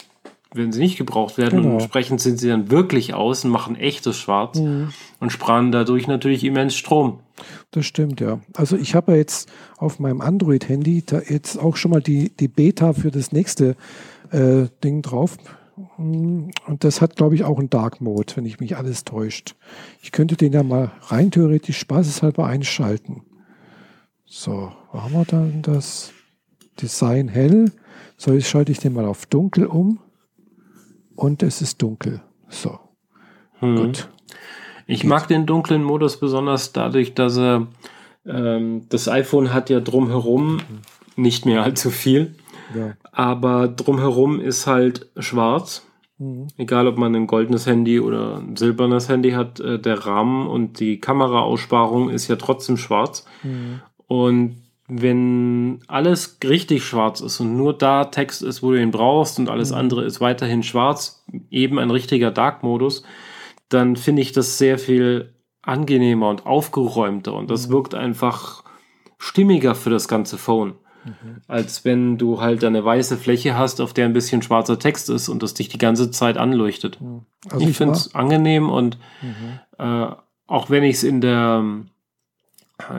[0.53, 1.61] wenn sie nicht gebraucht werden.
[1.61, 1.75] Genau.
[1.75, 4.89] Und entsprechend sind sie dann wirklich aus und machen echtes Schwarz mhm.
[5.19, 7.19] und sparen dadurch natürlich immens Strom.
[7.71, 8.39] Das stimmt, ja.
[8.53, 12.47] Also ich habe ja jetzt auf meinem Android-Handy da jetzt auch schon mal die, die
[12.47, 13.75] Beta für das nächste
[14.31, 15.37] äh, Ding drauf.
[15.97, 19.55] Und das hat, glaube ich, auch einen Dark Mode, wenn ich mich alles täuscht.
[20.01, 23.23] Ich könnte den ja mal rein theoretisch spaßeshalber einschalten.
[24.25, 26.11] So, wo haben wir dann das
[26.79, 27.71] Design hell?
[28.17, 29.99] So, jetzt schalte ich den mal auf dunkel um
[31.15, 32.21] und es ist dunkel.
[32.49, 32.79] So.
[33.59, 33.75] Hm.
[33.75, 34.09] Gut.
[34.85, 37.67] Ich mag den dunklen Modus besonders dadurch, dass er
[38.25, 40.59] ähm, das iPhone hat ja drumherum
[41.15, 42.35] nicht mehr allzu viel.
[42.75, 42.95] Ja.
[43.11, 45.85] Aber drumherum ist halt schwarz.
[46.17, 46.47] Mhm.
[46.57, 50.79] Egal, ob man ein goldenes Handy oder ein silbernes Handy hat, äh, der Rahmen und
[50.79, 53.25] die Kameraaussparung ist ja trotzdem schwarz.
[53.43, 53.81] Mhm.
[54.07, 54.62] Und
[55.01, 59.49] wenn alles richtig schwarz ist und nur da Text ist, wo du ihn brauchst und
[59.49, 59.77] alles mhm.
[59.77, 63.03] andere ist weiterhin schwarz, eben ein richtiger Dark-Modus,
[63.69, 65.33] dann finde ich das sehr viel
[65.63, 67.73] angenehmer und aufgeräumter und das mhm.
[67.73, 68.63] wirkt einfach
[69.17, 70.75] stimmiger für das ganze Phone.
[71.05, 71.41] Mhm.
[71.47, 75.27] Als wenn du halt eine weiße Fläche hast, auf der ein bisschen schwarzer Text ist
[75.27, 77.01] und das dich die ganze Zeit anleuchtet.
[77.01, 77.21] Mhm.
[77.49, 79.59] Also ich, finde es angenehm und mhm.
[79.79, 80.11] äh,
[80.45, 81.63] auch wenn ich es in der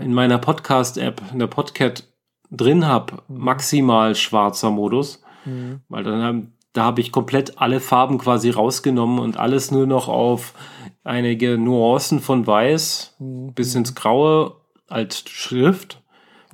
[0.01, 2.05] in meiner Podcast-App, in der Podcat
[2.51, 5.23] drin habe, maximal schwarzer Modus.
[5.45, 5.81] Mhm.
[5.89, 10.09] Weil dann haben, da habe ich komplett alle Farben quasi rausgenommen und alles nur noch
[10.09, 10.55] auf
[11.03, 13.53] einige Nuancen von Weiß Mhm.
[13.55, 14.57] bis ins Graue
[14.89, 16.03] als Schrift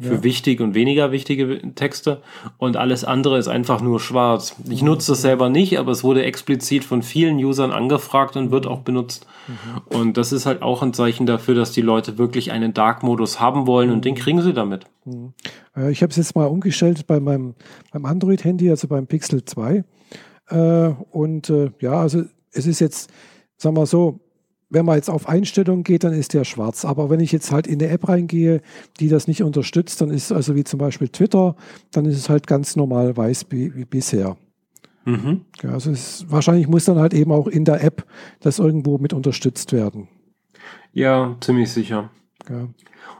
[0.00, 0.22] für Ja.
[0.24, 2.22] wichtig und weniger wichtige Texte
[2.58, 4.56] und alles andere ist einfach nur schwarz.
[4.68, 8.66] Ich nutze das selber nicht, aber es wurde explizit von vielen Usern angefragt und wird
[8.66, 9.26] auch benutzt.
[9.90, 13.66] Und das ist halt auch ein Zeichen dafür, dass die Leute wirklich einen Dark-Modus haben
[13.66, 14.86] wollen und den kriegen sie damit.
[15.76, 17.54] Äh, Ich habe es jetzt mal umgestellt bei meinem,
[17.92, 19.84] beim Android-Handy, also beim Pixel 2.
[20.48, 22.22] Äh, und äh, ja, also
[22.52, 23.10] es ist jetzt,
[23.56, 24.20] sagen wir so,
[24.70, 26.84] wenn man jetzt auf Einstellungen geht, dann ist der schwarz.
[26.84, 28.62] Aber wenn ich jetzt halt in eine App reingehe,
[29.00, 31.56] die das nicht unterstützt, dann ist also wie zum Beispiel Twitter,
[31.90, 34.36] dann ist es halt ganz normal weiß wie, wie bisher.
[35.04, 35.42] Mhm.
[35.62, 38.06] Ja, also es, wahrscheinlich muss dann halt eben auch in der App
[38.40, 40.08] das irgendwo mit unterstützt werden.
[40.92, 42.10] Ja, ziemlich sicher.
[42.48, 42.68] Ja.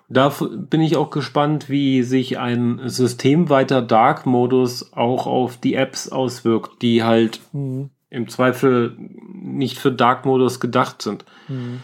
[0.09, 0.33] Da
[0.69, 7.03] bin ich auch gespannt, wie sich ein systemweiter Dark-Modus auch auf die Apps auswirkt, die
[7.03, 7.91] halt Mhm.
[8.11, 8.97] Im Zweifel
[9.33, 11.25] nicht für Dark-Modus gedacht sind.
[11.49, 11.81] Mhm.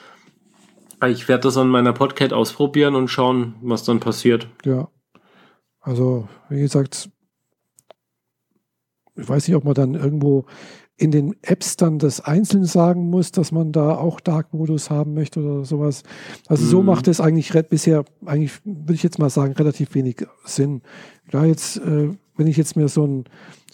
[1.07, 4.49] Ich werde das an meiner Podcat ausprobieren und schauen, was dann passiert.
[4.65, 4.89] Ja.
[5.81, 7.11] Also, wie gesagt,
[9.15, 10.47] ich weiß nicht, ob man dann irgendwo
[10.99, 15.41] in den Apps dann das einzeln sagen muss, dass man da auch Dark-Modus haben möchte
[15.41, 16.03] oder sowas.
[16.49, 16.87] Also so Mhm.
[16.87, 20.81] macht es eigentlich bisher, eigentlich würde ich jetzt mal sagen, relativ wenig Sinn.
[21.31, 23.25] Da jetzt, äh, wenn ich jetzt mir so einen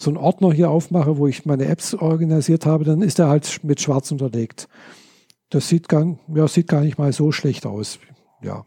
[0.03, 3.63] so einen Ordner hier aufmache, wo ich meine Apps organisiert habe, dann ist er halt
[3.63, 4.67] mit schwarz unterlegt.
[5.49, 7.99] Das sieht gar, ja, sieht gar nicht mal so schlecht aus.
[8.41, 8.65] Ja.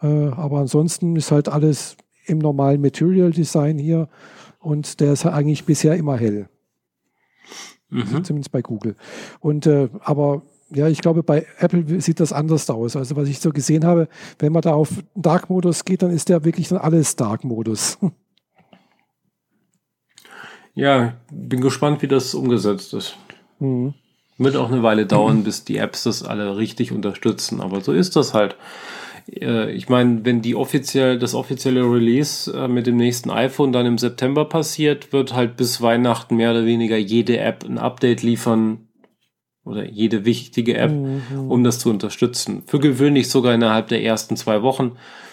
[0.00, 1.96] Äh, aber ansonsten ist halt alles
[2.26, 4.08] im normalen Material Design hier
[4.60, 6.48] und der ist halt eigentlich bisher immer hell,
[7.90, 8.22] Mhm.
[8.22, 8.96] zumindest bei Google.
[9.40, 12.96] Und äh, aber ja, ich glaube, bei Apple sieht das anders aus.
[12.96, 14.08] Also was ich so gesehen habe,
[14.38, 17.98] wenn man da auf Dark-Modus geht, dann ist der wirklich dann alles Dark-Modus.
[20.78, 23.16] Ja, bin gespannt, wie das umgesetzt ist.
[23.58, 23.94] Mhm.
[24.38, 28.14] Wird auch eine Weile dauern, bis die Apps das alle richtig unterstützen, aber so ist
[28.14, 28.54] das halt.
[29.32, 33.86] Äh, Ich meine, wenn die offiziell, das offizielle Release äh, mit dem nächsten iPhone dann
[33.86, 38.86] im September passiert, wird halt bis Weihnachten mehr oder weniger jede App ein Update liefern
[39.64, 41.50] oder jede wichtige App, Mhm.
[41.50, 42.62] um das zu unterstützen.
[42.66, 44.92] Für gewöhnlich sogar innerhalb der ersten zwei Wochen,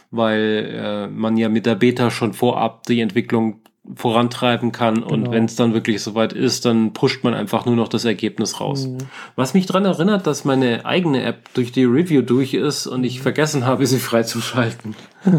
[0.09, 3.61] weil äh, man ja mit der Beta schon vorab die Entwicklung
[3.93, 5.31] vorantreiben kann und Genau.
[5.31, 8.87] wenn es dann wirklich soweit ist, dann pusht man einfach nur noch das Ergebnis raus.
[8.87, 8.97] Mhm.
[9.35, 13.21] Was mich daran erinnert, dass meine eigene App durch die Review durch ist und ich
[13.21, 14.95] vergessen habe, sie freizuschalten.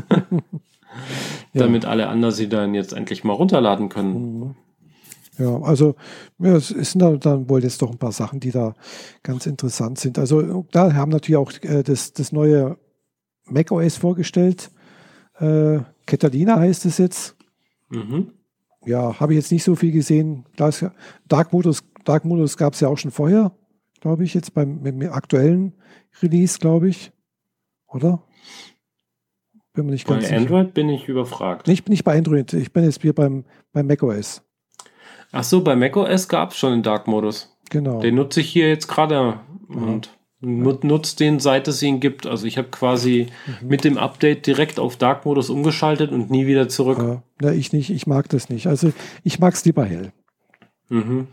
[1.52, 1.62] Ja.
[1.62, 4.40] Damit alle anderen sie dann jetzt endlich mal runterladen können.
[4.40, 4.54] Mhm.
[5.38, 5.94] Ja, also
[6.38, 8.74] ja, es sind da dann wohl jetzt doch ein paar Sachen, die da
[9.22, 10.18] ganz interessant sind.
[10.18, 12.78] Also da haben natürlich auch äh, das, das neue
[13.44, 14.70] macOS vorgestellt.
[15.38, 17.35] Äh, Catalina heißt es jetzt.
[17.90, 18.32] Mhm.
[18.84, 20.44] Ja, habe ich jetzt nicht so viel gesehen.
[20.56, 20.92] Da ist, ja-
[21.26, 23.52] Dark Modus, Dark Modus gab es ja auch schon vorher,
[24.00, 25.72] glaube ich, jetzt beim dem aktuellen
[26.22, 27.12] Release, glaube ich.
[27.88, 28.22] Oder?
[29.72, 30.36] Bin mir nicht Bei ganz sicher.
[30.38, 31.66] Android bin ich überfragt.
[31.66, 34.42] Nicht, nicht bei Android, ich bin jetzt hier beim, beim macOS.
[35.32, 37.56] Ach so, bei macOS gab es schon den Dark-Modus.
[37.70, 38.00] Genau.
[38.00, 42.26] Den nutze ich hier jetzt gerade und nut- nutze den, seit es ihn gibt.
[42.26, 43.26] Also ich habe quasi
[43.62, 43.68] Mhm.
[43.68, 46.98] mit dem Update direkt auf Dark-Modus umgeschaltet und nie wieder zurück.
[46.98, 48.66] Ja, na, ich nicht, ich mag das nicht.
[48.66, 48.92] Also
[49.24, 50.12] ich mag es lieber hell.
[50.88, 51.26] Mhm.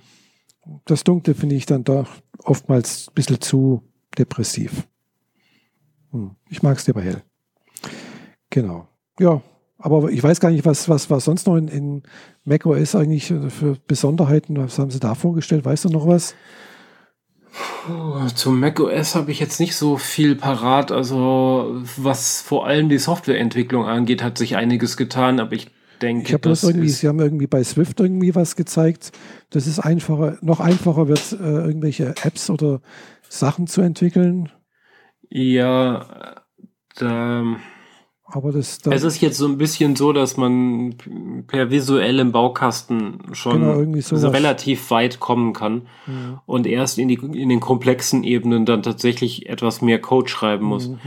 [0.85, 2.07] Das Dunkle finde ich dann doch
[2.43, 3.83] oftmals ein bisschen zu
[4.17, 4.87] depressiv.
[6.11, 7.21] Hm, Ich mag es lieber hell.
[8.49, 8.87] Genau.
[9.19, 9.41] Ja,
[9.77, 12.03] aber ich weiß gar nicht, was, was, was sonst noch in, in
[12.45, 15.65] macOS eigentlich für Besonderheiten, was haben sie da vorgestellt?
[15.65, 16.35] Weißt du noch was?
[17.53, 20.91] Puh, Zum macOS habe ich jetzt nicht so viel parat.
[20.91, 25.67] Also was vor allem die Softwareentwicklung angeht, hat sich einiges getan, aber ich
[26.01, 29.11] denke, Ich habe das irgendwie, sie haben irgendwie bei Swift irgendwie was gezeigt,
[29.51, 32.81] dass es einfacher, noch einfacher wird, äh, irgendwelche Apps oder
[33.29, 34.49] Sachen zu entwickeln.
[35.29, 36.41] ja,
[36.95, 37.57] da,
[38.35, 40.95] Aber das, da, es ist jetzt so ein bisschen so, dass man
[41.47, 46.39] per visuellem Baukasten schon Genau, relativ weit kommen kann Mhm.
[46.47, 50.89] und erst in, die, in den komplexen Ebenen dann tatsächlich etwas mehr Code schreiben muss.
[50.89, 50.97] Mhm.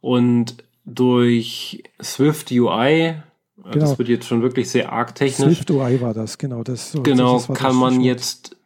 [0.00, 3.14] Und durch Swift UI,
[3.56, 3.76] Genau.
[3.78, 6.62] das wird jetzt schon wirklich sehr arg technisch, Swift UI war das, genau.
[6.62, 8.06] Das, so- genau, das war das kann man Stichwort.
[8.06, 8.56] jetzt,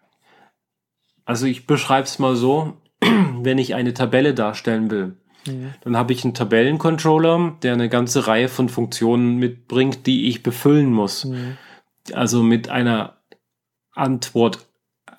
[1.25, 2.75] also ich beschreibe es mal so,
[3.43, 5.75] wenn ich eine Tabelle darstellen will, Mhm.
[5.83, 10.93] dann habe ich einen Tabellencontroller, der eine ganze Reihe von Funktionen mitbringt, die ich befüllen
[10.93, 11.25] muss.
[11.25, 11.57] Mhm.
[12.13, 13.17] Also mit einer
[13.95, 14.67] Antwort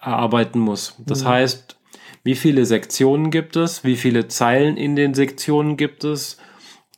[0.02, 0.95] erarbeiten muss.
[1.06, 1.27] Das Mhm.
[1.27, 1.77] heißt,
[2.23, 6.38] wie viele Sektionen gibt es, wie viele Zeilen in den Sektionen gibt es,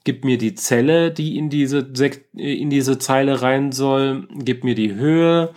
[0.04, 4.76] gib mir die Zelle, die in diese, Sek in diese Zeile rein soll, gib mir
[4.76, 5.54] die Höhe,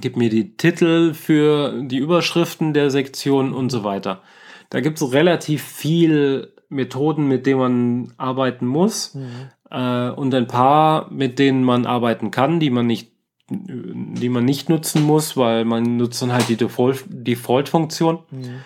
[0.00, 4.22] gib mir die Titel für die Überschriften der Sektion und so weiter.
[4.70, 9.50] Da gibt es relativ viel Methoden, mit denen man arbeiten muss mhm.
[9.70, 13.12] äh, und ein paar, mit denen man arbeiten kann, die man nicht
[13.50, 18.18] die man nicht nutzen muss, weil man nutzt dann halt die Default-Funktion.
[18.30, 18.60] Mhm.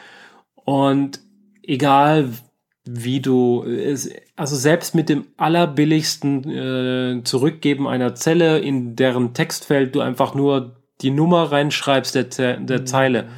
[0.56, 1.20] Und
[1.62, 2.30] egal
[2.84, 3.64] wie du,
[4.34, 10.82] also selbst mit dem allerbilligsten äh, Zurückgeben einer Zelle, in deren Textfeld du einfach nur
[11.00, 12.24] die Nummer reinschreibst der,
[12.56, 12.86] der mhm.
[12.86, 13.28] Zeile.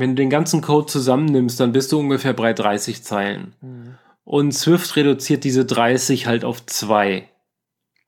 [0.00, 3.54] Wenn du den ganzen Code zusammennimmst, dann bist du ungefähr bei 30 Zeilen.
[3.60, 3.94] Mhm.
[4.24, 7.28] Und Swift reduziert diese 30 halt auf zwei.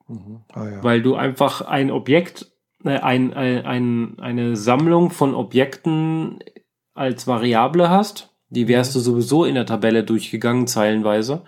[0.09, 0.41] Mhm.
[0.53, 0.85] Ah, ja.
[0.85, 2.51] Weil du einfach ein Objekt,
[2.85, 6.41] äh, ein, ein, ein, eine Sammlung von Objekten
[6.95, 11.43] als Variable hast die wärst du sowieso in der Tabelle durchgegangen, zeilenweise.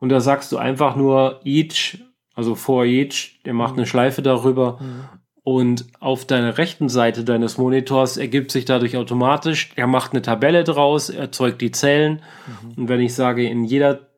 [0.00, 1.98] Und da sagst du einfach nur each,
[2.34, 4.78] also for each, der macht eine Schleife darüber.
[4.78, 5.04] Mhm.
[5.48, 10.64] Und auf deiner rechten Seite deines Monitors ergibt sich dadurch automatisch, er macht eine Tabelle
[10.64, 12.20] draus, erzeugt die Zellen.
[12.64, 12.72] Mhm.
[12.76, 14.08] Und wenn ich sage, in jeder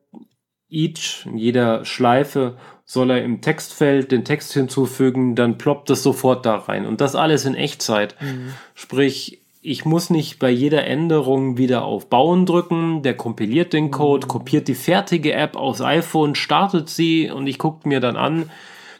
[0.71, 6.47] each, in jeder Schleife soll er im Textfeld den Text hinzufügen, dann ploppt es sofort
[6.47, 6.87] da rein.
[6.87, 8.15] Und das alles in Echtzeit.
[8.19, 8.53] Mhm.
[8.73, 13.03] Sprich, ich muss nicht bei jeder Änderung wieder auf Bauen drücken.
[13.03, 14.29] Der kompiliert den Code, mhm.
[14.29, 18.49] kopiert die fertige App aus iPhone, startet sie und ich gucke mir dann an,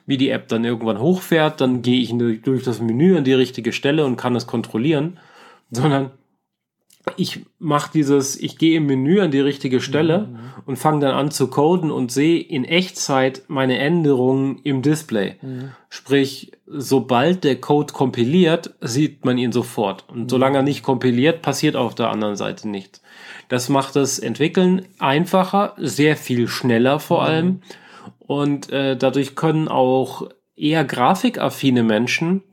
[0.10, 1.62] wie die App dann irgendwann hochfährt.
[1.62, 2.12] Dann gehe ich
[2.42, 5.20] durch das Menü an die richtige Stelle und kann es kontrollieren.
[5.72, 6.10] Sondern
[7.16, 10.40] ich mache dieses, ich gehe im Menü an die richtige Stelle mhm.
[10.66, 15.36] und fange dann an zu coden und sehe in Echtzeit meine Änderungen im Display.
[15.44, 15.74] Mhm.
[15.90, 20.06] Sprich, sobald der Code kompiliert, sieht man ihn sofort.
[20.10, 20.30] Und mhm.
[20.30, 23.04] solange er nicht kompiliert, passiert auf der anderen Seite nichts.
[23.48, 27.28] Das macht das Entwickeln einfacher, sehr viel schneller vor mhm.
[27.28, 27.62] allem.
[28.30, 32.44] Und äh, dadurch können auch eher grafikaffine Menschen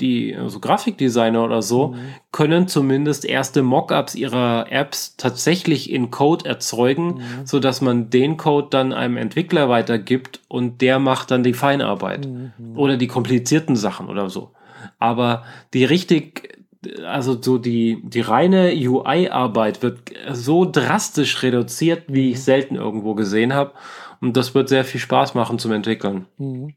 [0.00, 1.98] die also Grafikdesigner oder so, mhm.
[2.32, 7.46] können zumindest erste Mockups ihrer Apps tatsächlich in Code erzeugen, mhm.
[7.46, 12.26] so dass man den Code dann einem Entwickler weitergibt und der macht dann die Feinarbeit
[12.26, 12.52] mhm.
[12.74, 14.50] oder die komplizierten Sachen oder so.
[14.98, 16.64] Aber die richtig
[17.06, 20.00] also so die, die reine UI-Arbeit wird
[20.32, 22.42] so drastisch reduziert, wie ich mhm.
[22.42, 23.72] selten irgendwo gesehen habe.
[24.20, 26.26] Und das wird sehr viel Spaß machen zum Entwickeln.
[26.38, 26.74] Mhm.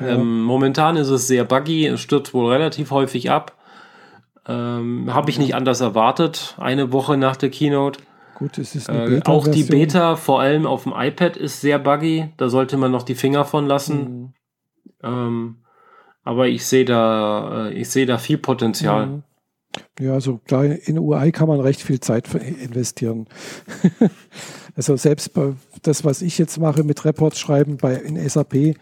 [0.00, 3.56] Ähm, momentan ist es sehr buggy, es stürzt wohl relativ häufig ab.
[4.46, 8.00] Ähm, Habe ich nicht anders erwartet, eine Woche nach der Keynote.
[8.34, 11.78] Gut, es ist eine äh, Auch die Beta, vor allem auf dem iPad, ist sehr
[11.78, 12.32] buggy.
[12.36, 13.98] Da sollte man noch die Finger von lassen.
[13.98, 14.34] Mhm.
[15.02, 15.56] Ähm,
[16.22, 19.06] aber ich sehe da, äh, ich sehe da viel Potenzial.
[19.06, 19.22] Mhm.
[20.00, 23.28] Ja, also klar, in UI kann man recht viel Zeit investieren.
[24.76, 25.52] also selbst bei
[25.82, 28.74] das, was ich jetzt mache mit Reports schreiben bei in SAP, äh,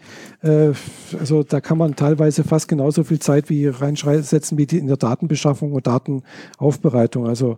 [1.17, 4.97] also da kann man teilweise fast genauso viel Zeit wie reinsetzen wie die in der
[4.97, 7.27] Datenbeschaffung und Datenaufbereitung.
[7.27, 7.57] Also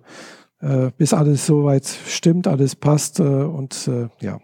[0.59, 4.39] äh, bis alles soweit stimmt, alles passt äh, und äh, ja.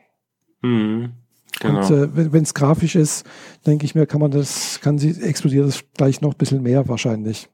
[0.61, 1.13] Mhm.
[1.59, 1.79] Genau.
[1.79, 3.25] Und äh, wenn es grafisch ist,
[3.65, 6.87] denke ich mir, kann man das, kann sie, explodiert das gleich noch ein bisschen mehr
[6.87, 7.49] wahrscheinlich.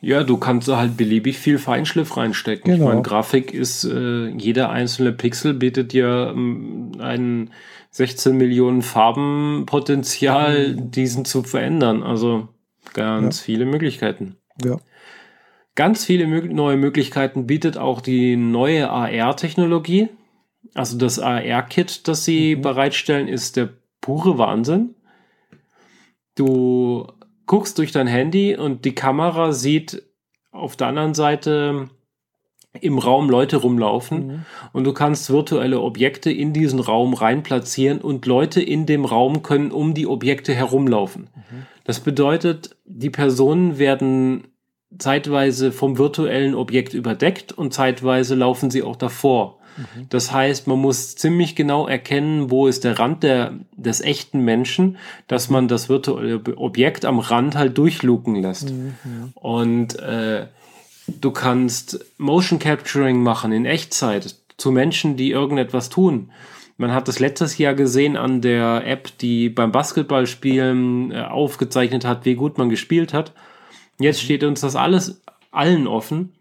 [0.00, 2.72] Ja, du kannst halt beliebig viel Feinschliff reinstecken.
[2.72, 2.84] Genau.
[2.84, 7.50] Ich meine, Grafik ist, äh, jeder einzelne Pixel bietet dir ähm, ein
[7.90, 12.02] 16 Millionen Farbenpotenzial, diesen zu verändern.
[12.02, 12.48] Also
[12.94, 13.44] ganz ja.
[13.44, 14.36] viele Möglichkeiten.
[14.64, 14.78] Ja.
[15.74, 20.08] Ganz viele neue Möglichkeiten bietet auch die neue AR-Technologie.
[20.74, 22.62] Also das AR-Kit, das sie mhm.
[22.62, 23.70] bereitstellen, ist der
[24.00, 24.94] pure Wahnsinn.
[26.34, 27.06] Du
[27.50, 30.04] guckst durch dein Handy und die Kamera sieht
[30.52, 31.88] auf der anderen Seite
[32.80, 34.44] im Raum Leute rumlaufen mhm.
[34.72, 39.42] und du kannst virtuelle Objekte in diesen Raum rein platzieren und Leute in dem Raum
[39.42, 41.22] können um die Objekte herumlaufen.
[41.34, 41.66] Mhm.
[41.82, 44.44] Das bedeutet, die Personen werden
[44.96, 49.58] zeitweise vom virtuellen Objekt überdeckt und zeitweise laufen sie auch davor.
[50.08, 54.98] Das heißt, man muss ziemlich genau erkennen, wo ist der Rand der, des echten Menschen,
[55.26, 58.70] dass man das virtuelle Objekt am Rand halt durchluken lässt.
[58.70, 58.94] Mhm.
[59.34, 60.46] Und äh,
[61.20, 66.30] du kannst Motion Capturing machen in Echtzeit zu Menschen, die irgendetwas tun.
[66.76, 72.24] Man hat das letztes Jahr gesehen an der App, die beim Basketballspielen äh, aufgezeichnet hat,
[72.24, 73.32] wie gut man gespielt hat.
[73.98, 75.20] Jetzt steht uns das alles
[75.50, 76.32] allen offen.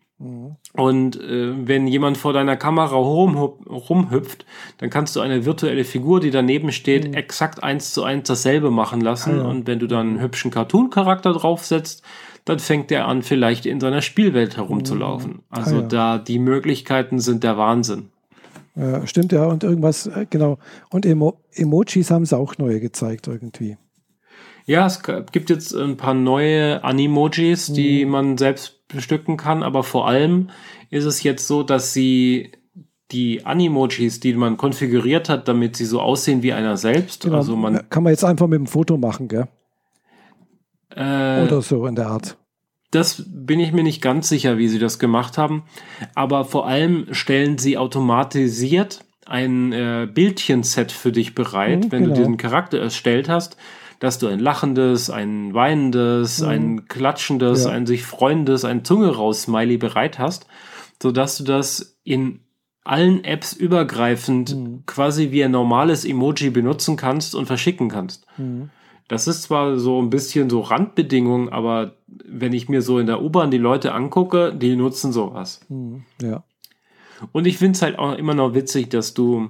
[0.73, 4.45] Und äh, wenn jemand vor deiner Kamera rumhüpft,
[4.77, 7.13] dann kannst du eine virtuelle Figur, die daneben steht, mhm.
[7.13, 9.39] exakt eins zu eins dasselbe machen lassen.
[9.39, 9.49] Ah, ja.
[9.49, 12.03] Und wenn du dann einen hübschen Cartoon-Charakter draufsetzt,
[12.43, 15.31] dann fängt er an, vielleicht in seiner Spielwelt herumzulaufen.
[15.31, 15.43] Mhm.
[15.49, 15.87] Also ah, ja.
[15.87, 18.09] da die Möglichkeiten sind der Wahnsinn.
[18.75, 20.57] Ja, stimmt ja, und irgendwas, äh, genau.
[20.89, 23.77] Und Emo Emojis haben sie auch neue gezeigt irgendwie.
[24.69, 28.11] Ja, es gibt jetzt ein paar neue Animojis, die mhm.
[28.11, 30.51] man selbst bestücken kann, aber vor allem
[30.91, 32.51] ist es jetzt so, dass sie
[33.09, 37.23] die Animojis, die man konfiguriert hat, damit sie so aussehen wie einer selbst.
[37.23, 37.37] Genau.
[37.37, 39.47] Also man kann man jetzt einfach mit dem Foto machen, gell?
[40.95, 42.37] Äh, Oder so in der Art.
[42.91, 45.63] Das bin ich mir nicht ganz sicher, wie sie das gemacht haben.
[46.13, 52.13] Aber vor allem stellen sie automatisiert ein äh, Bildchenset für dich bereit, mhm, wenn genau.
[52.13, 53.57] du diesen Charakter erstellt hast,
[53.99, 56.47] dass du ein lachendes, ein weinendes, mhm.
[56.47, 57.71] ein klatschendes, ja.
[57.71, 60.47] ein sich freuendes, ein Zunge raus Smiley bereit hast,
[61.01, 62.39] sodass du das in
[62.83, 64.83] allen Apps übergreifend mhm.
[64.85, 68.25] quasi wie ein normales Emoji benutzen kannst und verschicken kannst.
[68.37, 68.69] Mhm.
[69.07, 73.21] Das ist zwar so ein bisschen so Randbedingung, aber wenn ich mir so in der
[73.21, 75.61] U-Bahn die Leute angucke, die nutzen sowas.
[75.67, 76.03] Mhm.
[76.21, 76.43] Ja.
[77.31, 79.49] Und ich finde es halt auch immer noch witzig, dass du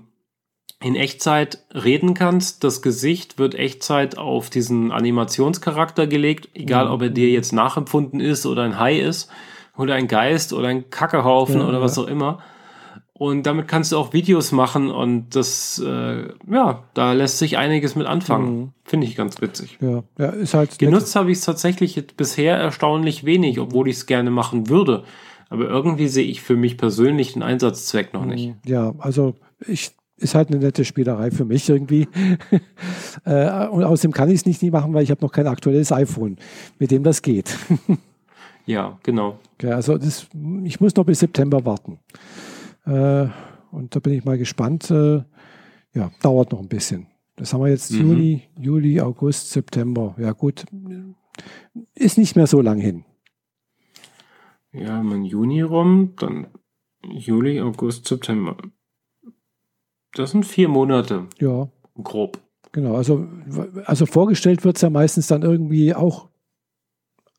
[0.82, 2.64] in Echtzeit reden kannst.
[2.64, 6.92] Das Gesicht wird Echtzeit auf diesen Animationscharakter gelegt, egal mhm.
[6.92, 9.30] ob er dir jetzt nachempfunden ist oder ein Hai ist
[9.78, 12.04] oder ein Geist oder ein Kackehaufen ja, oder was ja.
[12.04, 12.40] auch immer.
[13.14, 17.96] Und damit kannst du auch Videos machen und das, äh, ja, da lässt sich einiges
[17.96, 18.60] mit anfangen.
[18.60, 18.72] Mhm.
[18.86, 19.78] Finde ich ganz witzig.
[19.82, 20.80] Ja, ja ist halt.
[20.80, 25.04] Genutzt habe ich es tatsächlich bisher erstaunlich wenig, obwohl ich es gerne machen würde.
[25.50, 28.54] Aber irgendwie sehe ich für mich persönlich den Einsatzzweck noch nicht.
[28.66, 29.36] Ja, also
[29.68, 32.08] ich ist halt eine nette Spielerei für mich irgendwie.
[33.26, 35.92] äh, und außerdem kann ich es nicht nie machen, weil ich habe noch kein aktuelles
[35.92, 36.38] iPhone,
[36.78, 37.58] mit dem das geht.
[38.66, 39.40] ja, genau.
[39.56, 40.28] Okay, also das,
[40.64, 42.00] ich muss noch bis September warten.
[42.86, 43.28] Äh,
[43.72, 44.90] und da bin ich mal gespannt.
[44.92, 45.24] Äh,
[45.94, 47.08] ja, dauert noch ein bisschen.
[47.36, 48.00] Das haben wir jetzt mhm.
[48.00, 50.16] Juni, Juli, August, September.
[50.18, 50.66] Ja gut,
[51.96, 53.06] ist nicht mehr so lang hin.
[54.72, 56.48] Ja, mein Juni rum, dann
[57.04, 58.58] Juli, August, September.
[60.14, 61.28] Das sind vier Monate.
[61.40, 61.70] Ja.
[62.02, 62.40] Grob.
[62.72, 63.28] Genau, also,
[63.86, 66.30] also vorgestellt wird es ja meistens dann irgendwie auch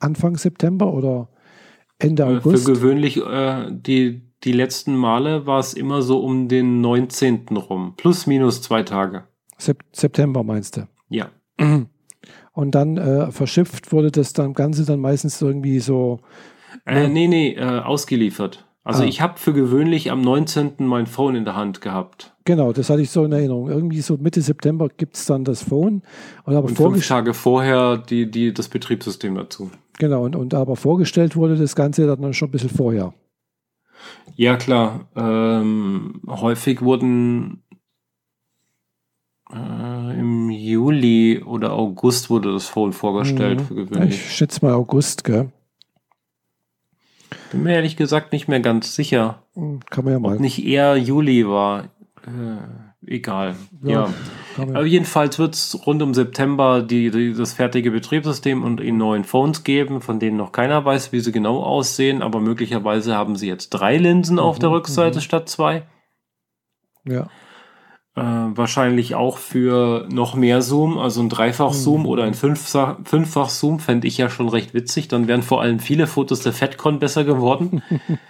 [0.01, 1.29] Anfang September oder
[1.99, 2.67] Ende August.
[2.67, 7.47] Für gewöhnlich äh, die, die letzten Male war es immer so um den 19.
[7.57, 7.95] rum.
[7.97, 9.25] Plus minus zwei Tage.
[9.59, 10.89] Sep September meinst du?
[11.09, 11.31] Ja.
[12.53, 16.21] Und dann äh, verschifft wurde das dann Ganze dann meistens irgendwie so.
[16.87, 18.67] Äh, nee, nee, äh, ausgeliefert.
[18.91, 19.07] Also ah.
[19.07, 20.73] ich habe für gewöhnlich am 19.
[20.81, 22.35] mein Phone in der Hand gehabt.
[22.45, 23.69] Genau, das hatte ich so in Erinnerung.
[23.69, 26.03] Irgendwie so Mitte September gibt es dann das Phone.
[26.43, 29.71] Und, aber und fünf Tage vorher die, die, das Betriebssystem dazu.
[30.01, 33.15] Genau, und, und aber vorgestellt wurde das Ganze dann schon ein bisschen vorher.
[34.35, 35.07] Ja, klar.
[35.15, 37.63] Ähm, häufig wurden
[39.53, 43.65] äh, im Juli oder August wurde das Phone vorgestellt mhm.
[43.67, 44.17] für gewöhnlich.
[44.17, 45.53] Ich schätze mal August, gell?
[47.51, 49.43] Bin mir ehrlich gesagt nicht mehr ganz sicher.
[49.91, 50.35] Kann man ja mal.
[50.35, 51.85] Ob nicht eher Juli war.
[52.27, 53.57] Äh, egal.
[53.83, 54.09] Ja.
[54.57, 54.65] ja.
[54.65, 59.25] Aber jedenfalls wird es rund um September die, die, das fertige Betriebssystem und in neuen
[59.25, 63.49] Phones geben, von denen noch keiner weiß, wie sie genau aussehen, aber möglicherweise haben sie
[63.49, 65.23] jetzt drei Linsen mhm, auf der Rückseite mhm.
[65.23, 65.83] statt zwei.
[67.05, 67.29] Ja.
[68.17, 72.07] Äh, wahrscheinlich auch für noch mehr Zoom, also ein Dreifach-Zoom mhm.
[72.07, 75.07] oder ein Fünffach-Zoom fände ich ja schon recht witzig.
[75.07, 77.83] Dann wären vor allem viele Fotos der FedCon besser geworden.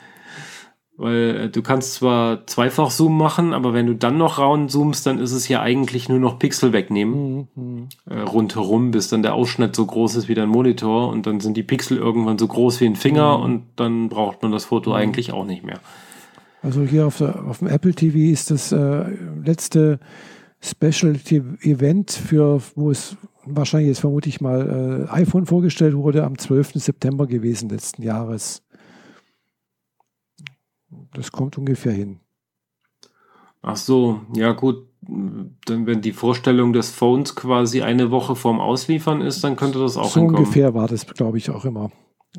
[0.99, 5.19] Weil äh, du kannst zwar Zweifach-Zoom machen, aber wenn du dann noch rauen zoomst, dann
[5.19, 7.49] ist es ja eigentlich nur noch Pixel wegnehmen.
[7.55, 7.89] Mhm.
[8.05, 11.57] Äh, rundherum, bis dann der Ausschnitt so groß ist wie dein Monitor und dann sind
[11.57, 13.45] die Pixel irgendwann so groß wie ein Finger mhm.
[13.45, 14.97] und dann braucht man das Foto mhm.
[14.97, 15.81] eigentlich auch nicht mehr.
[16.63, 19.05] Also hier auf, der, auf dem Apple TV ist das äh,
[19.45, 19.99] letzte
[20.61, 21.17] Special
[21.63, 23.17] Event für, wo es
[23.47, 26.73] wahrscheinlich jetzt vermute ich mal äh, iPhone vorgestellt wurde, am 12.
[26.75, 28.63] September gewesen letzten Jahres.
[31.15, 32.21] Das kommt ungefähr hin.
[33.63, 34.87] Ach so, ja gut.
[35.03, 39.97] Dann, wenn die Vorstellung des Phones quasi eine Woche vorm Ausliefern ist, dann könnte das
[39.97, 40.41] auch So hinkommen.
[40.41, 41.91] ungefähr war das, glaube ich, auch immer.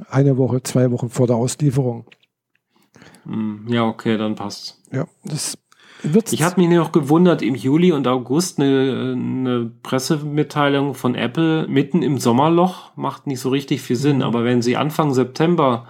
[0.10, 2.06] Eine Woche, zwei Wochen vor der Auslieferung.
[3.26, 4.80] Hm, ja, okay, dann passt.
[4.91, 5.57] Ja, das
[6.03, 6.34] wird's.
[6.34, 12.02] Ich habe mich noch gewundert, im Juli und August eine, eine, Pressemitteilung von Apple mitten
[12.02, 14.18] im Sommerloch macht nicht so richtig viel Sinn.
[14.18, 14.23] Mhm.
[14.23, 15.88] Aber wenn sie Anfang September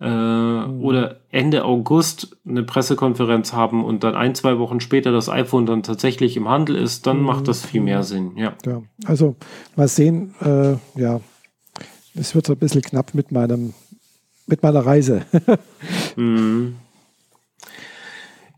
[0.00, 0.82] äh, mhm.
[0.82, 5.82] oder Ende August eine Pressekonferenz haben und dann ein, zwei Wochen später das iPhone dann
[5.82, 7.24] tatsächlich im Handel ist, dann mhm.
[7.24, 8.32] macht das viel mehr Sinn.
[8.36, 8.54] Ja.
[8.66, 8.82] ja.
[9.04, 9.36] Also
[9.76, 11.20] mal sehen, äh, ja,
[12.14, 13.74] es wird ein bisschen knapp mit meinem
[14.46, 15.22] mit meiner Reise.
[16.16, 16.76] mhm.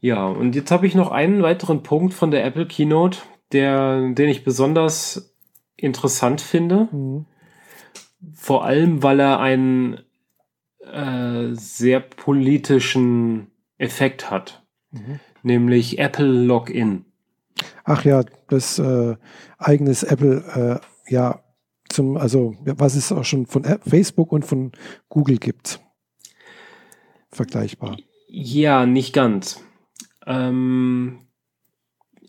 [0.01, 3.21] Ja, und jetzt habe ich noch einen weiteren Punkt von der Apple Keynote,
[3.53, 5.35] der, den ich besonders
[5.77, 6.89] interessant finde.
[6.93, 7.25] Mhm.
[8.35, 10.01] Vor allem, weil er einen
[10.81, 13.47] äh, sehr politischen
[13.79, 15.21] Effekt hat, mhm.
[15.43, 17.07] nämlich Apple Login.
[17.85, 19.17] Ach ja, das äh,
[19.57, 21.41] eigenes Apple, äh, ja,
[21.89, 24.73] zum, also was es auch schon von Facebook und von
[25.09, 25.81] Google gibt.
[27.35, 27.97] Vergleichbar.
[28.29, 29.63] Ja, nicht ganz.
[30.27, 31.19] Ähm,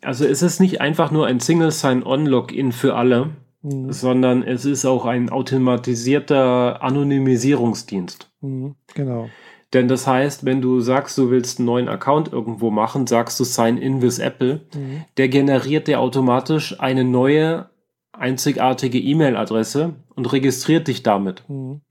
[0.01, 3.91] also es ist nicht einfach nur ein Single Sign-On-Login für alle, mhm.
[3.91, 8.31] sondern es ist auch ein automatisierter Anonymisierungsdienst.
[8.41, 9.29] Mhm, genau.
[9.73, 13.43] Denn das heißt, wenn du sagst, du willst einen neuen Account irgendwo machen, sagst du
[13.43, 15.05] Sign in with Apple, mhm.
[15.17, 17.69] der generiert dir automatisch eine neue
[18.13, 21.43] einzigartige E-Mail-Adresse und registriert dich damit.
[21.49, 21.81] Mhm.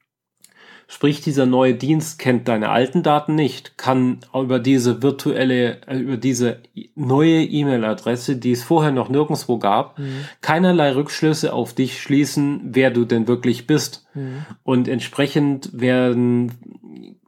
[0.95, 6.17] Sprich, dieser neue Dienst kennt deine alten Daten nicht, kann über diese virtuelle, äh, über
[6.17, 6.61] diese
[6.95, 10.25] neue E-Mail-Adresse, die es vorher noch nirgendwo gab, mhm.
[10.41, 14.07] keinerlei Rückschlüsse auf dich schließen, wer du denn wirklich bist.
[14.15, 14.47] Mhm.
[14.63, 16.53] Und entsprechend werden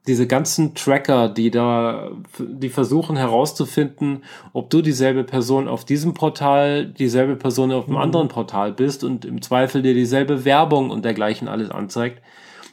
[0.07, 4.23] diese ganzen Tracker, die da, die versuchen herauszufinden,
[4.53, 8.03] ob du dieselbe Person auf diesem Portal, dieselbe Person auf einem mhm.
[8.03, 12.23] anderen Portal bist und im Zweifel dir dieselbe Werbung und dergleichen alles anzeigt,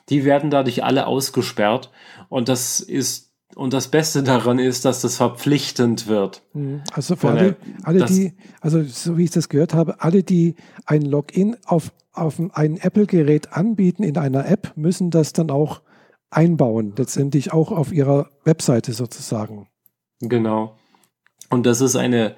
[0.10, 1.92] die werden dadurch alle ausgesperrt.
[2.30, 6.42] Und das ist und das Beste daran ist, dass das verpflichtend wird.
[6.54, 6.82] Mhm.
[6.92, 10.56] Also für alle, alle die, also so wie ich das gehört habe, alle, die
[10.86, 15.82] ein Login auf, auf ein Apple-Gerät anbieten in einer App, müssen das dann auch
[16.32, 19.68] einbauen, letztendlich auch auf ihrer Webseite sozusagen.
[20.20, 20.76] Genau.
[21.50, 22.36] Und das ist eine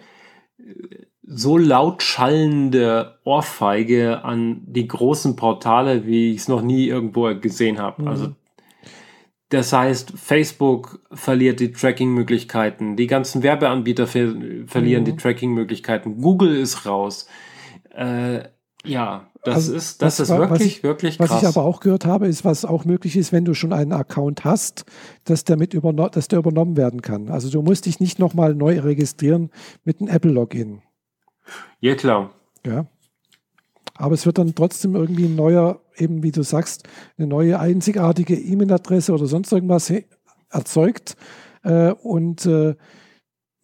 [1.28, 7.80] so laut schallende Ohrfeige an die großen Portale, wie ich es noch nie irgendwo gesehen
[7.80, 8.04] habe.
[8.04, 8.08] Mhm.
[8.08, 8.36] Also
[9.50, 14.34] das heißt, Facebook verliert die Tracking-Möglichkeiten, die ganzen Werbeanbieter ver
[14.66, 15.06] verlieren mhm.
[15.06, 17.28] die Tracking-Möglichkeiten, Google ist raus.
[17.96, 18.50] Äh,
[18.84, 21.30] ja, das also, ist, das ist wirklich, ich, wirklich krass.
[21.30, 23.94] Was ich aber auch gehört habe, ist, was auch möglich ist, wenn du schon einen
[23.94, 24.86] Account hast,
[25.24, 27.30] dass der mit überno dass der übernommen werden kann.
[27.30, 29.52] Also du musst dich nicht nochmal neu registrieren
[29.84, 30.82] mit einem Apple-Login.
[31.80, 32.32] Ja, klar.
[32.66, 32.86] Ja.
[33.98, 36.84] Aber es wird dann trotzdem irgendwie ein neuer, eben wie du sagst,
[37.18, 39.92] eine neue einzigartige E-Mail-Adresse oder sonst irgendwas
[40.50, 41.16] erzeugt.
[41.64, 42.76] Äh, und äh,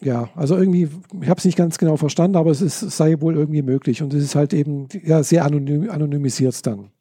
[0.01, 0.89] ja, also irgendwie,
[1.21, 4.01] ich habe es nicht ganz genau verstanden, aber es ist, sei wohl irgendwie möglich.
[4.01, 6.91] Und es ist halt eben ja, sehr anonym, anonymisiert dann.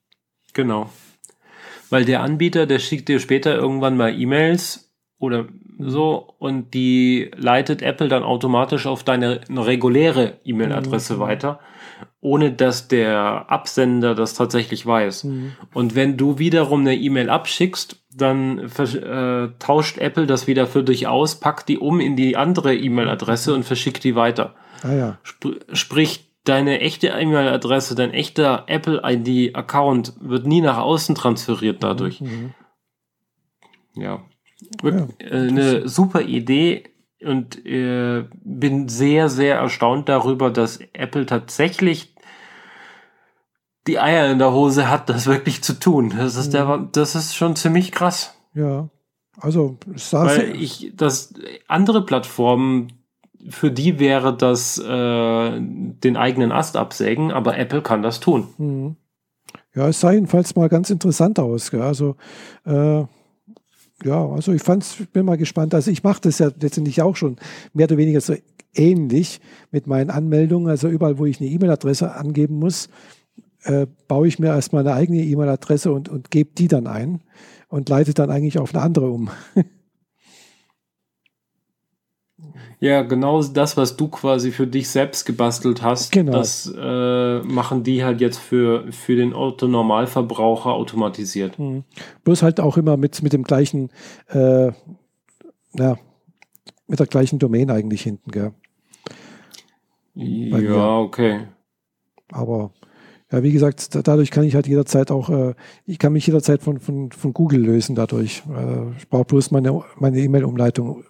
[0.53, 0.91] Genau.
[1.89, 4.90] Weil der Anbieter, der schickt dir später irgendwann mal E-Mails
[5.21, 5.47] oder
[5.79, 11.21] so und die leitet Apple dann automatisch auf deine reguläre E-Mail-Adresse mhm.
[11.21, 11.61] weiter,
[12.21, 15.25] ohne dass der Absender das tatsächlich weiß.
[15.25, 15.53] Mhm.
[15.73, 21.07] Und wenn du wiederum eine E-Mail abschickst, dann äh, tauscht Apple das wieder für dich
[21.07, 24.55] aus, packt die um in die andere E-Mail-Adresse und verschickt die weiter.
[24.83, 25.19] Ah, ja.
[25.23, 32.23] Sp sprich, deine echte E-Mail-Adresse, dein echter Apple-ID-Account wird nie nach außen transferiert dadurch.
[32.23, 32.55] Mhm.
[33.95, 34.23] Ja.
[34.83, 35.09] Ja.
[35.19, 36.85] Äh, eine super Idee
[37.23, 42.15] und äh, bin sehr, sehr erstaunt darüber, dass Apple tatsächlich
[43.87, 46.15] die Eier in der Hose hat, das wirklich zu tun.
[46.17, 46.89] Das ist, der, mhm.
[46.93, 48.35] das ist schon ziemlich krass.
[48.55, 48.89] Ja,
[49.39, 49.79] also
[50.13, 51.35] Weil ich, das
[51.67, 52.93] andere Plattformen,
[53.49, 58.49] für die wäre das äh, den eigenen Ast absägen, aber Apple kann das tun.
[58.59, 58.97] Mhm.
[59.75, 61.71] Ja, es sah jedenfalls mal ganz interessant aus.
[61.71, 61.83] Gell?
[61.83, 62.17] Also
[62.67, 63.05] äh,
[64.05, 65.75] ja, also ich fand's, bin mal gespannt.
[65.75, 67.37] Also ich mache das ja letztendlich auch schon
[67.73, 68.35] mehr oder weniger so
[68.75, 69.41] ähnlich
[69.71, 70.69] mit meinen Anmeldungen.
[70.69, 72.89] Also überall, wo ich eine E-Mail-Adresse angeben muss,
[73.65, 77.21] äh, baue ich mir erstmal eine eigene E-Mail-Adresse und, und gebe die dann ein
[77.69, 79.31] und leite dann eigentlich auf eine andere um.
[82.81, 86.33] ja, genau das, was du quasi für dich selbst gebastelt hast, genau.
[86.33, 91.59] das äh, machen die halt jetzt für, für den Autonormalverbraucher automatisiert.
[91.59, 91.85] Mhm.
[92.25, 93.91] Bloß halt auch immer mit, mit dem gleichen,
[94.29, 94.73] äh,
[95.75, 95.99] ja,
[96.87, 98.53] mit der gleichen Domain eigentlich hinten, gell?
[100.15, 101.49] ja, okay.
[102.33, 102.73] Aber
[103.31, 105.55] ja, wie gesagt, dadurch kann ich halt jederzeit auch, äh,
[105.85, 108.43] ich kann mich jederzeit von, von, von Google lösen dadurch.
[108.51, 111.05] Äh, ich brauche bloß meine meine E-Mail-Umleitung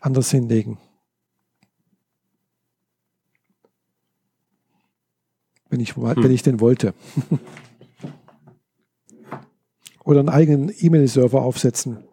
[0.00, 0.78] anders hinlegen.
[5.72, 6.02] Wenn ich, hm.
[6.16, 6.92] wenn ich denn wollte.
[10.04, 12.04] Oder einen eigenen E-Mail-Server aufsetzen,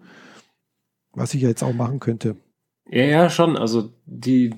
[1.12, 2.38] was ich ja jetzt auch machen könnte.
[2.90, 3.58] Ja, ja, schon.
[3.58, 4.54] Also die,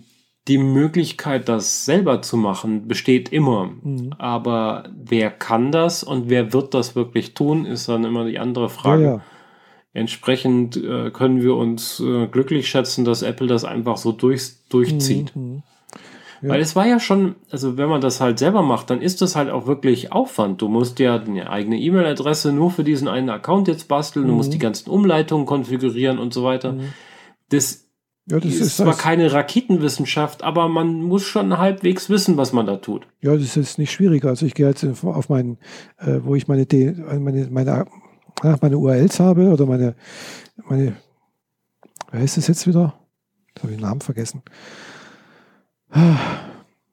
[0.47, 3.71] die Möglichkeit, das selber zu machen, besteht immer.
[3.81, 4.13] Mhm.
[4.19, 8.69] Aber wer kann das und wer wird das wirklich tun, ist dann immer die andere
[8.69, 9.03] Frage.
[9.03, 9.21] Ja, ja.
[9.93, 15.35] Entsprechend äh, können wir uns äh, glücklich schätzen, dass Apple das einfach so durch, durchzieht.
[15.35, 15.63] Mhm.
[16.41, 16.49] Ja.
[16.49, 19.35] Weil es war ja schon, also wenn man das halt selber macht, dann ist das
[19.35, 20.61] halt auch wirklich Aufwand.
[20.61, 24.29] Du musst ja eine eigene E-Mail-Adresse nur für diesen einen Account jetzt basteln, mhm.
[24.29, 24.53] du musst mhm.
[24.53, 26.73] die ganzen Umleitungen konfigurieren und so weiter.
[26.73, 26.93] Mhm.
[27.49, 27.85] Das
[28.27, 32.65] Ja, das ist, ist zwar keine Raketenwissenschaft, aber man muss schon halbwegs wissen, was man
[32.65, 33.05] da tut.
[33.21, 34.29] Ja, das ist nicht schwieriger.
[34.29, 35.57] Also ich gehe jetzt auf meinen,
[35.99, 36.65] äh, wo ich meine,
[37.19, 37.85] meine, meine,
[38.61, 39.95] meine URLs habe oder meine,
[40.67, 40.95] meine,
[42.09, 42.95] wer heißt das jetzt wieder?
[43.49, 44.41] Jetzt habe ich den Namen vergessen.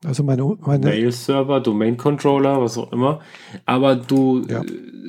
[0.04, 3.20] Also meine, meine Mail-Server, Domain-Controller, was auch immer.
[3.66, 4.62] Aber du, ja.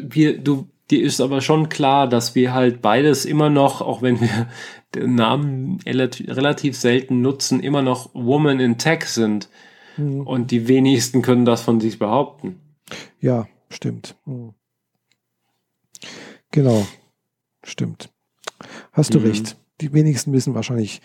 [0.03, 4.19] wir, du, dir ist aber schon klar, dass wir halt beides immer noch, auch wenn
[4.19, 4.47] wir
[4.95, 9.49] den Namen relativ selten nutzen, immer noch Woman in Tech sind.
[9.97, 10.21] Mhm.
[10.21, 12.59] Und die wenigsten können das von sich behaupten.
[13.19, 14.15] Ja, stimmt.
[14.25, 14.53] Mhm.
[16.51, 16.87] Genau,
[17.63, 18.09] stimmt.
[18.91, 19.25] Hast du mhm.
[19.25, 19.57] recht.
[19.81, 21.01] Die wenigsten wissen wahrscheinlich,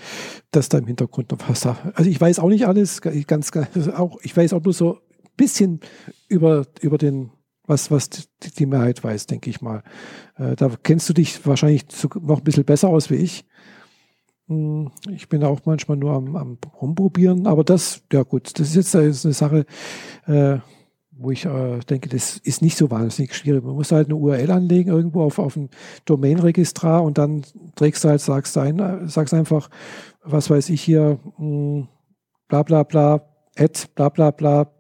[0.51, 1.77] dass da im Hintergrund noch was da.
[1.95, 5.31] Also ich weiß auch nicht alles, ganz, ganz auch, ich weiß auch nur so ein
[5.37, 5.81] bisschen
[6.29, 7.31] über, über den
[7.67, 9.83] was, was die Mehrheit weiß, denke ich mal.
[10.37, 11.85] Äh, da kennst du dich wahrscheinlich
[12.21, 13.47] noch ein bisschen besser aus wie ich.
[14.49, 18.95] Hm, ich bin auch manchmal nur am, am Rumprobieren, aber das, ja gut, das ist
[18.95, 19.65] jetzt eine Sache,
[20.27, 20.59] äh,
[21.17, 23.65] wo ich äh, denke, das ist nicht so wahnsinnig schwierig.
[23.65, 25.59] Man muss halt eine URL anlegen irgendwo auf, auf
[26.05, 27.43] Domain-Registrar und dann
[27.77, 29.71] trägst du halt, sagst, ein, sagst einfach,
[30.23, 31.89] was weiß ich hier, mh, hm,
[32.49, 33.21] bla bla bla,
[33.57, 34.71] at bla bla bla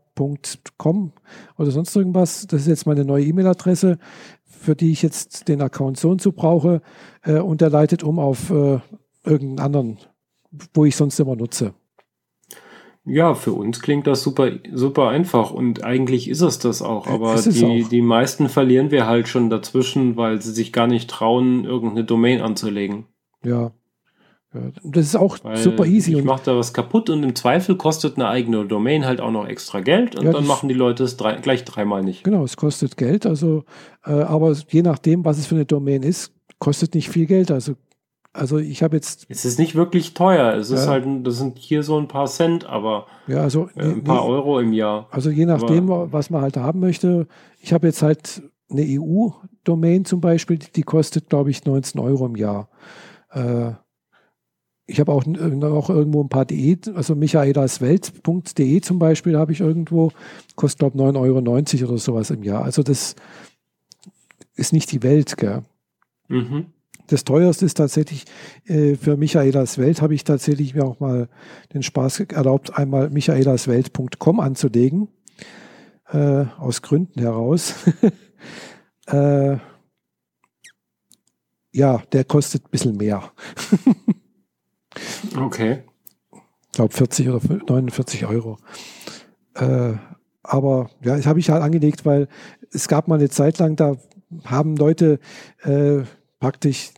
[0.79, 1.13] com
[1.59, 2.47] oder sonst irgendwas.
[2.47, 3.99] Das ist jetzt meine neue E-Mail-Adresse,
[4.45, 6.81] für die ich jetzt den Account so und so brauche.
[7.23, 8.79] Äh, und der leitet um auf äh,
[9.25, 9.99] irgendeinen anderen,
[10.73, 11.75] wo ich sonst immer nutze.
[13.07, 17.07] Ja, für uns klingt das super, super einfach und eigentlich ist es das auch.
[17.07, 17.89] Aber die, auch.
[17.89, 22.41] die meisten verlieren wir halt schon dazwischen, weil sie sich gar nicht trauen, irgendeine Domain
[22.41, 23.05] anzulegen.
[23.45, 23.73] Ja,
[24.85, 26.17] das ist auch Weil super easy.
[26.17, 29.47] Ich mache da was kaputt und im Zweifel kostet eine eigene Domain halt auch noch
[29.47, 32.23] extra Geld und ja, dann machen die Leute es drei, gleich dreimal nicht.
[32.23, 33.65] Genau, es kostet Geld, also
[34.05, 37.51] äh, aber je nachdem, was es für eine Domain ist, kostet nicht viel Geld.
[37.51, 37.75] Also,
[38.35, 39.27] also ich habe jetzt.
[39.29, 40.55] Es ist nicht wirklich teuer.
[40.55, 40.77] Es ja.
[40.77, 44.23] ist halt, das sind hier so ein paar Cent, aber ja, also, äh, ein paar
[44.23, 45.07] nee, Euro im Jahr.
[45.11, 47.29] Also je nachdem, aber, was man halt haben möchte.
[47.61, 52.27] Ich habe jetzt halt eine EU-Domain zum Beispiel, die, die kostet, glaube ich, 19 Euro
[52.27, 52.69] im Jahr.
[53.31, 53.73] Äh,
[54.87, 60.13] ich habe auch noch irgendwo ein paar DE, also michaelaswelt.de zum Beispiel habe ich irgendwo,
[60.57, 62.65] kostet glaube ich 9,90 Euro oder sowas im Jahr.
[62.65, 63.15] Also das
[64.57, 65.63] ist nicht die Welt, gell?
[66.29, 66.67] Mhm.
[67.07, 68.25] Das teuerste ist tatsächlich
[68.67, 71.29] äh, für Michaelas Welt habe ich tatsächlich mir auch mal
[71.73, 75.09] den Spaß erlaubt, einmal michaelaswelt.com anzulegen.
[76.11, 77.75] Äh, aus Gründen heraus.
[79.07, 79.57] äh,
[81.73, 83.33] ja, der kostet ein bisschen mehr.
[85.37, 85.83] Okay.
[86.33, 88.59] Ich glaube 40 oder 49 Euro.
[89.55, 89.95] Äh,
[90.43, 92.29] aber ja, das habe ich halt angelegt, weil
[92.71, 93.97] es gab mal eine Zeit lang, da
[94.45, 95.19] haben Leute
[95.63, 96.03] äh,
[96.45, 96.93] praktisch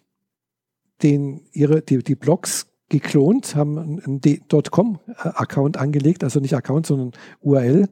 [1.05, 7.12] den, ihre, die, die Blogs geklont, haben einen .com-Account angelegt, also nicht Account, sondern
[7.43, 7.89] URL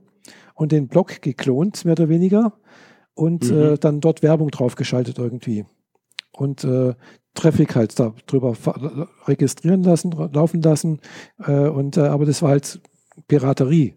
[0.55, 2.55] und den Blog geklont, mehr oder weniger,
[3.15, 3.57] und mhm.
[3.57, 5.65] äh, dann dort Werbung draufgeschaltet irgendwie.
[6.33, 6.95] Und äh,
[7.35, 8.57] Traffic halt darüber
[9.29, 11.01] registrieren lassen, laufen lassen.
[11.39, 12.81] Äh, und, äh, aber das war halt
[13.29, 13.95] Piraterie.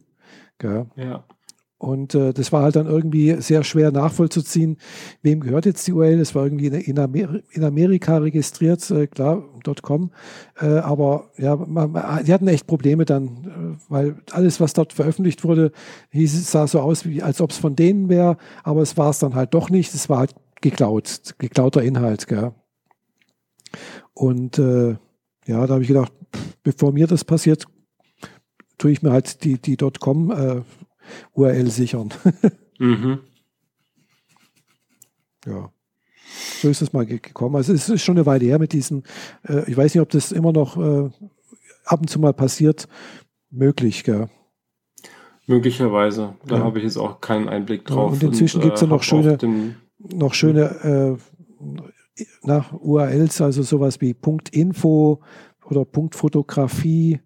[0.60, 0.86] Gell?
[0.96, 1.26] Ja.
[1.80, 4.78] Und äh, das war halt dann irgendwie sehr schwer nachvollzuziehen,
[5.22, 6.18] wem gehört jetzt die URL.
[6.18, 9.44] Das war irgendwie in, Amer in Amerika registriert, äh, klar,
[9.84, 10.12] .com.
[10.60, 14.92] Äh, aber ja, man, man, die hatten echt Probleme dann, äh, weil alles, was dort
[14.92, 15.72] veröffentlicht wurde,
[16.10, 19.20] hieß, sah so aus, wie, als ob es von denen wäre, aber es war es
[19.20, 19.94] dann halt doch nicht.
[19.94, 22.28] Es war halt geklaut, geklauter Inhalt.
[22.28, 22.54] Gell?
[24.16, 24.96] Und äh,
[25.46, 26.12] ja, da habe ich gedacht,
[26.64, 27.66] bevor mir das passiert,
[28.80, 30.62] tue ich mir halt die, die .com äh,
[31.34, 32.14] URL sichern.
[32.80, 33.20] mhm.
[35.46, 35.72] Ja.
[36.62, 37.56] So ist es mal gekommen.
[37.56, 39.04] Also es ist schon eine Weile her mit diesen,
[39.48, 41.10] äh, ich weiß nicht, ob das immer noch äh,
[41.86, 42.88] ab und zu mal passiert,
[43.50, 44.30] möglich, gell?
[45.46, 46.36] Möglicherweise.
[46.46, 46.64] Da ja.
[46.64, 48.12] habe ich jetzt auch keinen Einblick drauf.
[48.12, 49.38] und inzwischen gibt es ja noch schöne,
[49.98, 51.18] noch schöne
[52.18, 54.16] äh, nach URLs, also sowas wie
[54.52, 55.22] .info
[55.66, 57.22] oder .fotografie,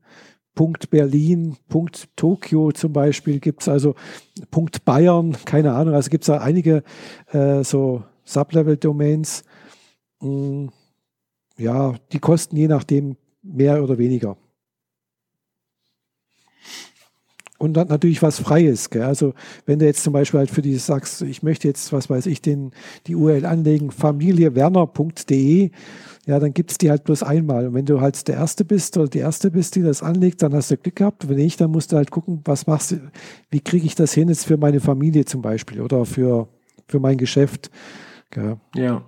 [0.90, 1.58] Berlin,
[2.16, 3.96] Tokio zum Beispiel gibt es also
[4.86, 6.84] Bayern, keine Ahnung, also gibt es da einige
[7.32, 9.44] äh, so Sublevel-Domains.
[10.20, 10.68] Mm,
[11.58, 14.38] ja, die kosten je nachdem mehr oder weniger.
[17.62, 18.90] und dann natürlich was Freies.
[18.90, 19.04] Gell?
[19.04, 19.36] Also
[19.68, 22.42] wenn du jetzt zum Beispiel halt für die sagst, ich möchte jetzt, was weiß ich,
[22.42, 22.72] den,
[23.06, 25.70] die URL anlegen, familiewerner.de,
[26.32, 27.68] ja, dann gibt es die halt bloß einmal.
[27.68, 30.54] Und wenn du halt der Erste bist oder die Erste bist, die das anlegt, dann
[30.54, 31.28] hast du Glück gehabt.
[31.28, 33.02] Wenn nicht, dann musst du halt gucken, was machst du,
[33.50, 36.48] wie kriege ich das hin jetzt für meine Familie zum Beispiel oder für,
[36.88, 37.70] für mein Geschäft.
[38.30, 38.56] Gell?
[38.76, 39.04] Ja.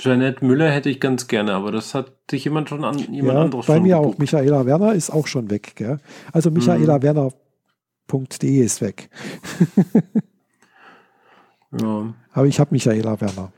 [0.00, 3.42] Janet Müller hätte ich ganz gerne, aber das hat sich jemand schon an jemand ja,
[3.42, 4.14] anderes bei mir gebucht.
[4.14, 4.18] auch.
[4.18, 5.72] Michaela Werner ist auch schon weg.
[5.74, 5.98] Gell?
[6.32, 6.58] Also Mhm.
[6.58, 9.10] michaelawerner.de ist weg.
[11.78, 12.14] Ja.
[12.32, 13.52] Aber ich habe Michaela Werner.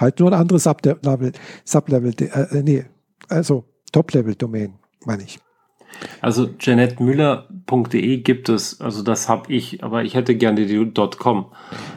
[0.00, 1.32] Halt nur ein anderes Sublevel,
[1.64, 2.86] Sublevel äh, nee,
[3.28, 5.38] also Top-Level-Domain, meine ich.
[6.22, 11.52] Also janetmüller.de gibt es, also das habe ich, aber ich hätte gerne die .com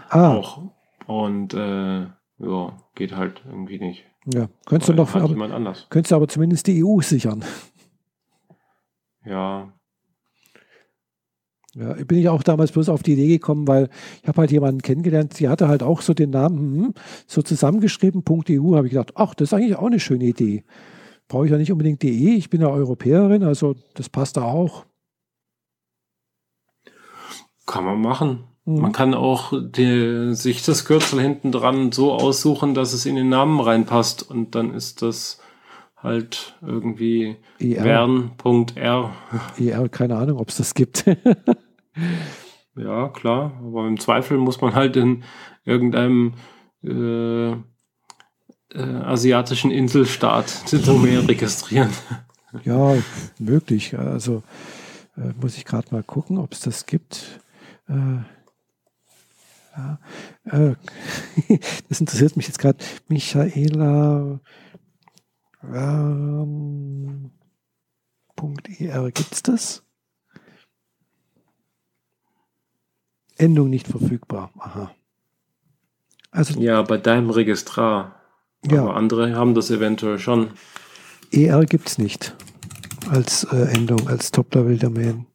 [0.10, 0.64] Ah, auch.
[1.08, 4.06] Und äh, ja, geht halt irgendwie nicht.
[4.26, 4.50] ja.
[4.66, 5.88] Könntest du noch, aber, jemand anders.
[5.90, 7.46] könntest du aber zumindest die EU sichern.
[9.26, 9.72] Ja,
[11.76, 13.90] Ja, bin ich auch damals bloß auf die Idee gekommen, weil
[14.22, 16.94] ich habe halt jemanden kennengelernt, die hatte halt auch so den Namen hm,
[17.26, 20.64] so zusammengeschrieben, .eu, habe ich gedacht, ach, das ist eigentlich auch eine schöne Idee.
[21.28, 24.86] Brauche ich ja nicht unbedingt DE, ich bin ja Europäerin, also das passt da auch.
[27.66, 28.44] kann man machen.
[28.66, 28.82] Mhm.
[28.82, 33.30] Man kann auch die, sich das Kürzel hinten dran so aussuchen, dass es in den
[33.30, 35.40] Namen reinpasst und dann ist das
[35.98, 39.12] halt irgendwie ER, wern.r.
[39.58, 41.06] ER, keine Ahnung, ob es das gibt.
[42.76, 45.24] Ja, klar, aber im Zweifel muss man halt in
[45.64, 46.34] irgendeinem
[46.84, 47.58] äh, äh,
[48.74, 51.92] asiatischen Inselstaat Domain registrieren.
[52.64, 52.96] ja,
[53.38, 53.98] möglich.
[53.98, 54.44] Also
[55.16, 57.40] äh, muss ich gerade mal gucken, ob es das gibt.
[57.88, 58.24] Äh,
[59.76, 60.00] ja,
[60.46, 60.76] äh,
[61.90, 62.80] das interessiert mich jetzt gerade.
[63.08, 64.40] Michaela
[65.64, 67.32] ähm,
[68.80, 69.83] .er, gibt es das?
[73.44, 74.52] Endung nicht verfügbar.
[74.58, 74.92] Aha.
[76.32, 78.16] Also Ja, bei deinem Registrar.
[78.66, 78.82] Ja.
[78.82, 80.52] Aber andere haben das eventuell schon.
[81.32, 82.36] ER gibt es nicht
[83.10, 85.28] als äh, Endung, als Top-Level-Domain.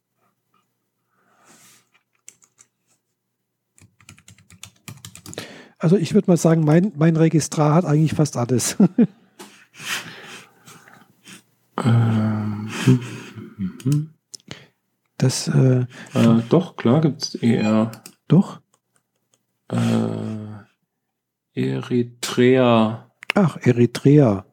[5.77, 8.77] Also ich würde mal sagen, mein, mein Registrar hat eigentlich fast alles.
[11.81, 12.69] Ähm,
[15.19, 17.91] Das, äh, äh, doch, klar gibt's ER.
[18.29, 18.61] doch?
[19.69, 19.77] Äh,
[21.53, 23.11] Eritrea.
[23.35, 24.45] Ach, Eritrea.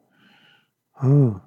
[0.93, 1.39] Ah.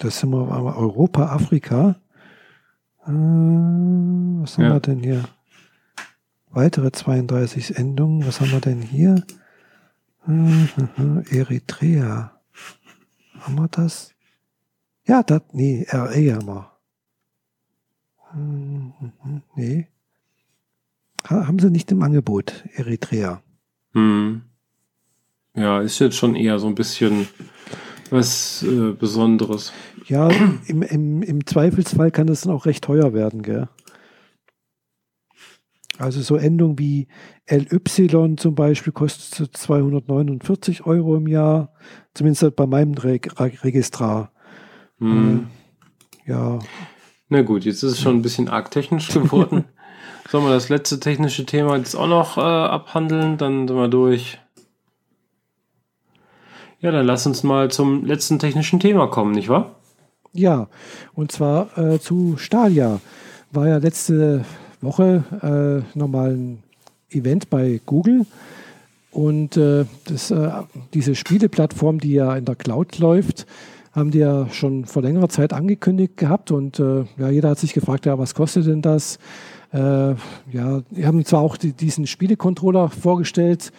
[0.00, 1.96] Das sind wir aber Europa, Afrika.
[3.04, 4.72] Äh, was haben Ja.
[4.74, 5.24] wir denn hier?
[6.50, 8.26] Weitere 32 Endungen.
[8.26, 9.22] Was haben wir denn hier?
[10.26, 10.66] Äh,
[11.38, 12.32] Eritrea.
[13.40, 14.14] Haben wir das?
[15.08, 16.70] Ja, das, nee, RE haben wir.
[18.34, 19.10] Äh,
[19.56, 19.88] Nee.
[21.28, 23.42] Ha- Haben sie nicht im Angebot, Eritrea.
[23.94, 24.42] Hm.
[25.54, 27.26] Ja, ist jetzt schon eher so ein bisschen
[28.10, 29.72] was äh, Besonderes.
[30.06, 30.28] Ja,
[30.66, 33.68] im, im, im Zweifelsfall kann das dann auch recht teuer werden, gell?
[35.98, 37.08] Also so Endungen wie
[37.46, 41.72] LY zum Beispiel kostet so 249 Euro im Jahr,
[42.14, 44.32] zumindest bei meinem Reg Registrar.
[44.98, 45.46] Hm.
[46.26, 46.58] Ja,
[47.28, 49.64] Na gut, jetzt ist es schon ein bisschen arg technisch geworden.
[50.30, 53.38] Sollen wir das letzte technische Thema jetzt auch noch äh, abhandeln?
[53.38, 54.38] Dann sind wir durch.
[56.80, 59.74] Ja, dann lass uns mal zum letzten technischen Thema kommen, nicht wahr?
[60.32, 60.68] ja.
[61.14, 63.00] Und zwar äh, zu Stadia.
[63.50, 64.44] War ja letzte
[64.80, 65.24] Woche
[65.94, 66.62] äh, nochmal ein
[67.10, 68.26] Event bei Google.
[69.10, 70.50] Und äh, das, äh,
[70.94, 73.46] diese Spieleplattform, die ja in der Cloud läuft,
[73.98, 76.50] haben die ja schon vor längerer Zeit angekündigt gehabt.
[76.50, 79.18] Und äh, ja, jeder hat sich gefragt, ja, was kostet denn das?
[79.72, 80.14] Äh,
[80.50, 83.72] ja, die haben zwar auch die, diesen Spielecontroller vorgestellt,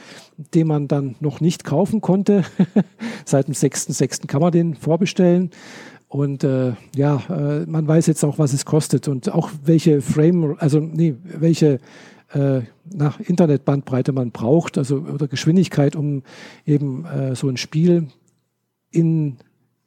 [0.54, 2.44] den man dann noch nicht kaufen konnte.
[3.26, 4.28] Seit dem 6.6.
[4.28, 5.50] kann man den vorbestellen.
[6.08, 10.56] Und äh, ja, äh, man weiß jetzt auch, was es kostet und auch welche Frame,
[10.58, 11.80] also nee, welche
[12.34, 16.24] äh, nach Internetbandbreite man braucht, also oder Geschwindigkeit, um
[16.66, 18.08] eben äh, so ein Spiel
[18.91, 19.38] in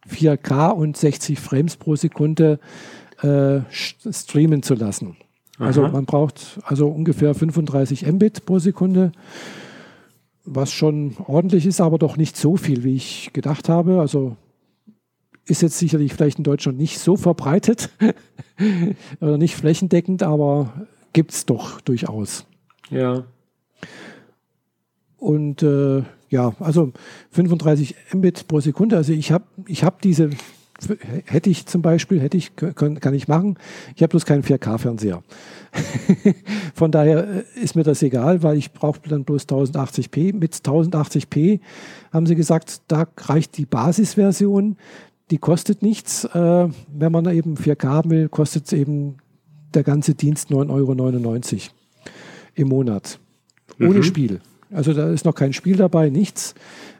[0.08, 2.58] 4K und 60 Frames pro Sekunde
[3.22, 5.16] äh, streamen zu lassen.
[5.58, 5.92] Also Aha.
[5.92, 9.12] man braucht also ungefähr 35 Mbit pro Sekunde,
[10.44, 14.00] was schon ordentlich ist, aber doch nicht so viel, wie ich gedacht habe.
[14.00, 14.36] Also
[15.46, 17.90] ist jetzt sicherlich vielleicht in Deutschland nicht so verbreitet
[19.20, 20.72] oder nicht flächendeckend, aber
[21.12, 22.46] gibt es doch durchaus.
[22.90, 23.24] Ja.
[25.16, 26.02] Und äh,
[26.32, 26.92] ja, also
[27.30, 28.96] 35 Mbit pro Sekunde.
[28.96, 30.30] Also ich habe ich hab diese,
[31.26, 33.58] hätte ich zum Beispiel, hätte ich, kann, kann ich machen.
[33.94, 35.22] Ich habe bloß keinen 4K-Fernseher.
[36.74, 40.34] Von daher äh, ist mir das egal, weil ich brauche dann bloß 1080p.
[40.34, 41.60] Mit 1080p
[42.12, 44.76] haben sie gesagt, da reicht die Basisversion.
[45.30, 46.24] Die kostet nichts.
[46.24, 49.18] Äh, wenn man eben 4K haben will, kostet es eben
[49.74, 51.60] der ganze Dienst 9,99 Euro
[52.54, 53.20] im Monat.
[53.78, 54.02] ohne mhm.
[54.02, 54.40] Spiel.
[54.72, 56.54] Also da ist noch kein Spiel dabei, nichts.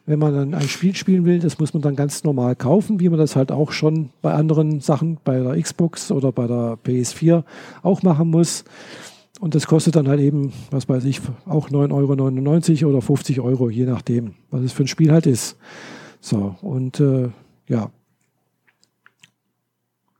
[0.04, 3.08] Wenn man dann ein Spiel spielen will, das muss man dann ganz normal kaufen, wie
[3.08, 7.44] man das halt auch schon bei anderen Sachen, bei der Xbox oder bei der PS4
[7.82, 8.64] auch machen muss.
[9.40, 13.70] Und das kostet dann halt eben, was weiß ich, auch 9,99 Euro oder 50 Euro,
[13.70, 15.56] je nachdem, was es für ein Spiel halt ist.
[16.20, 17.30] So, und äh,
[17.68, 17.90] ja.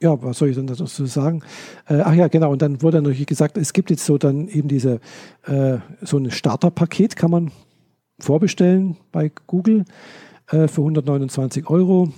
[0.03, 1.43] Ja, was soll ich denn dazu sagen?
[1.89, 4.67] Äh, ach ja, genau, und dann wurde natürlich gesagt, es gibt jetzt so dann eben
[4.67, 4.99] diese,
[5.45, 7.53] äh, so ein Starterpaket kann man
[8.19, 9.85] vorbestellen bei Google
[10.49, 12.13] äh, für 129 Euro,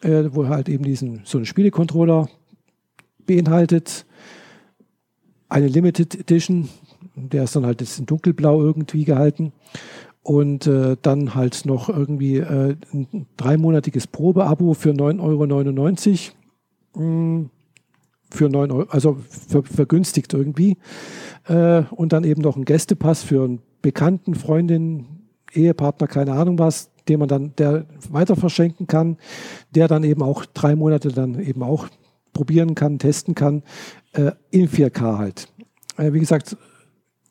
[0.00, 2.30] äh, wo halt eben diesen so einen Spielecontroller
[3.26, 4.06] beinhaltet.
[5.50, 6.70] Eine Limited Edition,
[7.16, 9.52] der ist dann halt jetzt in dunkelblau irgendwie gehalten.
[10.22, 16.36] Und äh, dann halt noch irgendwie äh, ein dreimonatiges Probeabo für 9,99 Euro.
[16.96, 19.18] Für 9 Euro, also
[19.64, 20.78] vergünstigt irgendwie.
[21.46, 25.06] Äh, und dann eben noch ein Gästepass für einen Bekannten, Freundin,
[25.52, 29.16] Ehepartner, keine Ahnung was, den man dann der weiter verschenken kann,
[29.74, 31.86] der dann eben auch drei Monate dann eben auch
[32.32, 33.62] probieren kann, testen kann,
[34.12, 35.48] äh, in 4K halt.
[35.96, 36.56] Äh, wie gesagt,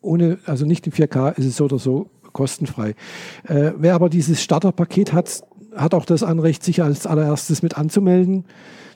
[0.02, 2.96] ohne, also nicht in 4K ist es so oder so kostenfrei.
[3.48, 5.42] Wer aber dieses Starterpaket hat,
[5.76, 8.46] hat auch das Anrecht, sich als allererstes mit anzumelden.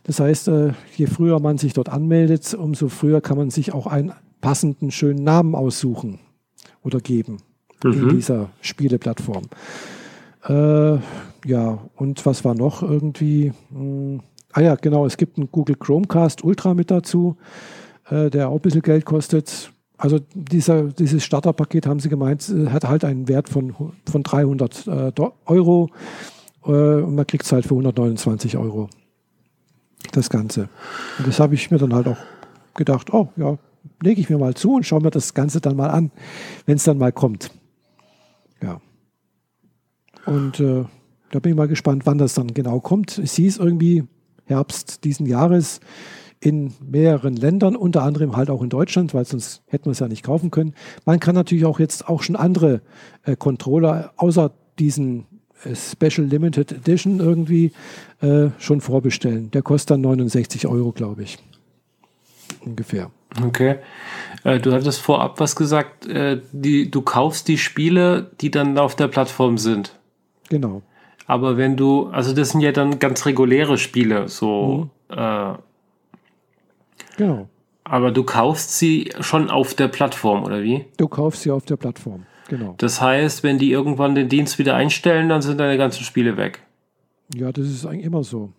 [0.03, 3.87] Das heißt, äh, je früher man sich dort anmeldet, umso früher kann man sich auch
[3.87, 6.19] einen passenden, schönen Namen aussuchen
[6.83, 7.37] oder geben
[7.83, 7.93] mhm.
[7.93, 9.43] in dieser Spieleplattform.
[10.47, 10.99] Äh,
[11.45, 13.53] ja, und was war noch irgendwie?
[13.71, 14.21] Hm,
[14.53, 17.37] ah ja, genau, es gibt einen Google Chromecast Ultra mit dazu,
[18.09, 19.71] äh, der auch ein bisschen Geld kostet.
[19.97, 23.75] Also dieser, dieses Starterpaket, haben sie gemeint, äh, hat halt einen Wert von,
[24.09, 25.11] von 300 äh,
[25.45, 25.89] Euro
[26.61, 28.89] und man kriegt es halt für 129 Euro.
[30.11, 30.69] Das Ganze.
[31.17, 32.17] Und das habe ich mir dann halt auch
[32.75, 33.57] gedacht, oh ja,
[34.01, 36.11] lege ich mir mal zu und schaue mir das Ganze dann mal an,
[36.65, 37.51] wenn es dann mal kommt.
[38.61, 38.81] Ja.
[40.25, 40.85] Und äh,
[41.31, 43.17] da bin ich mal gespannt, wann das dann genau kommt.
[43.17, 44.05] Es hieß irgendwie
[44.45, 45.79] Herbst diesen Jahres
[46.39, 50.07] in mehreren Ländern, unter anderem halt auch in Deutschland, weil sonst hätten wir es ja
[50.07, 50.73] nicht kaufen können.
[51.05, 52.81] Man kann natürlich auch jetzt auch schon andere
[53.23, 55.25] äh, Controller außer diesen äh,
[55.75, 57.71] Special Limited Edition irgendwie
[58.21, 59.51] äh, schon vorbestellen.
[59.51, 61.37] Der kostet dann 69 Euro, glaube ich.
[62.65, 63.11] Ungefähr.
[63.45, 63.75] Okay.
[64.43, 68.95] Äh, du hattest vorab was gesagt, äh, die, du kaufst die Spiele, die dann auf
[68.95, 69.93] der Plattform sind.
[70.49, 70.81] Genau.
[71.27, 74.89] Aber wenn du, also das sind ja dann ganz reguläre Spiele, so.
[75.09, 75.17] Mhm.
[75.17, 75.53] Äh,
[77.17, 77.49] genau.
[77.83, 80.85] Aber du kaufst sie schon auf der Plattform, oder wie?
[80.97, 82.75] Du kaufst sie auf der Plattform, genau.
[82.77, 86.61] Das heißt, wenn die irgendwann den Dienst wieder einstellen, dann sind deine ganzen Spiele weg.
[87.33, 88.51] Ja, das ist eigentlich immer so.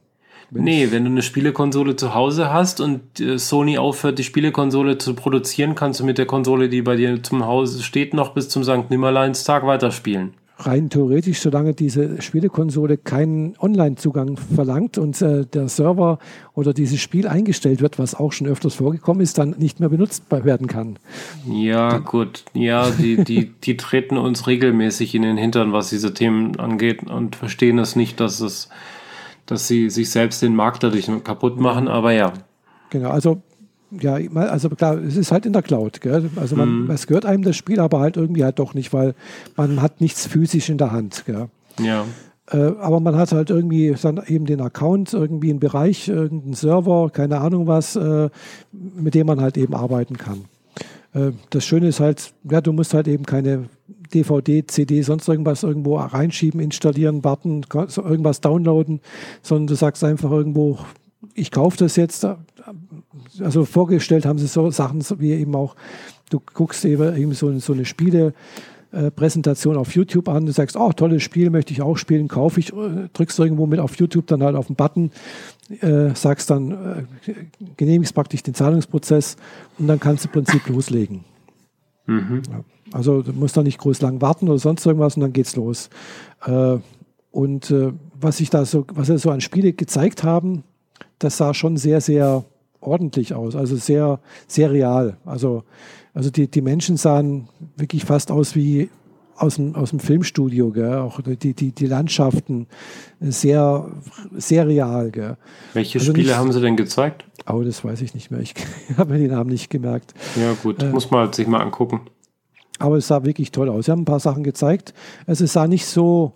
[0.51, 4.99] Wenn's nee, wenn du eine Spielekonsole zu Hause hast und äh, Sony aufhört, die Spielekonsole
[4.99, 8.49] zu produzieren, kannst du mit der Konsole, die bei dir zum Hause steht, noch bis
[8.49, 8.91] zum St.
[8.91, 10.35] Nimmerleinstag weiterspielen
[10.67, 16.19] rein theoretisch, solange diese Spielekonsole keinen Online-Zugang verlangt und äh, der Server
[16.55, 20.25] oder dieses Spiel eingestellt wird, was auch schon öfters vorgekommen ist, dann nicht mehr benutzt
[20.31, 20.99] werden kann.
[21.47, 22.45] Ja, die, gut.
[22.53, 27.37] Ja, die, die, die treten uns regelmäßig in den Hintern, was diese Themen angeht und
[27.37, 28.69] verstehen es nicht, dass es,
[29.47, 32.33] dass sie sich selbst den Markt dadurch kaputt machen, aber ja.
[32.91, 33.43] Genau, also
[33.91, 36.01] ja, also klar, es ist halt in der Cloud.
[36.01, 36.31] Gell?
[36.37, 36.91] Also man, mhm.
[36.91, 39.15] es gehört einem das Spiel, aber halt irgendwie halt doch nicht, weil
[39.57, 41.25] man hat nichts physisch in der Hand.
[41.27, 41.49] Gell?
[41.81, 42.05] Ja.
[42.51, 47.11] Äh, aber man hat halt irgendwie dann eben den Account, irgendwie einen Bereich, irgendeinen Server,
[47.11, 48.29] keine Ahnung was, äh,
[48.73, 50.45] mit dem man halt eben arbeiten kann.
[51.13, 53.69] Äh, das Schöne ist halt, ja, du musst halt eben keine
[54.15, 59.01] DVD, CD, sonst irgendwas irgendwo reinschieben, installieren, warten, irgendwas downloaden,
[59.43, 60.79] sondern du sagst einfach irgendwo,
[61.35, 62.27] ich kaufe das jetzt,
[63.41, 65.77] also vorgestellt haben sie so Sachen wie eben auch,
[66.31, 68.35] du guckst eben so, so eine Spiele,
[68.93, 72.59] äh, Präsentation auf YouTube an, du sagst, oh, tolles Spiel, möchte ich auch spielen, kaufe
[72.59, 75.13] ich, äh, drückst irgendwo mit auf YouTube dann halt auf den Button,
[75.81, 77.35] äh, sagst dann, äh,
[77.77, 79.37] genehmigst praktisch den Zahlungsprozess
[79.79, 81.25] und dann kannst du im Prinzip loslegen.
[82.07, 82.43] Mhm.
[82.51, 82.65] Ja.
[82.93, 85.91] Also du musst da nicht groß lang warten oder sonst irgendwas und dann geht's los.
[86.45, 86.79] Äh,
[87.31, 90.65] und äh, was ich da so, was sie so an Spiele gezeigt haben,
[91.21, 92.45] das sah schon sehr, sehr
[92.81, 94.19] ordentlich aus, also sehr,
[94.49, 95.17] sehr real.
[95.25, 95.63] Also,
[96.13, 98.91] also die, die Menschen sahen wirklich fast aus wie
[99.37, 100.99] aus dem, aus dem Filmstudio, gell?
[100.99, 102.67] auch die, die, die Landschaften
[103.21, 103.91] sehr,
[104.37, 105.11] sehr real.
[105.11, 105.37] Gell?
[105.73, 107.25] Welche also Spiele nicht, haben sie denn gezeigt?
[107.49, 108.41] Oh, das weiß ich nicht mehr.
[108.41, 108.55] Ich
[108.99, 110.13] habe mir den Namen nicht gemerkt.
[110.37, 112.03] Ja, gut, äh, muss man sich mal angucken.
[112.79, 113.87] Aber es sah wirklich toll aus.
[113.87, 114.93] Sie haben ein paar Sachen gezeigt.
[115.27, 116.33] Also es sah nicht so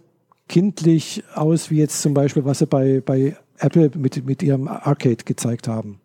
[0.48, 5.24] kindlich aus, wie jetzt zum Beispiel, was sie bei, bei Apple mit, mit ihrem Arcade
[5.24, 6.00] gezeigt haben.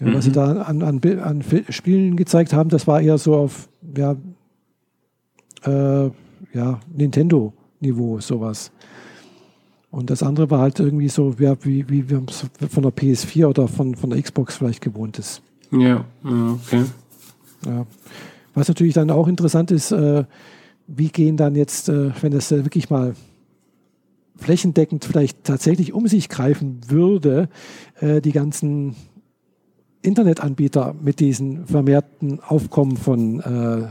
[0.00, 0.14] Mhm.
[0.14, 0.34] Was sie mhm.
[0.34, 4.16] da an, an, an Spielen gezeigt haben, das war eher so auf, ja,
[5.64, 6.10] äh,
[6.52, 8.70] ja, Nintendo-Niveau, sowas.
[9.90, 13.46] Und das andere war halt irgendwie so, ja, wie, wie wir es von der PS4
[13.46, 15.42] oder von, von der Xbox vielleicht gewohnt ist.
[15.70, 16.84] Ja, okay.
[17.64, 17.86] Ja.
[18.54, 20.24] Was natürlich dann auch interessant ist, äh,
[20.86, 23.14] wie gehen dann jetzt, äh, wenn das äh, wirklich mal
[24.36, 27.48] flächendeckend vielleicht tatsächlich um sich greifen würde,
[28.00, 28.96] äh, die ganzen
[30.02, 33.88] Internetanbieter mit diesen vermehrten Aufkommen von äh,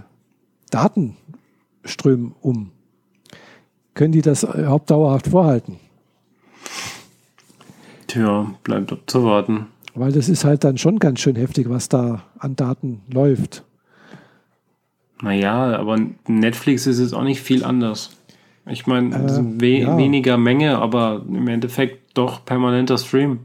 [0.69, 2.71] Datenströmen um?
[3.93, 5.77] Können die das überhaupt dauerhaft vorhalten?
[8.07, 9.67] Tja, bleibt abzuwarten.
[9.93, 13.63] Weil das ist halt dann schon ganz schön heftig, was da an Daten läuft.
[15.21, 15.97] Naja, aber
[16.27, 18.11] Netflix ist jetzt auch nicht viel anders.
[18.67, 19.97] Ich meine, äh, we ja.
[19.97, 23.39] weniger Menge, aber im Endeffekt doch permanenter Stream.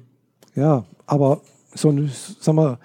[0.55, 1.41] Ja, aber
[1.75, 2.79] so ein, sag mal,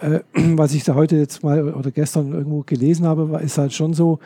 [0.00, 3.94] äh, was ich da heute jetzt mal oder gestern irgendwo gelesen habe, ist halt schon
[3.94, 4.18] so,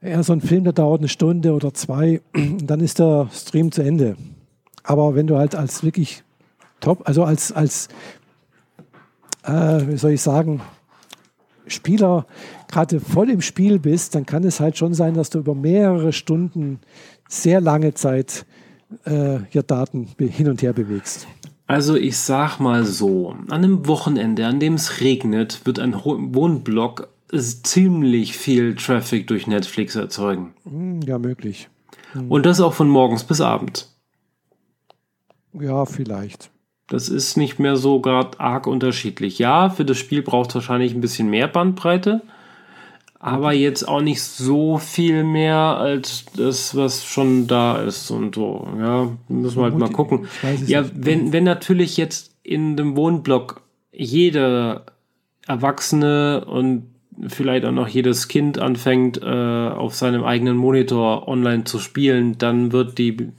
[0.00, 2.20] eher so ein Film, der dauert eine Stunde oder zwei,
[2.62, 4.16] dann ist der Stream zu Ende.
[4.82, 6.22] Aber wenn du halt als wirklich
[6.80, 7.88] top, also als, als
[9.42, 10.60] äh, wie soll ich sagen,
[11.66, 12.26] Spieler
[12.68, 16.12] gerade voll im Spiel bist, dann kann es halt schon sein, dass du über mehrere
[16.12, 16.80] Stunden
[17.28, 18.46] sehr lange Zeit
[19.04, 21.26] äh, hier Daten hin und her bewegst.
[21.66, 27.08] Also ich sag mal so, an einem Wochenende, an dem es regnet, wird ein Wohnblock
[27.32, 30.54] ziemlich viel Traffic durch Netflix erzeugen.
[30.64, 31.68] Hm, ja, möglich.
[32.12, 32.30] Hm.
[32.30, 33.96] Und das auch von morgens bis abends.
[35.52, 36.50] Ja, vielleicht.
[36.88, 39.38] Das ist nicht mehr so gerade arg unterschiedlich.
[39.38, 42.22] Ja, für das Spiel braucht es wahrscheinlich ein bisschen mehr Bandbreite,
[43.18, 48.68] aber jetzt auch nicht so viel mehr als das, was schon da ist und so.
[48.78, 50.28] Ja, müssen wir halt mal gucken.
[50.66, 54.86] Ja, wenn, wenn natürlich jetzt in dem Wohnblock jeder
[55.46, 56.86] Erwachsene und
[57.26, 62.72] vielleicht auch noch jedes Kind anfängt, äh, auf seinem eigenen Monitor online zu spielen, dann
[62.72, 63.32] wird die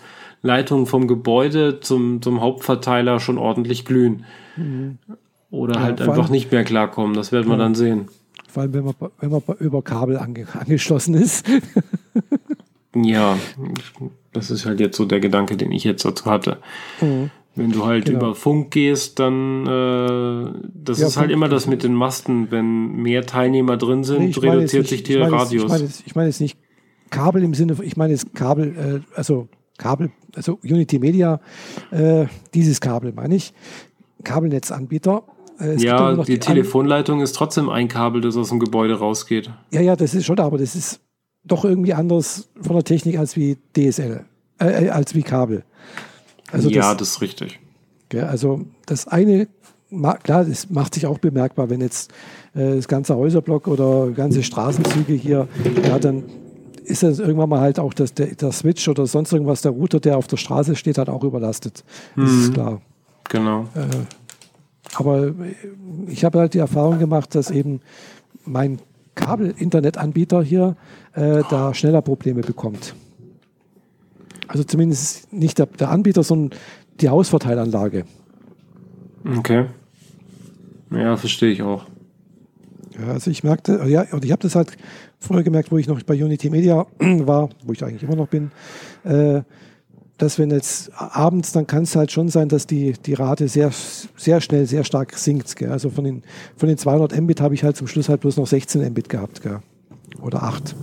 [0.47, 4.25] Leitung vom Gebäude zum, zum Hauptverteiler schon ordentlich glühen.
[4.55, 4.97] Mhm.
[5.51, 7.15] Oder ja, halt einfach allem, nicht mehr klarkommen.
[7.15, 7.59] Das werden wir ja.
[7.59, 8.07] dann sehen.
[8.49, 11.45] Vor allem, wenn man, wenn man über Kabel ange, angeschlossen ist.
[12.95, 13.37] ja,
[14.33, 16.57] das ist halt jetzt so der Gedanke, den ich jetzt dazu hatte.
[17.01, 17.29] Mhm.
[17.55, 18.19] Wenn du halt genau.
[18.19, 22.51] über Funk gehst, dann äh, das ja, ist halt immer das mit den Masten.
[22.51, 25.63] Wenn mehr Teilnehmer drin sind, nee, reduziert sich der Radius.
[25.63, 26.57] ich meine jetzt, ich meine jetzt nicht
[27.09, 29.47] Kabel im Sinne, ich meine jetzt Kabel, äh, also
[29.77, 31.39] Kabel, also Unity Media,
[31.91, 33.53] äh, dieses Kabel meine ich,
[34.23, 35.23] Kabelnetzanbieter.
[35.59, 39.49] Äh, ja, die, die Telefonleitung ist trotzdem ein Kabel, das aus dem Gebäude rausgeht.
[39.71, 40.99] Ja, ja, das ist schon, aber das ist
[41.43, 44.25] doch irgendwie anders von der Technik als wie DSL,
[44.59, 45.63] äh, äh, als wie Kabel.
[46.51, 47.59] Also ja, das, das ist richtig.
[48.09, 49.47] Gell, also das eine,
[50.23, 52.11] klar, das macht sich auch bemerkbar, wenn jetzt
[52.53, 55.47] äh, das ganze Häuserblock oder ganze Straßenzüge hier,
[55.85, 56.23] ja, dann
[56.87, 59.99] ist das irgendwann mal halt auch das, der, der Switch oder sonst irgendwas, der Router,
[59.99, 61.83] der auf der Straße steht, halt auch überlastet.
[62.15, 62.21] Mhm.
[62.21, 62.81] Das ist klar.
[63.29, 63.63] Genau.
[63.75, 65.33] Äh, aber
[66.07, 67.81] ich habe halt die Erfahrung gemacht, dass eben
[68.45, 68.79] mein
[69.15, 70.75] Kabel-Internetanbieter hier
[71.13, 72.95] äh, da schneller Probleme bekommt.
[74.47, 76.57] Also zumindest nicht der, der Anbieter, sondern
[77.01, 78.05] die Hausverteilanlage.
[79.37, 79.65] Okay.
[80.91, 81.85] Ja, verstehe ich auch.
[82.97, 84.71] Ja, also ich merkte, ja, und ich habe das halt
[85.19, 88.51] früher gemerkt, wo ich noch bei Unity Media war, wo ich eigentlich immer noch bin,
[89.03, 89.41] äh,
[90.17, 93.71] dass wenn jetzt abends, dann kann es halt schon sein, dass die, die Rate sehr,
[94.15, 95.55] sehr schnell, sehr stark sinkt.
[95.55, 95.71] Gell?
[95.71, 96.23] Also von den,
[96.55, 99.41] von den 200 Mbit habe ich halt zum Schluss halt bloß noch 16 Mbit gehabt.
[99.43, 99.59] Gell?
[100.21, 100.75] Oder 8.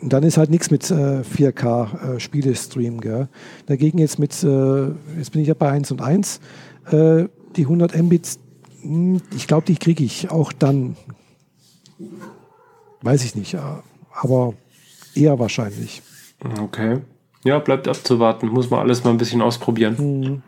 [0.00, 3.00] Und dann ist halt nichts mit äh, 4K äh, Spielestream.
[3.00, 3.28] Gell?
[3.66, 4.86] Dagegen jetzt mit, äh,
[5.16, 6.40] jetzt bin ich ja bei 1 und 1,
[6.90, 7.24] äh,
[7.56, 8.38] die 100 Mbit,
[8.82, 10.96] hm, ich glaube, die kriege ich auch dann
[13.02, 13.56] Weiß ich nicht,
[14.14, 14.54] aber
[15.14, 16.02] eher wahrscheinlich.
[16.60, 16.98] Okay.
[17.44, 18.48] Ja, bleibt abzuwarten.
[18.48, 19.98] Muss man alles mal ein bisschen ausprobieren.
[19.98, 20.42] Hm.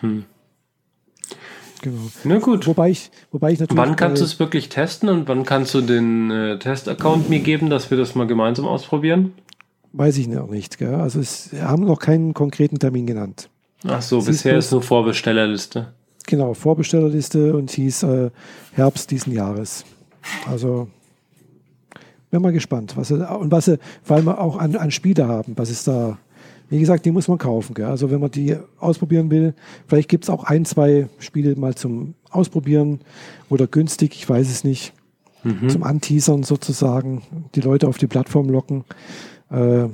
[0.00, 0.24] Hm.
[1.82, 2.00] Genau.
[2.24, 2.66] Na gut.
[2.66, 3.82] Wobei ich, wobei ich natürlich.
[3.82, 7.70] Wann kannst du es wirklich testen und wann kannst du den äh, Test-Account mir geben,
[7.70, 9.32] dass wir das mal gemeinsam ausprobieren?
[9.92, 10.78] Weiß ich noch nicht.
[10.78, 10.94] Gell?
[10.94, 13.48] Also, es haben noch keinen konkreten Termin genannt.
[13.86, 15.92] Ach so, es bisher ist nur Vorbestellerliste.
[16.26, 18.30] Genau, Vorbestellerliste und hieß äh,
[18.72, 19.84] Herbst diesen Jahres.
[20.50, 20.88] Also
[22.30, 25.52] bin mal gespannt, was sie, und was sie vor allem auch an, an Spiele haben,
[25.56, 26.18] was ist da.
[26.68, 27.74] Wie gesagt, die muss man kaufen.
[27.74, 27.86] Gell?
[27.86, 29.54] Also wenn man die ausprobieren will,
[29.86, 33.00] vielleicht gibt es auch ein, zwei Spiele mal zum Ausprobieren
[33.48, 34.92] oder günstig, ich weiß es nicht,
[35.44, 35.68] mhm.
[35.68, 37.22] zum Anteasern sozusagen,
[37.54, 38.84] die Leute auf die Plattform locken.
[39.48, 39.86] Äh,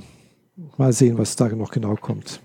[0.79, 2.41] mal sehen, was da noch genau kommt.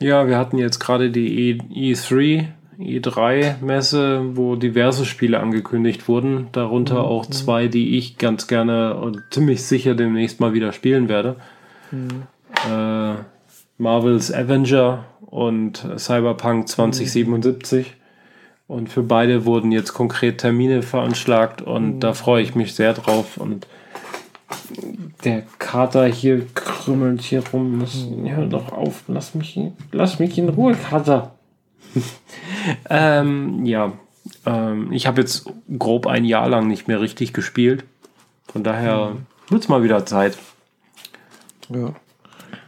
[0.00, 2.48] Ja, wir hatten jetzt gerade die E3
[2.80, 7.04] E3-Messe, wo diverse Spiele angekündigt wurden, darunter mhm.
[7.04, 11.36] auch zwei, die ich ganz gerne und ziemlich sicher demnächst mal wieder spielen werde.
[11.90, 12.22] Mhm.
[12.70, 13.14] Äh,
[13.78, 17.86] Marvel's Avenger und Cyberpunk 2077.
[17.86, 17.92] Mhm.
[18.66, 22.00] Und für beide wurden jetzt konkret Termine veranschlagt und mhm.
[22.00, 23.36] da freue ich mich sehr drauf.
[23.36, 23.66] Und
[25.24, 27.80] der Kater hier krümmelt hier rum.
[27.80, 29.58] Lass, hör doch auf, lass mich,
[29.92, 31.32] lass mich in Ruhe, Kater.
[32.88, 33.92] ähm, ja,
[34.46, 37.84] ähm, ich habe jetzt grob ein Jahr lang nicht mehr richtig gespielt.
[38.46, 39.26] Von daher mhm.
[39.48, 40.38] wird es mal wieder Zeit.
[41.68, 41.94] Ja.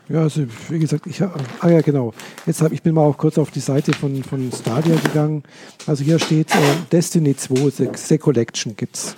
[0.09, 2.13] Ja, also wie gesagt, ich ah ja genau.
[2.45, 5.43] Jetzt habe ich bin mal auch kurz auf die Seite von, von Stadia gegangen.
[5.87, 6.59] Also hier steht äh,
[6.91, 9.17] Destiny 2, The, The Collection gibt's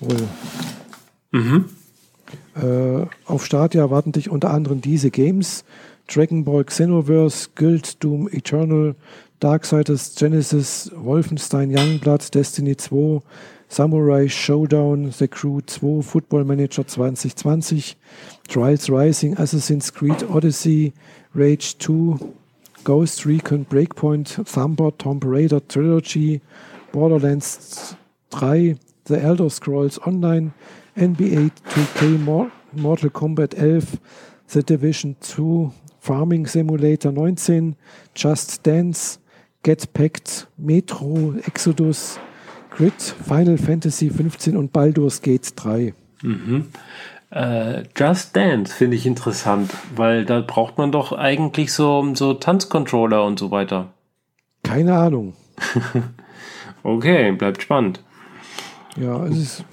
[0.00, 0.26] wohl.
[1.30, 1.66] Mhm.
[2.56, 5.64] Äh, auf Stadia erwarten dich unter anderem diese Games:
[6.12, 8.96] Dragon Ball Xenoverse, Guild, Doom Eternal,
[9.44, 13.22] Darksiders Genesis, Wolfenstein Youngblood, Destiny 2,
[13.68, 17.94] Samurai Showdown, The Crew 2, Football Manager 2020,
[18.48, 20.94] Trials Rising, Assassin's Creed Odyssey,
[21.34, 22.34] Rage 2,
[22.84, 26.40] Ghost Recon Breakpoint, Thumper, Tomb Raider Trilogy,
[26.90, 27.94] Borderlands
[28.30, 30.54] 3, The Elder Scrolls Online,
[30.96, 32.18] NBA 2K
[32.72, 34.00] Mortal Kombat 11,
[34.48, 37.76] The Division 2, Farming Simulator 19,
[38.14, 39.18] Just Dance,
[39.64, 42.20] Get Packed, Metro, Exodus,
[42.70, 45.94] Grid, Final Fantasy 15 und Baldur's Gate 3.
[46.22, 46.66] Mhm.
[47.30, 53.24] Äh, Just Dance finde ich interessant, weil da braucht man doch eigentlich so, so Tanzcontroller
[53.24, 53.92] und so weiter.
[54.62, 55.34] Keine Ahnung.
[56.84, 58.00] okay, bleibt spannend.
[58.96, 59.64] Ja, es ist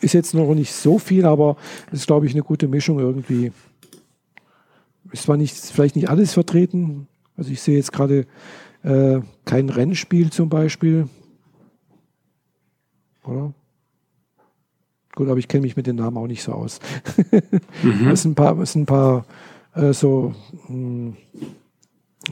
[0.00, 1.56] ist jetzt noch nicht so viel, aber
[1.88, 3.52] es ist, glaube ich, eine gute Mischung irgendwie.
[5.12, 7.06] Ist zwar nicht, vielleicht nicht alles vertreten.
[7.36, 8.26] Also ich sehe jetzt gerade
[8.82, 11.08] äh, kein Rennspiel zum Beispiel.
[13.24, 13.52] Oder?
[15.14, 16.80] Gut, aber ich kenne mich mit den Namen auch nicht so aus.
[17.82, 18.08] mhm.
[18.10, 19.26] Es sind ein paar, es sind ein paar
[19.74, 20.34] äh, so,
[20.68, 21.16] mh, hm,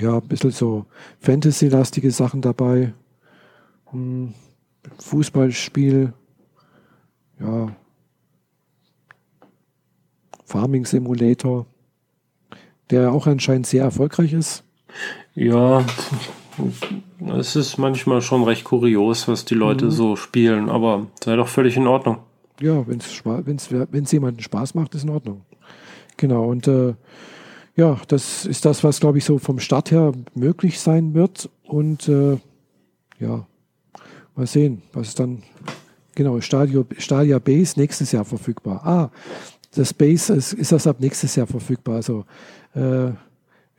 [0.00, 0.86] ja, ein bisschen so
[1.20, 2.94] Fantasy-lastige Sachen dabei.
[3.86, 4.34] Hm,
[4.98, 6.12] Fußballspiel,
[7.40, 7.76] ja,
[10.44, 11.66] Farming Simulator,
[12.90, 14.64] der auch anscheinend sehr erfolgreich ist.
[15.34, 15.84] Ja,
[17.38, 19.90] es ist manchmal schon recht kurios, was die Leute mhm.
[19.90, 22.18] so spielen, aber sei doch völlig in Ordnung.
[22.60, 25.42] Ja, wenn es jemanden Spaß macht, ist in Ordnung.
[26.16, 26.94] Genau, und äh,
[27.76, 31.48] ja, das ist das, was, glaube ich, so vom Start her möglich sein wird.
[31.62, 32.38] Und äh,
[33.20, 33.46] ja,
[34.34, 35.44] mal sehen, was dann
[36.18, 38.84] Genau, Stadio, Stadia Base nächstes Jahr verfügbar.
[38.84, 39.10] Ah,
[39.76, 41.94] das Base ist, ist das ab nächstes Jahr verfügbar.
[41.94, 42.24] Also
[42.74, 43.12] äh,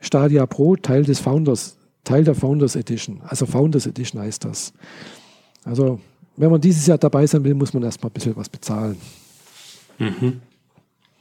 [0.00, 3.20] Stadia Pro, Teil des Founders, Teil der Founders Edition.
[3.22, 4.72] Also Founders Edition heißt das.
[5.64, 6.00] Also,
[6.36, 8.96] wenn man dieses Jahr dabei sein will, muss man erstmal ein bisschen was bezahlen.
[9.98, 10.40] Mhm.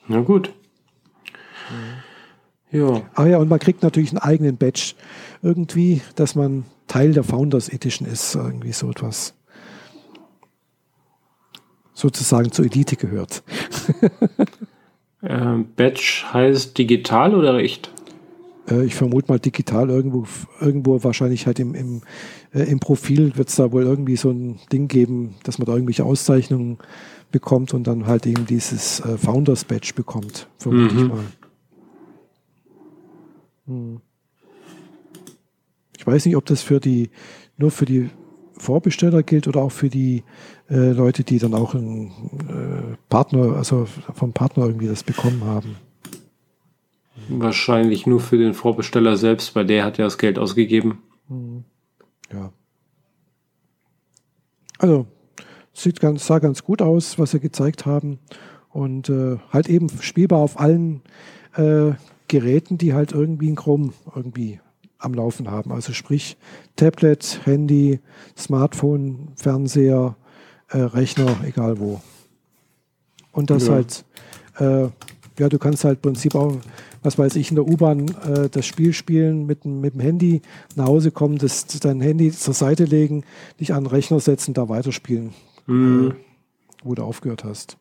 [0.07, 0.53] Na gut.
[2.71, 3.01] Ja.
[3.13, 4.93] Ah ja, und man kriegt natürlich einen eigenen Badge
[5.41, 9.33] irgendwie, dass man Teil der Founders Edition ist, irgendwie so etwas
[11.93, 13.43] sozusagen zur Elite gehört.
[15.21, 17.91] äh, Badge heißt digital oder echt?
[18.69, 20.25] Äh, ich vermute mal digital irgendwo,
[20.59, 22.01] irgendwo wahrscheinlich halt im, im,
[22.53, 25.73] äh, im Profil wird es da wohl irgendwie so ein Ding geben, dass man da
[25.73, 26.77] irgendwelche Auszeichnungen
[27.31, 31.01] bekommt und dann halt eben dieses äh, Founders Badge bekommt, vermute mhm.
[31.01, 31.23] ich mal.
[33.67, 34.01] Hm.
[35.97, 37.09] Ich weiß nicht, ob das für die
[37.57, 38.09] nur für die
[38.57, 40.23] Vorbesteller gilt oder auch für die
[40.69, 42.07] äh, Leute, die dann auch einen
[42.47, 45.75] äh, Partner, also vom Partner irgendwie das bekommen haben.
[47.27, 51.03] Wahrscheinlich nur für den Vorbesteller selbst, weil der hat ja das Geld ausgegeben.
[51.27, 51.63] Mhm.
[52.31, 52.51] Ja.
[54.77, 55.07] Also,
[55.73, 58.19] sieht ganz, sah ganz gut aus, was sie gezeigt haben.
[58.69, 61.01] Und äh, halt eben spielbar auf allen
[61.55, 61.91] äh,
[62.27, 64.59] Geräten, die halt irgendwie ein Chrome irgendwie
[64.99, 65.71] am Laufen haben.
[65.71, 66.37] Also sprich
[66.75, 67.99] Tablet, Handy,
[68.37, 70.15] Smartphone, Fernseher,
[70.69, 72.01] äh, Rechner, egal wo.
[73.31, 73.73] Und das ja.
[73.73, 74.05] halt,
[74.59, 74.89] äh,
[75.39, 76.57] ja, du kannst halt im Prinzip auch,
[77.01, 80.41] was weiß ich, in der U-Bahn äh, das Spiel spielen mit, mit dem Handy,
[80.75, 83.23] nach Hause kommen, das, dein Handy zur Seite legen,
[83.59, 85.31] dich an den Rechner setzen, da weiterspielen,
[85.67, 86.15] mhm.
[86.83, 87.77] wo du aufgehört hast.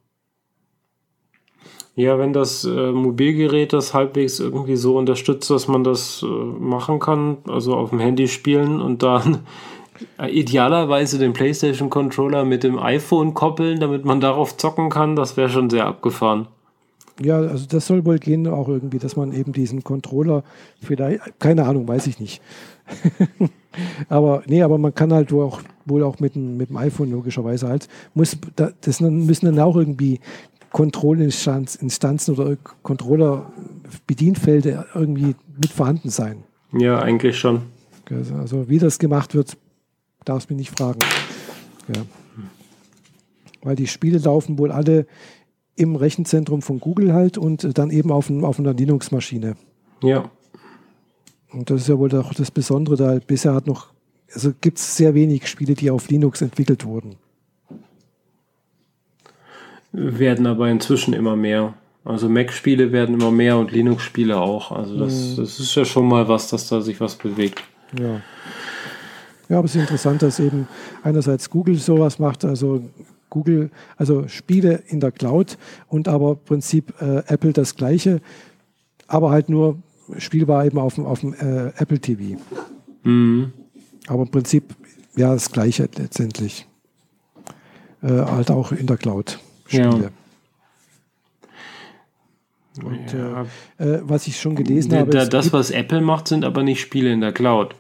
[1.99, 7.01] Ja, wenn das äh, Mobilgerät das halbwegs irgendwie so unterstützt, dass man das äh, machen
[7.01, 9.41] kann, also auf dem Handy spielen und dann
[10.21, 15.37] äh, idealerweise den PlayStation Controller mit dem iPhone koppeln, damit man darauf zocken kann, das
[15.37, 16.47] wäre schon sehr abgefahren.
[17.21, 20.45] Ja, also das soll wohl gehen auch irgendwie, dass man eben diesen Controller
[20.81, 22.41] vielleicht, keine Ahnung, weiß ich nicht.
[24.09, 27.11] aber nee, aber man kann halt wohl auch, wohl auch mit, dem, mit dem iPhone
[27.11, 30.21] logischerweise halt, muss, das müssen dann auch irgendwie
[30.71, 36.45] Kontrollinstanzen oder Controller-Bedienfelder irgendwie mit vorhanden sein.
[36.73, 37.63] Ja, eigentlich schon.
[38.39, 39.57] Also wie das gemacht wird,
[40.25, 40.99] darfst mich nicht fragen.
[41.95, 42.03] Ja.
[43.63, 45.07] Weil die Spiele laufen wohl alle
[45.79, 49.57] im Rechenzentrum von Google halt und dann eben auf, auf einer Linux-Maschine.
[50.03, 50.31] Ja.
[51.51, 53.89] Und das ist ja wohl auch das Besondere, da bisher hat noch,
[54.35, 57.17] also gibt es sehr wenig Spiele, die auf Linux entwickelt wurden.
[59.93, 61.75] Werden aber inzwischen immer mehr.
[62.05, 64.73] Also Mac-Spiele werden immer mehr und Linux-Spiele auch.
[64.73, 65.37] Also das, mhm.
[65.37, 67.63] das ist ja schon mal was, dass da sich was bewegt.
[67.99, 68.21] Ja.
[69.49, 70.69] Ja, aber es ist interessant, dass eben
[71.03, 72.83] einerseits Google sowas macht, also
[73.31, 78.21] Google, also Spiele in der Cloud und aber im Prinzip äh, Apple das gleiche,
[79.07, 79.79] aber halt nur
[80.17, 82.41] spielbar eben auf dem, auf dem äh, Apple TV.
[83.03, 83.53] Mhm.
[84.07, 84.75] Aber im Prinzip
[85.17, 86.67] ja das gleiche letztendlich.
[88.03, 89.85] Äh, halt auch in der Cloud Spiele.
[90.03, 90.11] Ja.
[92.85, 93.47] Und ja.
[93.79, 95.11] Äh, äh, was ich schon gelesen da, habe.
[95.11, 97.75] das, was Apple macht, sind aber nicht Spiele in der Cloud.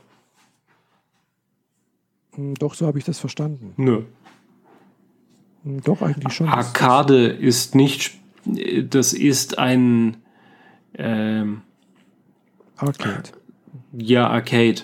[2.34, 3.74] Hm, doch, so habe ich das verstanden.
[3.76, 4.02] Nö.
[5.68, 6.48] Hm, doch, eigentlich schon.
[6.48, 8.12] Arcade ist nicht.
[8.44, 10.16] Das ist ein.
[10.94, 11.60] Ähm,
[12.76, 13.30] Arcade.
[13.92, 14.82] Ja, Arcade.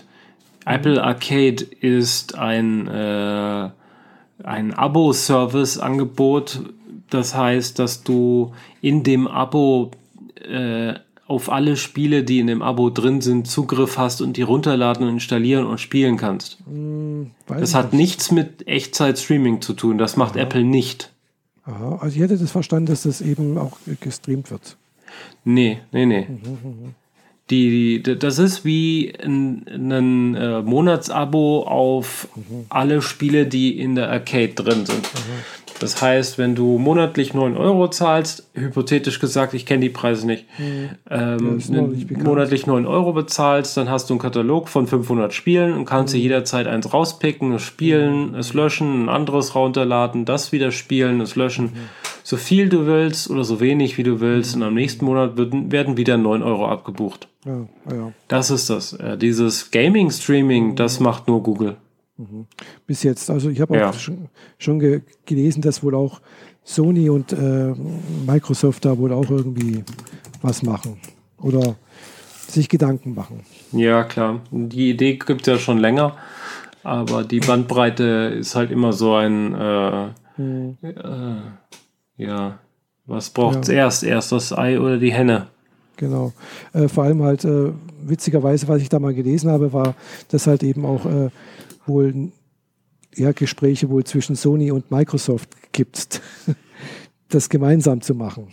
[0.66, 3.70] Apple Arcade ist ein, äh,
[4.42, 6.60] ein Abo-Service-Angebot.
[7.10, 9.90] Das heißt, dass du in dem Abo
[10.36, 10.94] äh,
[11.26, 15.14] auf alle Spiele, die in dem Abo drin sind, Zugriff hast und die runterladen und
[15.14, 16.58] installieren und spielen kannst.
[16.66, 18.00] Hm, das hat nicht.
[18.00, 19.96] nichts mit Echtzeit-Streaming zu tun.
[19.98, 20.42] Das macht Aha.
[20.42, 21.12] Apple nicht.
[21.64, 24.76] Aha, also ich hätte das verstanden, dass das eben auch gestreamt wird.
[25.44, 26.26] Nee, nee, nee.
[26.28, 26.70] Mhm, mhm.
[26.70, 26.94] mhm.
[27.50, 32.66] Die, die, das ist wie ein, ein äh, Monatsabo auf mhm.
[32.70, 35.02] alle Spiele, die in der Arcade drin sind.
[35.02, 35.64] Mhm.
[35.80, 40.46] Das heißt, wenn du monatlich 9 Euro zahlst, hypothetisch gesagt, ich kenne die Preise nicht,
[40.58, 40.90] mhm.
[41.10, 45.84] ähm, nicht monatlich 9 Euro bezahlst, dann hast du einen Katalog von 500 Spielen und
[45.84, 46.22] kannst dir mhm.
[46.22, 48.36] jederzeit eins rauspicken, es spielen, mhm.
[48.36, 51.72] es löschen, ein anderes runterladen, das wieder spielen, es löschen.
[52.24, 55.36] Mhm so viel du willst oder so wenig wie du willst und am nächsten Monat
[55.36, 57.28] werden, werden wieder 9 Euro abgebucht.
[57.44, 58.12] Ja, ja.
[58.28, 58.94] Das ist das.
[58.94, 61.76] Äh, dieses Gaming-Streaming, das macht nur Google.
[62.16, 62.46] Mhm.
[62.86, 63.28] Bis jetzt.
[63.28, 63.92] Also ich habe auch ja.
[63.92, 66.22] schon, schon ge gelesen, dass wohl auch
[66.64, 67.74] Sony und äh,
[68.26, 69.84] Microsoft da wohl auch irgendwie
[70.40, 70.96] was machen.
[71.38, 71.76] Oder
[72.48, 73.40] sich Gedanken machen.
[73.72, 74.40] Ja, klar.
[74.50, 76.16] Die Idee gibt es ja schon länger,
[76.84, 80.06] aber die Bandbreite ist halt immer so ein äh,
[80.38, 80.78] mhm.
[80.82, 81.36] äh,
[82.16, 82.58] ja,
[83.06, 83.74] was braucht es ja.
[83.74, 84.02] erst?
[84.02, 85.48] Erst das Ei oder die Henne?
[85.96, 86.32] Genau.
[86.72, 87.72] Äh, vor allem halt, äh,
[88.02, 89.94] witzigerweise, was ich da mal gelesen habe, war,
[90.28, 91.30] dass halt eben auch äh,
[91.86, 92.32] wohl
[93.14, 96.20] ja, Gespräche wohl zwischen Sony und Microsoft gibt,
[97.28, 98.48] das gemeinsam zu machen.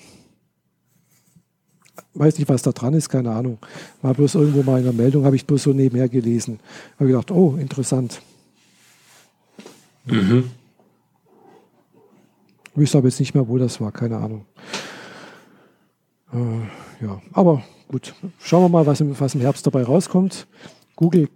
[2.13, 3.57] Weiß nicht, was da dran ist, keine Ahnung.
[4.01, 6.59] War bloß irgendwo mal in der Meldung, habe ich bloß so nebenher gelesen.
[6.99, 8.21] Habe gedacht, oh, interessant.
[10.05, 10.51] Mhm.
[12.75, 14.45] Wüsste aber jetzt nicht mehr, wo das war, keine Ahnung.
[16.33, 20.47] Äh, ja, aber gut, schauen wir mal, was im, was im Herbst dabei rauskommt.
[20.95, 21.29] Google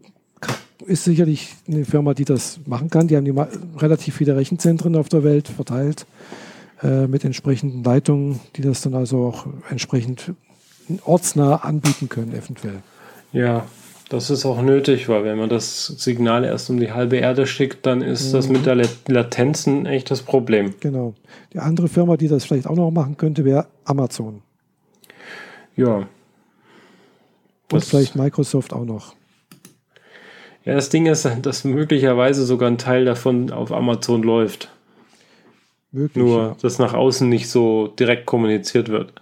[0.86, 3.08] ist sicherlich eine Firma, die das machen kann.
[3.08, 3.34] Die haben die
[3.78, 6.06] relativ viele Rechenzentren auf der Welt verteilt
[6.82, 10.34] äh, mit entsprechenden Leitungen, die das dann also auch entsprechend
[11.04, 12.82] ortsnah anbieten können, eventuell.
[13.32, 13.66] Ja,
[14.10, 17.86] das ist auch nötig, weil wenn man das Signal erst um die halbe Erde schickt,
[17.86, 18.34] dann ist mhm.
[18.34, 20.76] das mit der Latenz ein echtes Problem.
[20.80, 21.16] Genau.
[21.54, 24.42] Die andere Firma, die das vielleicht auch noch machen könnte, wäre Amazon.
[25.76, 25.96] Ja.
[25.98, 26.08] Und
[27.72, 29.16] das vielleicht Microsoft auch noch.
[30.66, 34.72] Ja, das Ding ist, dass möglicherweise sogar ein Teil davon auf Amazon läuft.
[35.92, 36.58] Möglich, Nur, ja.
[36.62, 39.14] dass nach außen nicht so direkt kommuniziert wird.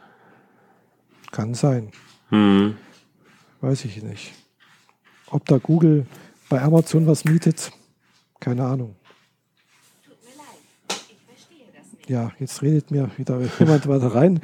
[1.31, 1.91] Kann sein.
[2.29, 2.75] Hm.
[3.61, 4.33] Weiß ich nicht.
[5.33, 6.05] Ob da Google
[6.47, 7.71] bei Amazon was mietet,
[8.39, 8.95] keine Ahnung.
[12.07, 14.39] Ja, jetzt redet mir wieder jemand weiter rein.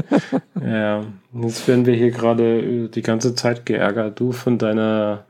[0.64, 1.04] ja,
[1.34, 4.18] jetzt werden wir hier gerade die ganze Zeit geärgert.
[4.18, 5.24] Du von deiner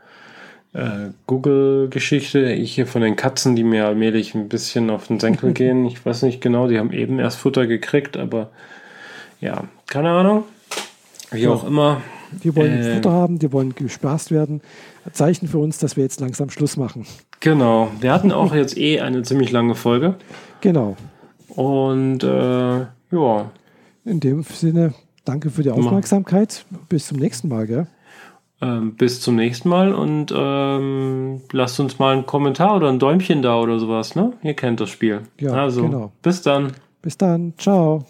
[0.73, 5.53] äh, Google-Geschichte, ich hier von den Katzen, die mir allmählich ein bisschen auf den Senkel
[5.55, 5.85] gehen.
[5.85, 8.51] Ich weiß nicht genau, die haben eben erst Futter gekriegt, aber
[9.41, 10.45] ja, keine Ahnung.
[11.33, 11.51] Wie ja.
[11.51, 12.03] auch immer.
[12.45, 14.61] Die wollen äh, Futter haben, die wollen gespaßt werden.
[15.13, 17.07] Zeichen für uns, dass wir jetzt langsam Schluss machen.
[17.41, 17.91] Genau.
[18.01, 20.15] Wir hatten auch jetzt eh eine ziemlich lange Folge.
[20.61, 20.97] Genau.
[21.49, 23.51] Und äh, ja.
[24.05, 26.65] In dem Sinne, danke für die Aufmerksamkeit.
[26.89, 27.87] Bis zum nächsten Mal, gell?
[28.61, 33.43] Ähm, bis zum nächsten Mal und ähm, lasst uns mal einen Kommentar oder ein Däumchen
[33.43, 34.35] da oder sowas, ne?
[34.43, 35.23] Ihr kennt das Spiel.
[35.41, 36.13] Ja, also, genau.
[36.23, 36.73] bis dann.
[37.03, 37.55] Bis dann.
[37.59, 38.05] Ciao.